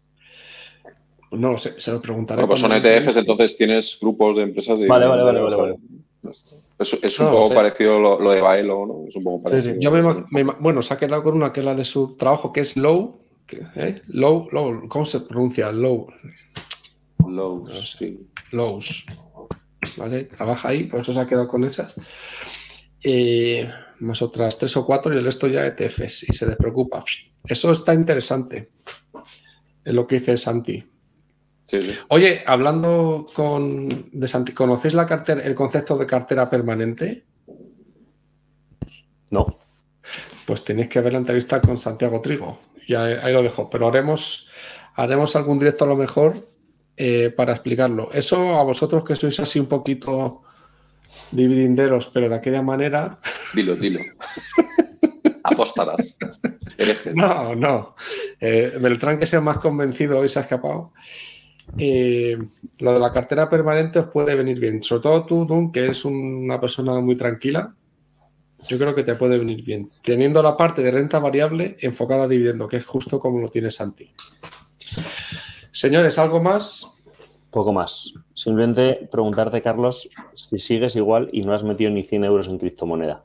No 1.31 1.51
lo 1.51 1.57
sé, 1.57 1.79
se 1.79 1.91
lo 1.91 2.01
preguntaré. 2.01 2.37
Bueno, 2.41 2.49
pues 2.49 2.59
son 2.59 2.71
ETFs, 2.73 3.15
entonces 3.17 3.55
tienes 3.57 3.97
grupos 4.01 4.35
de 4.35 4.43
empresas 4.43 4.79
de 4.79 4.87
Vale, 4.87 5.07
vale, 5.07 5.23
vale, 5.23 5.39
vale, 5.41 5.55
vale. 5.55 5.75
Es, 6.77 6.93
es 7.01 7.19
No 7.19 7.27
un 7.27 7.31
lo 7.33 7.39
poco 7.41 7.53
parecido 7.55 7.99
lo, 7.99 8.19
lo 8.19 8.31
de 8.31 8.41
Baelo, 8.41 8.85
¿no? 8.85 9.07
Es 9.07 9.15
un 9.15 9.23
poco 9.23 9.43
parecido. 9.43 9.75
sí. 9.75 9.79
Yo 9.81 9.91
me, 9.91 10.01
me 10.31 10.43
bueno, 10.59 10.81
se 10.81 10.93
ha 10.93 10.97
quedado 10.97 11.23
con 11.23 11.35
una 11.35 11.51
que 11.53 11.61
es 11.61 11.65
la 11.65 11.73
de 11.75 11.85
su 11.85 12.15
trabajo, 12.17 12.51
que 12.51 12.59
es 12.61 12.75
Low. 12.77 13.21
que- 13.47 13.61
¿eh? 13.75 14.01
Low, 14.07 14.49
Low, 14.51 14.87
¿cómo 14.89 15.05
se 15.05 15.21
pronuncia? 15.21 15.71
Low, 15.71 16.07
Lowe's, 17.27 17.95
sí. 17.97 18.19
Lows. 18.51 19.05
¿Vale? 19.97 20.25
Trabaja 20.25 20.69
ahí, 20.69 20.83
por 20.85 20.99
eso 21.01 21.13
se 21.13 21.19
ha 21.19 21.27
quedado 21.27 21.47
con 21.47 21.63
esas. 21.63 21.95
Eh, 23.03 23.69
más 23.99 24.21
otras 24.21 24.57
tres 24.57 24.75
o 24.77 24.85
cuatro 24.85 25.13
y 25.13 25.17
el 25.17 25.25
resto 25.25 25.47
ya 25.47 25.65
ETFs 25.65 26.23
y 26.29 26.33
se 26.33 26.45
despreocupa. 26.45 27.03
Eso 27.45 27.71
está 27.71 27.93
interesante. 27.93 28.71
Es 29.83 29.93
lo 29.93 30.05
que 30.07 30.15
dice 30.15 30.37
Santi. 30.37 30.83
Oye, 32.09 32.43
hablando 32.45 33.27
con 33.33 34.09
de 34.11 34.27
Santi, 34.27 34.53
¿conocéis 34.53 34.93
la 34.93 35.05
cartera, 35.05 35.41
el 35.41 35.55
concepto 35.55 35.97
de 35.97 36.05
cartera 36.05 36.49
permanente? 36.49 37.25
No. 39.31 39.59
Pues 40.45 40.63
tenéis 40.63 40.89
que 40.89 41.01
ver 41.01 41.13
la 41.13 41.19
entrevista 41.19 41.61
con 41.61 41.77
Santiago 41.77 42.21
Trigo. 42.21 42.59
Y 42.87 42.95
ahí, 42.95 43.31
lo 43.31 43.41
dejo. 43.41 43.69
Pero 43.69 43.87
haremos, 43.87 44.49
haremos 44.95 45.35
algún 45.35 45.59
directo 45.59 45.85
a 45.85 45.87
lo 45.87 45.95
mejor 45.95 46.47
eh, 46.97 47.29
para 47.29 47.53
explicarlo. 47.53 48.11
Eso 48.11 48.59
a 48.59 48.63
vosotros 48.63 49.03
que 49.03 49.15
sois 49.15 49.39
así 49.39 49.59
un 49.59 49.67
poquito 49.67 50.43
dividinderos, 51.31 52.07
pero 52.13 52.27
de 52.27 52.35
aquella 52.35 52.61
manera. 52.61 53.19
Dilo, 53.53 53.75
dilo. 53.75 53.99
Apostarás. 55.43 56.17
No, 57.13 57.55
no. 57.55 57.95
Eh, 58.39 58.77
Beltrán, 58.79 59.19
que 59.19 59.27
sea 59.27 59.41
más 59.41 59.57
convencido, 59.57 60.19
hoy 60.19 60.29
se 60.29 60.39
ha 60.39 60.41
escapado. 60.41 60.93
Eh, 61.77 62.37
lo 62.79 62.93
de 62.93 62.99
la 62.99 63.11
cartera 63.11 63.49
permanente 63.49 63.99
os 63.99 64.07
puede 64.07 64.35
venir 64.35 64.59
bien. 64.59 64.83
Sobre 64.83 65.03
todo 65.03 65.25
tú, 65.25 65.45
Dun, 65.45 65.71
que 65.71 65.83
eres 65.83 66.05
una 66.05 66.59
persona 66.59 66.99
muy 66.99 67.15
tranquila. 67.15 67.73
Yo 68.67 68.77
creo 68.77 68.93
que 68.93 69.03
te 69.03 69.15
puede 69.15 69.37
venir 69.37 69.63
bien. 69.63 69.89
Teniendo 70.03 70.43
la 70.43 70.55
parte 70.55 70.83
de 70.83 70.91
renta 70.91 71.19
variable 71.19 71.77
enfocada 71.79 72.23
a 72.23 72.27
dividendo, 72.27 72.67
que 72.67 72.77
es 72.77 72.85
justo 72.85 73.19
como 73.19 73.39
lo 73.39 73.49
tiene 73.49 73.71
Santi. 73.71 74.11
Señores, 75.71 76.17
¿algo 76.17 76.41
más? 76.41 76.85
Poco 77.49 77.73
más. 77.73 78.13
Simplemente 78.33 79.09
preguntarte, 79.11 79.61
Carlos, 79.61 80.09
si 80.33 80.59
sigues 80.59 80.95
igual 80.95 81.29
y 81.31 81.41
no 81.41 81.53
has 81.53 81.63
metido 81.63 81.89
ni 81.89 82.03
100 82.03 82.23
euros 82.25 82.47
en 82.47 82.59
criptomoneda. 82.59 83.23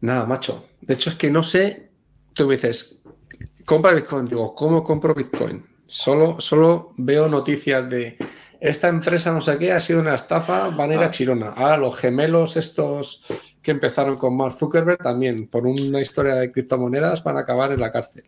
Nada, 0.00 0.24
macho. 0.24 0.64
De 0.80 0.94
hecho, 0.94 1.10
es 1.10 1.16
que 1.16 1.30
no 1.30 1.42
sé. 1.42 1.90
Tú 2.32 2.46
me 2.46 2.54
dices, 2.54 3.02
compra 3.66 3.92
Bitcoin. 3.92 4.26
Digo, 4.26 4.54
¿cómo 4.54 4.82
compro 4.82 5.14
Bitcoin? 5.14 5.69
Solo, 5.90 6.40
solo 6.40 6.92
veo 6.98 7.26
noticias 7.28 7.90
de 7.90 8.16
esta 8.60 8.86
empresa, 8.86 9.32
no 9.32 9.40
sé 9.40 9.58
qué, 9.58 9.72
ha 9.72 9.80
sido 9.80 9.98
una 9.98 10.14
estafa, 10.14 10.68
van 10.68 10.92
a 10.92 10.94
ir 10.94 11.00
a 11.00 11.06
ah. 11.06 11.10
Chirona. 11.10 11.48
Ahora 11.48 11.76
los 11.78 11.96
gemelos 11.96 12.56
estos 12.56 13.24
que 13.60 13.72
empezaron 13.72 14.16
con 14.16 14.36
Mark 14.36 14.54
Zuckerberg 14.54 15.02
también, 15.02 15.48
por 15.48 15.66
una 15.66 16.00
historia 16.00 16.36
de 16.36 16.52
criptomonedas, 16.52 17.24
van 17.24 17.38
a 17.38 17.40
acabar 17.40 17.72
en 17.72 17.80
la 17.80 17.90
cárcel. 17.90 18.22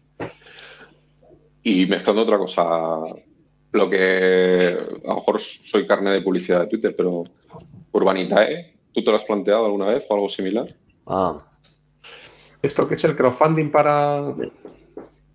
Y 1.63 1.87
mezclando 1.87 2.23
otra 2.23 2.37
cosa, 2.37 2.65
lo 3.71 3.89
que 3.89 4.77
a 5.05 5.09
lo 5.09 5.15
mejor 5.15 5.41
soy 5.41 5.87
carne 5.87 6.11
de 6.11 6.23
publicidad 6.23 6.63
de 6.63 6.67
Twitter, 6.67 6.97
pero 6.97 7.23
Urbanitae, 7.93 8.75
¿tú 8.93 9.05
te 9.05 9.11
lo 9.13 9.19
has 9.19 9.25
planteado 9.25 9.67
alguna 9.67 9.87
vez 9.87 10.05
o 10.09 10.15
algo 10.15 10.29
similar? 10.29 10.75
Ah. 11.07 11.41
¿Esto 12.61 12.89
qué 12.89 12.97
es 12.97 13.05
el 13.05 13.15
crowdfunding 13.15 13.71
para, 13.71 14.35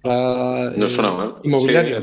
no 0.08 0.90
suena 0.90 1.12
mal. 1.12 1.36
Inmobiliario. 1.44 2.02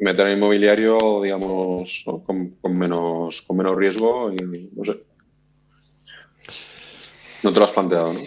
meter 0.00 0.26
en 0.26 0.38
inmobiliario, 0.38 0.98
digamos, 1.22 2.04
con, 2.24 2.78
menos, 2.78 3.42
con 3.42 3.56
menos 3.56 3.76
riesgo 3.76 4.30
y 4.32 4.70
no 4.74 4.84
sé. 4.84 5.02
No 7.42 7.52
te 7.52 7.58
lo 7.58 7.64
has 7.64 7.72
planteado, 7.72 8.12
¿no? 8.12 8.20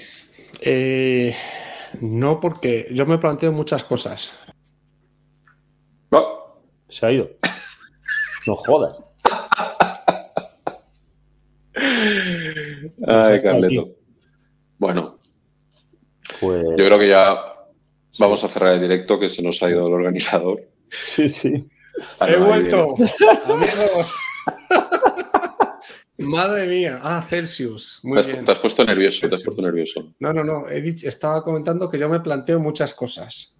Eh, 0.61 1.35
no, 2.01 2.39
porque 2.39 2.87
yo 2.91 3.05
me 3.05 3.17
planteo 3.17 3.51
muchas 3.51 3.83
cosas. 3.83 4.33
Se 6.87 7.05
ha 7.05 7.11
ido. 7.11 7.29
No 8.47 8.55
jodas. 8.55 8.95
Ay, 13.07 13.41
Carleto. 13.41 13.95
Bueno. 14.77 15.17
Pues... 16.39 16.63
Yo 16.77 16.85
creo 16.85 16.99
que 16.99 17.07
ya 17.07 17.54
vamos 18.19 18.43
a 18.43 18.47
cerrar 18.47 18.73
el 18.73 18.81
directo 18.81 19.19
que 19.19 19.29
se 19.29 19.41
nos 19.41 19.61
ha 19.63 19.69
ido 19.69 19.87
el 19.87 19.93
organizador. 19.93 20.67
Sí, 20.89 21.29
sí. 21.29 21.67
He 22.21 22.37
vuelto. 22.37 22.95
Amigos. 23.47 24.15
Madre 26.17 26.67
mía. 26.67 26.99
Ah, 27.01 27.21
Celsius. 27.27 27.99
Muy 28.03 28.21
te, 28.21 28.31
bien. 28.31 28.45
Te 28.45 28.51
has 28.51 28.59
puesto 28.59 28.85
nervioso, 28.85 29.27
te 29.27 29.35
has 29.35 29.43
puesto 29.43 29.61
nervioso. 29.61 30.13
No, 30.19 30.33
no, 30.33 30.43
no. 30.43 30.69
He 30.69 30.87
estaba 31.03 31.43
comentando 31.43 31.89
que 31.89 31.99
yo 31.99 32.07
me 32.07 32.19
planteo 32.21 32.59
muchas 32.59 32.93
cosas. 32.93 33.55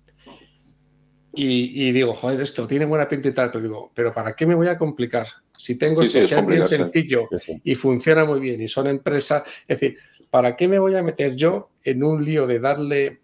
Y, 1.38 1.92
digo, 1.92 2.14
joder, 2.14 2.40
esto 2.40 2.66
tiene 2.66 2.86
buena 2.86 3.10
pinta 3.10 3.28
y 3.28 3.34
tal, 3.34 3.52
pero 3.52 3.62
digo, 3.62 3.92
¿pero 3.94 4.14
para 4.14 4.34
qué 4.34 4.46
me 4.46 4.56
voy 4.56 4.68
a 4.68 4.78
complicar? 4.78 5.28
Si 5.58 5.78
tengo 5.78 6.02
esto 6.02 6.20
que 6.20 6.34
es 6.34 6.46
bien 6.46 6.64
sencillo 6.64 7.24
y 7.62 7.76
funciona 7.76 8.24
muy 8.24 8.40
bien 8.40 8.62
y 8.62 8.70
son 8.70 8.88
empresas, 8.88 9.44
es 9.68 9.80
decir, 9.80 9.98
¿para 10.30 10.56
qué 10.56 10.70
me 10.70 10.80
voy 10.80 10.96
a 10.96 11.04
meter 11.04 11.36
yo 11.36 11.72
en 11.84 12.06
un 12.06 12.24
lío 12.24 12.48
de 12.48 12.60
darle 12.60 13.20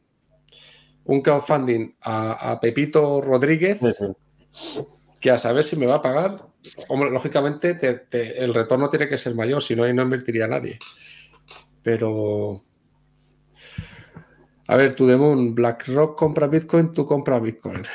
un 1.05 1.21
crowdfunding 1.21 1.95
a, 2.01 2.59
Pepito 2.61 3.21
Rodríguez 3.21 3.79
que 5.19 5.31
a 5.31 5.37
saber 5.37 5.63
si 5.63 5.75
me 5.75 5.87
va 5.87 5.95
a 5.95 6.01
pagar? 6.01 6.45
Hombre, 6.89 7.09
lógicamente 7.09 7.77
el 8.11 8.53
retorno 8.53 8.89
tiene 8.89 9.07
que 9.07 9.17
ser 9.17 9.35
mayor, 9.35 9.61
si 9.61 9.75
no, 9.75 9.83
ahí 9.83 9.93
no 9.93 10.03
invertiría 10.03 10.47
nadie. 10.47 10.79
Pero 11.83 12.63
a 14.67 14.75
ver, 14.75 14.95
tu 14.95 15.07
Demon, 15.07 15.53
BlackRock 15.53 16.17
compra 16.17 16.47
Bitcoin, 16.47 16.93
tú 16.93 17.05
compras 17.05 17.41
Bitcoin. 17.41 17.83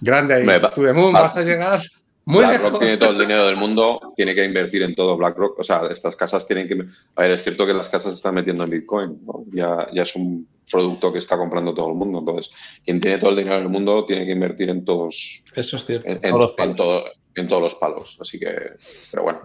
Grande 0.00 0.34
ahí. 0.34 0.46
tu 0.74 0.82
Demon, 0.82 1.12
vas 1.12 1.36
a 1.36 1.42
llegar 1.42 1.80
muy 2.28 2.44
BlackRock 2.44 2.80
tiene 2.80 2.98
todo 2.98 3.10
el 3.12 3.18
dinero 3.18 3.46
del 3.46 3.56
mundo, 3.56 4.12
tiene 4.14 4.34
que 4.34 4.44
invertir 4.44 4.82
en 4.82 4.94
todo 4.94 5.16
BlackRock. 5.16 5.60
O 5.60 5.64
sea, 5.64 5.86
estas 5.90 6.14
casas 6.14 6.46
tienen 6.46 6.68
que. 6.68 6.78
A 7.16 7.22
ver, 7.22 7.30
es 7.30 7.42
cierto 7.42 7.66
que 7.66 7.72
las 7.72 7.88
casas 7.88 8.12
están 8.12 8.34
metiendo 8.34 8.64
en 8.64 8.70
Bitcoin. 8.70 9.18
Ya, 9.46 9.88
ya 9.94 10.02
es 10.02 10.14
un 10.14 10.46
producto 10.68 11.12
que 11.12 11.18
está 11.18 11.36
comprando 11.36 11.74
todo 11.74 11.88
el 11.88 11.94
mundo. 11.94 12.20
Entonces, 12.20 12.52
quien 12.84 13.00
tiene 13.00 13.18
todo 13.18 13.30
el 13.30 13.36
dinero 13.36 13.56
del 13.56 13.68
mundo 13.68 14.04
tiene 14.06 14.26
que 14.26 14.32
invertir 14.32 14.70
en 14.70 14.84
todos. 14.84 15.42
Eso 15.54 15.76
es 15.76 15.84
cierto. 15.84 16.08
En, 16.08 16.20
todos, 16.20 16.40
los 16.40 16.52
palos. 16.52 17.04
En, 17.34 17.48
todos 17.48 17.62
los 17.62 17.74
palos. 17.76 18.18
Así 18.20 18.38
que. 18.38 18.54
Pero 19.10 19.22
bueno. 19.22 19.40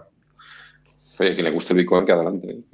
Oye, 1.18 1.34
quien 1.34 1.44
le 1.44 1.50
guste 1.50 1.72
el 1.72 1.78
Bitcoin, 1.78 2.04
que 2.04 2.12
adelante. 2.12 2.64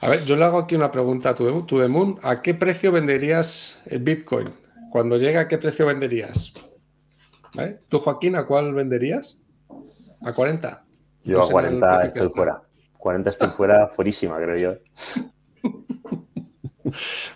A 0.00 0.08
ver, 0.08 0.24
yo 0.24 0.34
le 0.34 0.44
hago 0.44 0.58
aquí 0.58 0.74
una 0.74 0.90
pregunta 0.90 1.30
a 1.30 1.34
tu, 1.34 1.44
Moon. 1.88 2.18
¿A 2.22 2.42
qué 2.42 2.54
precio 2.54 2.90
venderías 2.90 3.80
el 3.86 4.00
Bitcoin? 4.00 4.48
Cuando 4.90 5.16
llega, 5.16 5.42
¿a 5.42 5.48
qué 5.48 5.58
precio 5.58 5.86
venderías? 5.86 6.52
¿Tú, 7.88 8.00
Joaquín, 8.00 8.34
a 8.34 8.44
cuál 8.44 8.74
venderías? 8.74 9.38
¿A 10.26 10.32
40? 10.32 10.84
Yo 11.24 11.42
a 11.42 11.48
40 11.48 12.02
estoy 12.04 12.28
fuera. 12.30 12.62
40 12.98 13.30
estoy 13.30 13.48
fuera, 13.50 13.86
fuerísima, 13.86 14.36
creo 14.38 14.56
yo. 14.56 14.78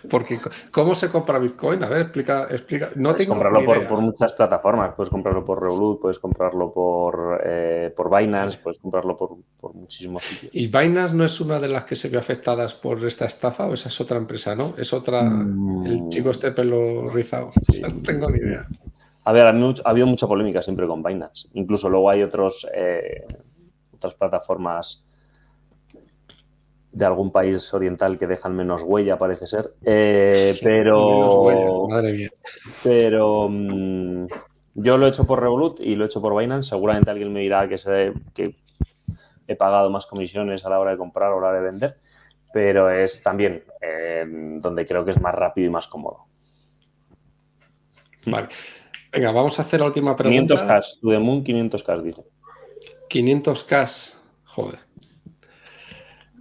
Porque, 0.09 0.39
¿cómo 0.71 0.95
se 0.95 1.09
compra 1.09 1.39
Bitcoin? 1.39 1.83
A 1.83 1.89
ver, 1.89 2.01
explica. 2.01 2.47
explica. 2.49 2.89
No 2.95 3.11
puedes 3.11 3.27
comprarlo 3.27 3.65
por, 3.65 4.01
muchas 4.01 4.33
plataformas. 4.33 4.93
Puedes 4.95 5.09
comprarlo 5.09 5.43
por 5.43 5.61
Revolut, 5.61 6.01
puedes 6.01 6.19
comprarlo 6.19 6.71
por, 6.71 7.41
eh, 7.43 7.93
por 7.95 8.15
Binance, 8.15 8.59
puedes 8.59 8.79
comprarlo 8.79 9.17
por, 9.17 9.37
muchísimos 9.73 10.23
sitios. 10.23 10.51
¿Y 10.53 10.67
Binance 10.67 11.13
no 11.13 11.23
es 11.23 11.39
una 11.41 11.59
de 11.59 11.69
las 11.69 11.85
que 11.85 11.95
se 11.95 12.09
ve 12.09 12.17
afectadas 12.17 12.73
por 12.73 13.03
esta 13.05 13.25
estafa 13.25 13.67
o 13.67 13.73
esa 13.73 13.89
es 13.89 14.01
otra 14.01 14.17
empresa, 14.17 14.55
no? 14.55 14.73
Es 14.77 14.93
otra. 14.93 15.21
El 15.21 15.27
mm. 16.03 16.09
chico 16.09 16.29
este 16.29 16.51
pelo 16.51 17.09
rizado. 17.09 17.51
no 17.81 18.01
tengo 18.01 18.29
ni 18.29 18.37
idea. 18.37 18.61
A 19.23 19.31
ver, 19.33 19.45
ha 19.45 19.89
habido 19.89 20.07
mucha 20.07 20.25
polémica 20.25 20.61
siempre 20.61 20.87
con 20.87 21.03
Binance. 21.03 21.49
Incluso 21.53 21.89
luego 21.89 22.09
hay 22.09 22.23
otros, 22.23 22.65
eh, 22.73 23.25
otras 23.93 24.15
plataformas 24.15 25.06
de 26.97 27.05
algún 27.05 27.31
país 27.31 27.71
oriental 27.75 28.17
que 28.17 28.25
dejan 28.25 28.55
menos 28.55 28.81
huella, 28.83 29.17
parece 29.17 29.45
ser. 29.45 29.75
Eh, 29.83 30.57
pero. 30.63 31.87
Madre 31.87 32.13
mía. 32.13 32.29
Pero. 32.83 33.47
Mm, 33.49 34.25
yo 34.73 34.97
lo 34.97 35.05
he 35.05 35.09
hecho 35.09 35.25
por 35.25 35.41
Revolut 35.41 35.79
y 35.79 35.95
lo 35.95 36.03
he 36.03 36.07
hecho 36.07 36.21
por 36.21 36.37
Binance. 36.37 36.69
Seguramente 36.69 37.11
alguien 37.11 37.31
me 37.31 37.41
dirá 37.41 37.67
que, 37.67 37.77
se, 37.77 38.13
que 38.33 38.55
he 39.47 39.55
pagado 39.55 39.89
más 39.89 40.05
comisiones 40.07 40.65
a 40.65 40.69
la 40.69 40.79
hora 40.79 40.91
de 40.91 40.97
comprar 40.97 41.31
o 41.31 41.37
a 41.37 41.41
la 41.41 41.47
hora 41.47 41.59
de 41.59 41.65
vender. 41.65 41.99
Pero 42.51 42.89
es 42.89 43.21
también 43.21 43.63
eh, 43.81 44.25
donde 44.59 44.85
creo 44.85 45.05
que 45.05 45.11
es 45.11 45.21
más 45.21 45.35
rápido 45.35 45.67
y 45.67 45.69
más 45.71 45.87
cómodo. 45.87 46.25
Vale. 48.25 48.47
Venga, 49.11 49.31
vamos 49.31 49.57
a 49.59 49.61
hacer 49.61 49.79
la 49.79 49.85
última 49.85 50.15
pregunta. 50.15 50.55
500K, 50.55 50.99
tu 51.01 51.09
de 51.09 51.19
Moon 51.19 51.43
500K, 51.43 52.01
dice. 52.01 52.23
500K, 53.09 54.13
joder. 54.45 54.86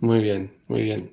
Muy 0.01 0.21
bien, 0.21 0.53
muy 0.69 0.83
bien. 0.83 1.13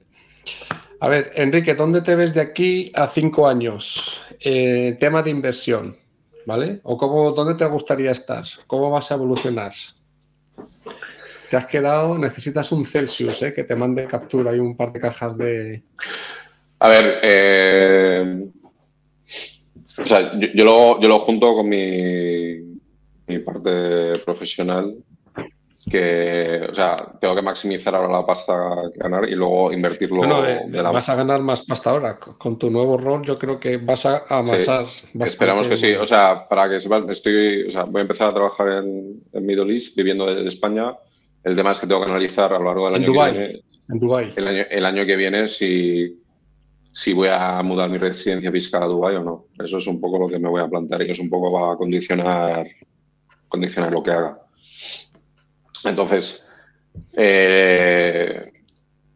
A 1.00 1.10
ver, 1.10 1.32
Enrique, 1.36 1.76
¿dónde 1.76 2.02
te 2.02 2.16
ves 2.16 2.34
de 2.34 2.42
aquí 2.42 2.92
a 2.94 3.08
cinco 3.08 3.48
años? 3.48 4.22
Eh, 4.40 4.98
tema 5.00 5.22
de 5.22 5.32
inversión, 5.32 5.98
¿vale? 6.46 6.80
¿O 6.84 6.98
cómo, 6.98 7.32
dónde 7.32 7.56
te 7.56 7.66
gustaría 7.66 8.12
estar? 8.12 8.44
¿Cómo 8.68 8.90
vas 8.90 9.12
a 9.12 9.16
evolucionar? 9.16 9.74
Te 11.50 11.58
has 11.58 11.66
quedado, 11.66 12.18
necesitas 12.18 12.72
un 12.72 12.86
Celsius, 12.86 13.42
¿eh? 13.44 13.54
que 13.54 13.64
te 13.64 13.76
mande 13.76 14.08
captura 14.08 14.56
y 14.56 14.60
un 14.60 14.76
par 14.76 14.92
de 14.92 15.00
cajas 15.00 15.38
de... 15.38 15.84
A 16.80 16.90
ver, 16.90 17.20
eh, 17.22 18.48
o 19.98 20.06
sea, 20.06 20.40
yo, 20.40 20.48
yo, 20.54 20.66
lo, 20.66 21.00
yo, 21.00 21.08
lo, 21.08 21.20
junto 21.20 21.54
con 21.54 21.70
mi, 21.70 22.60
mi 23.28 23.40
parte 23.40 24.20
profesional 24.20 24.96
que, 25.90 26.68
o 26.72 26.76
sea, 26.76 26.96
tengo 27.20 27.36
que 27.36 27.42
maximizar 27.42 27.94
ahora 27.94 28.12
la 28.12 28.26
pasta 28.26 28.54
que 28.94 29.00
ganar 29.00 29.28
y 29.28 29.36
luego 29.36 29.72
invertirlo. 29.72 30.18
Bueno, 30.18 30.46
eh, 30.46 30.66
vas 30.72 31.10
a 31.10 31.16
ganar 31.16 31.42
más 31.42 31.64
pasta 31.64 31.90
ahora. 31.90 32.18
Con 32.18 32.58
tu 32.58 32.70
nuevo 32.70 32.98
rol, 32.98 33.24
yo 33.24 33.38
creo 33.38 33.60
que 33.60 33.78
vas 33.78 34.06
a 34.06 34.24
amasar. 34.30 34.86
esperamos 35.26 35.68
que 35.68 35.76
sí. 35.76 35.94
O 35.94 36.06
sea, 36.06 36.48
para 36.48 36.70
que 36.70 36.78
estoy, 36.78 37.64
o 37.68 37.72
sea, 37.72 37.84
voy 37.84 38.00
a 38.00 38.04
empezar 38.04 38.30
a 38.30 38.34
trabajar 38.34 38.84
en, 38.84 39.22
en 39.34 39.46
Middle 39.46 39.74
East, 39.74 39.96
viviendo 39.96 40.26
desde 40.26 40.48
España. 40.48 40.96
El 41.44 41.56
tema 41.56 41.74
es 41.74 41.80
que 41.80 41.88
tengo 41.88 42.02
que 42.04 42.10
analizar 42.10 42.54
a 42.54 42.60
lo 42.60 42.66
largo 42.66 42.86
del 42.86 42.96
año 42.96 43.14
que 43.14 43.32
viene. 43.32 43.64
En 43.90 44.00
Dubai. 44.00 44.34
El 44.36 44.48
año, 44.48 44.64
el 44.70 44.86
año 44.86 45.06
que 45.06 45.16
viene, 45.18 45.50
si, 45.50 46.24
si 46.94 47.12
voy 47.12 47.28
a 47.30 47.62
mudar 47.62 47.90
mi 47.90 47.98
residencia 47.98 48.52
fiscal 48.52 48.84
a 48.84 48.86
Dubai 48.86 49.18
o 49.18 49.24
no. 49.24 49.46
Eso 49.62 49.80
es 49.80 49.88
un 49.88 50.00
poco 50.00 50.18
lo 50.20 50.30
que 50.30 50.40
me 50.40 50.48
voy 50.48 50.62
a 50.62 50.70
plantear 50.70 51.02
y 51.02 51.08
que 51.08 51.12
es 51.12 51.20
un 51.20 51.30
poco 51.30 51.52
va 51.52 51.74
a 51.74 51.76
condicionar, 51.76 52.66
condicionar 53.50 53.92
lo 53.92 54.02
que 54.02 54.12
haga. 54.12 54.40
Entonces, 55.86 56.46
eh, 57.16 58.52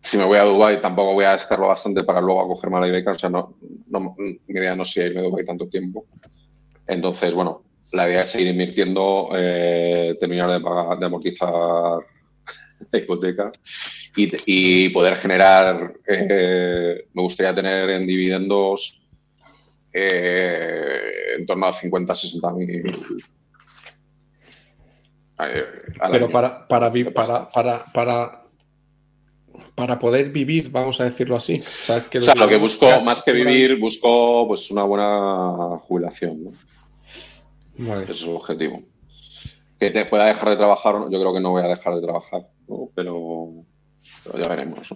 si 0.02 0.18
me 0.18 0.26
voy 0.26 0.38
a 0.38 0.44
Dubái, 0.44 0.82
tampoco 0.82 1.14
voy 1.14 1.26
a 1.26 1.36
estarlo 1.36 1.68
bastante 1.68 2.04
para 2.04 2.22
luego 2.22 2.42
a 2.42 2.48
coger 2.48 2.70
mala 2.70 2.88
beca. 2.88 3.12
O 3.12 3.20
sea, 3.20 3.30
no, 3.30 3.56
mi 4.18 4.40
idea 4.48 4.76
no 4.76 4.84
es 4.84 4.98
irme 4.98 5.20
a 5.20 5.24
Dubái 5.24 5.46
tanto 5.46 5.68
tiempo. 5.68 6.06
Entonces, 6.86 7.34
bueno, 7.34 7.64
la 7.92 8.10
idea 8.10 8.22
es 8.22 8.30
seguir 8.30 8.48
invirtiendo, 8.48 9.30
eh, 9.36 10.16
terminar 10.20 10.52
de, 10.52 10.60
pagar, 10.60 11.00
de 11.00 11.06
amortizar 11.06 11.52
la 12.92 13.00
hipoteca 13.00 13.52
y, 14.16 14.90
poder 14.90 15.16
generar, 15.16 15.94
eh, 16.08 17.06
me 17.14 17.22
gustaría 17.22 17.54
tener 17.54 17.90
en 17.90 18.08
dividendos 18.08 19.04
en 19.94 21.46
torno 21.46 21.68
a 21.68 21.74
50, 21.74 22.16
60 22.16 22.52
mil 22.54 22.70
eh, 22.70 22.84
Pero 25.38 26.30
para, 26.32 26.68
para, 26.68 26.92
para, 27.14 27.50
para, 27.50 27.86
para, 27.94 28.44
para 29.76 30.00
poder 30.00 30.32
vivir, 30.32 30.72
vamos 30.72 31.00
a 31.00 31.04
decirlo 31.04 31.36
así. 31.36 31.62
O 31.62 32.22
sea, 32.22 32.36
lo 32.36 32.48
que 32.48 32.58
busco, 32.58 32.88
más 33.06 33.22
que 33.22 33.32
vivir, 33.32 33.80
busco 33.80 34.48
pues 34.48 34.72
una 34.72 34.84
buena 34.84 35.78
jubilación. 35.82 36.58
Ese 37.78 38.12
es 38.12 38.24
el 38.24 38.36
objetivo. 38.36 38.82
Que 39.80 39.92
te 39.92 40.06
pueda 40.06 40.26
dejar 40.26 40.50
de 40.50 40.58
trabajar, 40.58 40.96
yo 41.12 41.20
creo 41.20 41.34
que 41.34 41.40
no 41.40 41.52
voy 41.52 41.62
a 41.62 41.68
dejar 41.68 41.94
de 41.96 42.02
trabajar, 42.02 42.48
pero, 42.96 43.52
ya 44.42 44.50
veremos. 44.50 44.96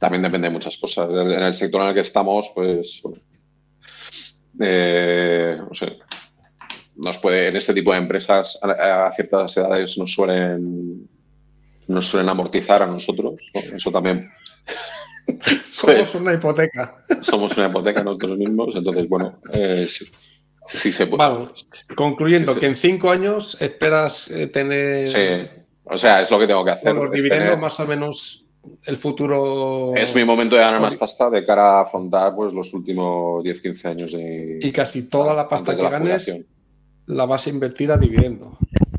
También 0.00 0.22
depende 0.22 0.48
de 0.48 0.54
muchas 0.54 0.76
cosas. 0.78 1.08
En 1.08 1.30
el 1.30 1.54
sector 1.54 1.82
en 1.82 1.88
el 1.88 1.94
que 1.94 2.00
estamos, 2.00 2.50
pues, 2.52 3.02
eh, 4.60 5.56
no 5.56 5.72
sé, 5.72 5.98
nos 7.02 7.18
puede, 7.18 7.48
en 7.48 7.56
este 7.56 7.74
tipo 7.74 7.92
de 7.92 7.98
empresas 7.98 8.58
a, 8.62 9.10
ciertas 9.12 9.56
edades 9.56 9.96
nos 9.98 10.12
suelen, 10.12 11.08
nos 11.88 12.06
suelen 12.06 12.28
amortizar 12.28 12.82
a 12.82 12.86
nosotros. 12.86 13.34
Eso 13.74 13.90
también. 13.90 14.28
somos 15.64 16.14
una 16.14 16.34
hipoteca. 16.34 17.02
Somos 17.22 17.56
una 17.56 17.68
hipoteca 17.68 18.02
nosotros 18.02 18.38
mismos, 18.38 18.74
entonces, 18.76 19.08
bueno, 19.08 19.40
eh, 19.52 19.88
sí, 20.66 20.92
se 20.92 21.06
puede. 21.06 21.18
Vamos, 21.18 21.66
concluyendo, 21.94 22.58
que 22.58 22.66
en 22.66 22.74
cinco 22.74 23.10
años 23.10 23.56
esperas 23.60 24.30
eh, 24.30 24.48
tener. 24.48 25.06
Sí, 25.06 25.48
o 25.84 25.96
sea, 25.96 26.20
es 26.20 26.30
lo 26.30 26.38
que 26.38 26.46
tengo 26.46 26.64
que 26.64 26.72
hacer. 26.72 26.94
Los 26.94 27.10
dividendos 27.10 27.58
más 27.58 27.78
o 27.80 27.86
menos 27.86 28.44
el 28.84 28.96
futuro. 28.96 29.94
Es 29.94 30.14
mi 30.14 30.24
momento 30.24 30.56
de 30.56 30.62
ganar 30.62 30.80
más 30.80 30.96
pasta 30.96 31.30
de 31.30 31.44
cara 31.44 31.78
a 31.78 31.80
afrontar 31.82 32.34
pues, 32.34 32.52
los 32.52 32.72
últimos 32.74 33.44
10-15 33.44 33.84
años 33.86 34.12
de. 34.12 34.58
Y 34.60 34.72
casi 34.72 35.08
toda 35.08 35.34
la 35.34 35.48
pasta 35.48 35.74
que 35.74 35.82
ganes 35.82 36.44
la 37.10 37.26
vas 37.26 37.46
a 37.46 37.50
invertir 37.50 37.90
a 37.90 37.96
dividendo, 37.98 38.56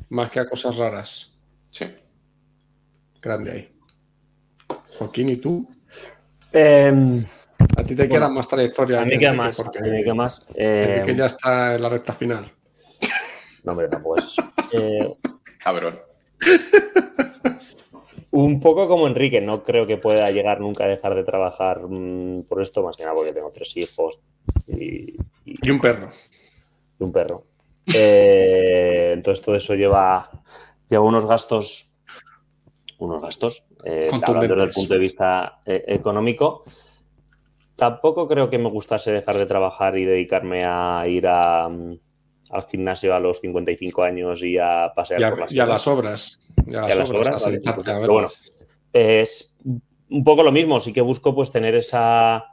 más 0.09 0.29
que 0.29 0.39
a 0.39 0.49
cosas 0.49 0.77
raras. 0.77 1.33
Sí. 1.71 1.85
Grande 3.21 3.51
ahí. 3.51 3.69
Joaquín, 4.97 5.29
¿y 5.29 5.37
tú? 5.37 5.67
Em, 6.51 7.23
a 7.77 7.83
ti 7.83 7.95
te 7.95 8.09
queda 8.09 8.29
más 8.29 8.47
trayectoria. 8.47 9.01
A 9.01 9.05
mí 9.05 9.17
queda 9.17 9.33
más. 9.33 9.57
Porque, 9.61 9.79
me 9.81 10.03
queda 10.03 10.13
más. 10.13 10.45
que 10.53 10.95
em, 11.01 11.15
ya 11.15 11.25
está 11.25 11.75
en 11.75 11.81
la 11.81 11.89
recta 11.89 12.13
final. 12.13 12.51
No, 13.63 13.73
hombre, 13.73 13.87
no 13.91 14.01
puedes. 14.01 14.35
eh, 14.73 15.15
Cabrón. 15.59 15.99
Un 18.31 18.59
poco 18.59 18.87
como 18.87 19.05
Enrique, 19.07 19.39
no 19.39 19.61
creo 19.61 19.85
que 19.85 19.97
pueda 19.97 20.31
llegar 20.31 20.59
nunca 20.59 20.85
a 20.85 20.87
dejar 20.87 21.13
de 21.13 21.23
trabajar 21.23 21.81
mm, 21.87 22.41
por 22.47 22.59
esto, 22.59 22.81
más 22.81 22.97
que 22.97 23.03
nada 23.03 23.13
porque 23.13 23.33
tengo 23.33 23.51
tres 23.51 23.77
hijos 23.77 24.23
y, 24.65 25.15
y 25.45 25.69
un 25.69 25.79
perro. 25.79 26.09
Y 26.99 27.03
un 27.03 27.11
perro. 27.11 27.43
Eh, 27.87 29.11
entonces 29.13 29.43
todo 29.43 29.55
eso 29.55 29.75
lleva, 29.75 30.29
lleva 30.87 31.03
unos 31.03 31.25
gastos, 31.25 31.97
unos 32.99 33.21
gastos, 33.21 33.67
eh, 33.83 34.09
hablando 34.11 34.55
desde 34.55 34.63
el 34.63 34.71
punto 34.71 34.93
de 34.93 34.99
vista 34.99 35.61
eh, 35.65 35.83
económico. 35.87 36.63
Tampoco 37.75 38.27
creo 38.27 38.49
que 38.49 38.59
me 38.59 38.69
gustase 38.69 39.11
dejar 39.11 39.37
de 39.37 39.45
trabajar 39.45 39.97
y 39.97 40.05
dedicarme 40.05 40.63
a 40.65 41.03
ir 41.07 41.25
al 41.27 41.99
gimnasio 42.69 43.15
a 43.15 43.19
los 43.19 43.39
55 43.39 44.03
años 44.03 44.43
y 44.43 44.57
a 44.57 44.91
pasear 44.95 45.31
por 45.31 45.39
las 45.39 45.53
Y 45.53 45.59
a 45.59 45.65
las 45.65 45.87
obras. 45.87 46.39
Y 46.67 46.75
a, 46.75 46.95
las 46.95 47.09
obras. 47.09 47.43
pero 47.63 48.13
bueno, 48.13 48.29
es 48.93 49.57
un 50.09 50.23
poco 50.23 50.43
lo 50.43 50.51
mismo. 50.51 50.79
Sí 50.79 50.93
que 50.93 51.01
busco 51.01 51.33
pues 51.33 51.51
tener 51.51 51.73
esa 51.73 52.50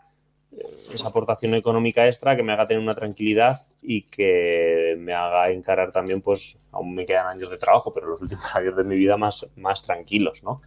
esa 0.92 1.08
aportación 1.08 1.54
económica 1.54 2.06
extra 2.06 2.36
que 2.36 2.42
me 2.42 2.52
haga 2.52 2.66
tener 2.66 2.82
una 2.82 2.94
tranquilidad 2.94 3.58
y 3.82 4.02
que 4.02 4.96
me 4.98 5.12
haga 5.12 5.50
encarar 5.50 5.92
también, 5.92 6.20
pues 6.20 6.66
aún 6.72 6.94
me 6.94 7.04
quedan 7.04 7.26
años 7.26 7.50
de 7.50 7.58
trabajo, 7.58 7.92
pero 7.92 8.06
los 8.06 8.22
últimos 8.22 8.54
años 8.56 8.76
de 8.76 8.84
mi 8.84 8.96
vida 8.96 9.16
más, 9.16 9.52
más 9.56 9.82
tranquilos, 9.82 10.42
¿no? 10.42 10.60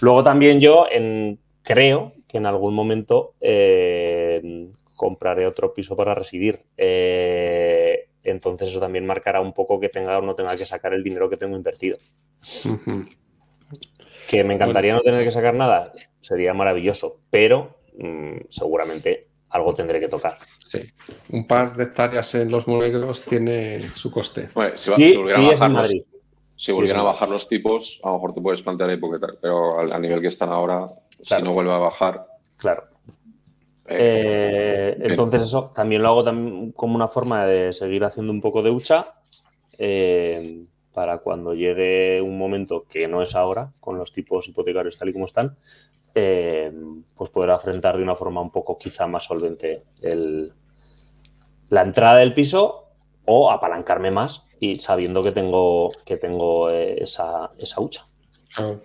Luego 0.00 0.22
también 0.22 0.60
yo 0.60 0.86
en, 0.90 1.38
creo 1.62 2.12
que 2.28 2.38
en 2.38 2.46
algún 2.46 2.74
momento 2.74 3.34
eh, 3.40 4.70
compraré 4.94 5.46
otro 5.46 5.74
piso 5.74 5.96
para 5.96 6.14
residir. 6.14 6.64
Eh, 6.76 8.08
entonces 8.24 8.70
eso 8.70 8.80
también 8.80 9.06
marcará 9.06 9.40
un 9.40 9.52
poco 9.52 9.78
que 9.78 9.88
tenga 9.88 10.18
o 10.18 10.22
no 10.22 10.34
tenga 10.34 10.56
que 10.56 10.66
sacar 10.66 10.94
el 10.94 11.02
dinero 11.02 11.28
que 11.30 11.36
tengo 11.36 11.56
invertido. 11.56 11.96
Que 14.28 14.42
me 14.42 14.54
encantaría 14.54 14.94
no 14.94 15.02
tener 15.02 15.22
que 15.22 15.30
sacar 15.30 15.54
nada, 15.54 15.92
sería 16.20 16.52
maravilloso, 16.52 17.20
pero 17.30 17.78
mm, 17.96 18.46
seguramente 18.48 19.28
algo 19.50 19.74
tendré 19.74 20.00
que 20.00 20.08
tocar. 20.08 20.38
Sí, 20.66 20.80
un 21.30 21.46
par 21.46 21.76
de 21.76 21.84
hectáreas 21.84 22.34
en 22.34 22.50
los 22.50 22.66
monegros 22.66 23.22
tiene 23.22 23.88
su 23.94 24.10
coste. 24.10 24.48
si, 24.74 24.90
volvieran, 24.90 27.00
a, 27.00 27.02
bajar 27.02 27.28
los 27.28 27.48
tipos, 27.48 28.00
a 28.02 28.08
lo 28.08 28.14
mejor 28.14 28.34
te 28.34 28.40
puedes 28.40 28.62
plantear 28.62 28.92
hipotecar, 28.92 29.36
pero 29.40 29.78
al, 29.78 30.02
nivel 30.02 30.20
que 30.20 30.28
están 30.28 30.50
ahora, 30.50 30.88
si 31.10 31.42
no 31.42 31.52
vuelve 31.52 31.72
a 31.72 31.78
bajar. 31.78 32.26
Claro. 32.56 32.84
Eh, 33.88 34.96
eh, 34.98 35.00
entonces, 35.00 35.42
eso 35.42 35.70
también 35.74 36.02
lo 36.02 36.08
hago 36.08 36.24
como 36.74 36.96
una 36.96 37.08
forma 37.08 37.46
de 37.46 37.72
seguir 37.72 38.04
haciendo 38.04 38.32
un 38.32 38.40
poco 38.40 38.62
de 38.62 38.70
hucha 38.70 39.06
eh, 39.78 40.64
para 40.92 41.18
cuando 41.18 41.54
llegue 41.54 42.20
un 42.20 42.38
momento 42.38 42.84
que 42.88 43.06
no 43.06 43.22
es 43.22 43.34
ahora, 43.34 43.72
con 43.78 43.98
los 43.98 44.12
tipos 44.12 44.48
hipotecarios 44.48 44.98
tal 44.98 45.10
y 45.10 45.12
como 45.12 45.26
están, 45.26 45.56
eh, 46.18 46.72
pues 47.14 47.30
poder 47.30 47.50
afrontar 47.50 47.98
de 47.98 48.02
una 48.02 48.14
forma 48.14 48.40
un 48.40 48.50
poco 48.50 48.78
quizá 48.78 49.06
más 49.06 49.24
solvente 49.24 49.82
la 51.68 51.82
entrada 51.82 52.20
del 52.20 52.32
piso 52.32 52.86
o 53.26 53.50
apalancarme 53.50 54.10
más 54.10 54.46
y 54.58 54.76
sabiendo 54.76 55.22
que 55.22 55.32
tengo, 55.32 55.90
que 56.06 56.16
tengo 56.16 56.70
eh, 56.70 57.02
esa, 57.02 57.52
esa 57.58 57.82
hucha. 57.82 58.06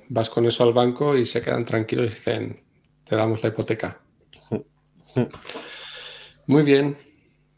vas 0.09 0.29
con 0.29 0.45
eso 0.45 0.63
al 0.63 0.73
banco 0.73 1.15
y 1.15 1.25
se 1.25 1.41
quedan 1.41 1.63
tranquilos 1.63 2.07
y 2.07 2.15
dicen, 2.15 2.63
te 3.07 3.15
damos 3.15 3.41
la 3.41 3.47
hipoteca. 3.47 4.01
Muy 6.47 6.63
bien. 6.63 6.97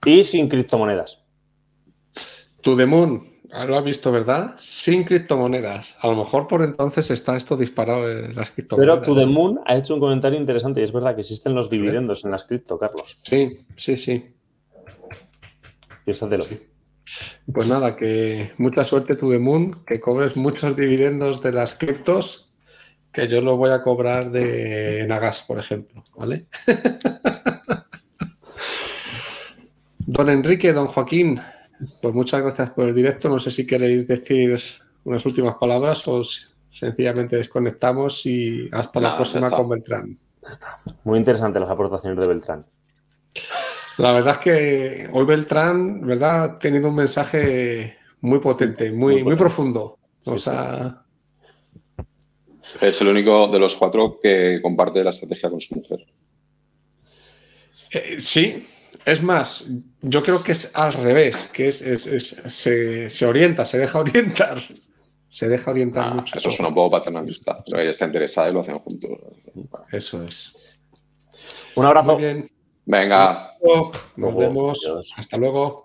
Y 0.05 0.23
sin 0.23 0.47
criptomonedas. 0.47 1.25
To 2.61 2.77
the 2.77 2.85
Ah, 2.85 3.32
lo 3.65 3.77
has 3.77 3.83
visto, 3.83 4.11
¿verdad? 4.11 4.55
Sin 4.57 5.03
criptomonedas. 5.03 5.95
A 6.01 6.07
lo 6.07 6.15
mejor 6.15 6.47
por 6.47 6.63
entonces 6.63 7.11
está 7.11 7.37
esto 7.37 7.55
disparado 7.55 8.09
en 8.09 8.35
las 8.35 8.51
criptomonedas. 8.51 8.99
Pero 8.99 9.13
To 9.13 9.19
The 9.19 9.27
Moon 9.27 9.59
ha 9.65 9.75
hecho 9.75 9.93
un 9.93 9.99
comentario 9.99 10.39
interesante 10.39 10.81
y 10.81 10.83
es 10.83 10.91
verdad 10.91 11.13
que 11.13 11.21
existen 11.21 11.53
los 11.53 11.69
dividendos 11.69 12.25
en 12.25 12.31
las 12.31 12.45
cripto, 12.45 12.79
Carlos. 12.79 13.19
Sí, 13.23 13.65
sí, 13.77 13.97
sí. 13.97 14.33
Piénsatelo. 16.03 16.45
Pues 17.51 17.67
nada, 17.67 17.95
que 17.95 18.53
mucha 18.57 18.85
suerte 18.85 19.15
To 19.15 19.29
The 19.29 19.39
Moon, 19.39 19.83
que 19.85 19.99
cobres 19.99 20.35
muchos 20.35 20.75
dividendos 20.75 21.41
de 21.41 21.51
las 21.51 21.75
criptos, 21.75 22.53
que 23.11 23.27
yo 23.27 23.41
lo 23.41 23.57
voy 23.57 23.69
a 23.69 23.83
cobrar 23.83 24.31
de 24.31 25.05
Nagas, 25.07 25.43
por 25.43 25.59
ejemplo, 25.59 26.03
¿vale? 26.17 26.45
don 29.99 30.29
Enrique, 30.29 30.73
don 30.73 30.87
Joaquín, 30.87 31.39
pues 32.01 32.13
muchas 32.13 32.41
gracias 32.41 32.71
por 32.71 32.87
el 32.87 32.95
directo. 32.95 33.29
No 33.29 33.39
sé 33.39 33.51
si 33.51 33.65
queréis 33.65 34.07
decir 34.07 34.59
unas 35.03 35.25
últimas 35.25 35.55
palabras 35.55 36.07
o 36.07 36.21
sencillamente 36.69 37.35
desconectamos 37.35 38.25
y 38.25 38.69
hasta 38.71 38.99
la 38.99 39.15
próxima 39.15 39.49
con 39.49 39.69
Beltrán. 39.69 40.17
Muy 41.03 41.19
interesante 41.19 41.59
las 41.59 41.69
aportaciones 41.69 42.19
de 42.19 42.27
Beltrán. 42.27 42.65
La 43.97 44.11
verdad 44.11 44.35
es 44.35 44.39
que 44.39 45.09
hoy 45.13 45.25
Beltrán, 45.25 46.05
¿verdad? 46.05 46.43
Ha 46.43 46.59
tenido 46.59 46.89
un 46.89 46.95
mensaje 46.95 47.97
muy 48.21 48.39
potente, 48.39 48.91
muy, 48.91 49.23
muy, 49.23 49.35
profundo. 49.35 49.99
o 50.25 50.37
sea, 50.37 51.03
Es 52.81 53.01
el 53.01 53.07
único 53.09 53.47
de 53.49 53.59
los 53.59 53.75
cuatro 53.75 54.19
que 54.21 54.59
comparte 54.61 55.03
la 55.03 55.11
estrategia 55.11 55.49
con 55.49 55.61
su 55.61 55.75
mujer. 55.75 56.05
Eh, 57.91 58.15
sí, 58.19 58.67
es 59.05 59.21
más, 59.21 59.67
yo 60.01 60.23
creo 60.23 60.43
que 60.43 60.53
es 60.53 60.71
al 60.75 60.93
revés, 60.93 61.47
que 61.53 61.67
es, 61.67 61.77
se, 61.79 63.25
orienta, 63.25 63.65
se 63.65 63.77
deja 63.77 63.99
orientar. 63.99 64.61
Se 65.29 65.49
deja 65.49 65.71
orientar 65.71 66.09
ah, 66.09 66.13
mucho. 66.13 66.37
Eso 66.37 66.49
es 66.49 66.59
un 66.59 66.75
poco 66.75 66.91
paternalista, 66.91 67.63
pero 67.65 67.81
ella 67.81 67.89
está 67.89 68.05
interesada 68.05 68.49
y 68.49 68.53
lo 68.53 68.59
hacen 68.59 68.77
juntos. 68.77 69.11
Eso 69.91 70.23
es. 70.23 70.53
Un 71.75 71.85
abrazo. 71.85 72.17
bien. 72.17 72.49
Venga. 72.85 73.53
Nos 74.15 74.37
vemos. 74.37 74.79
Hasta 75.17 75.37
luego. 75.37 75.82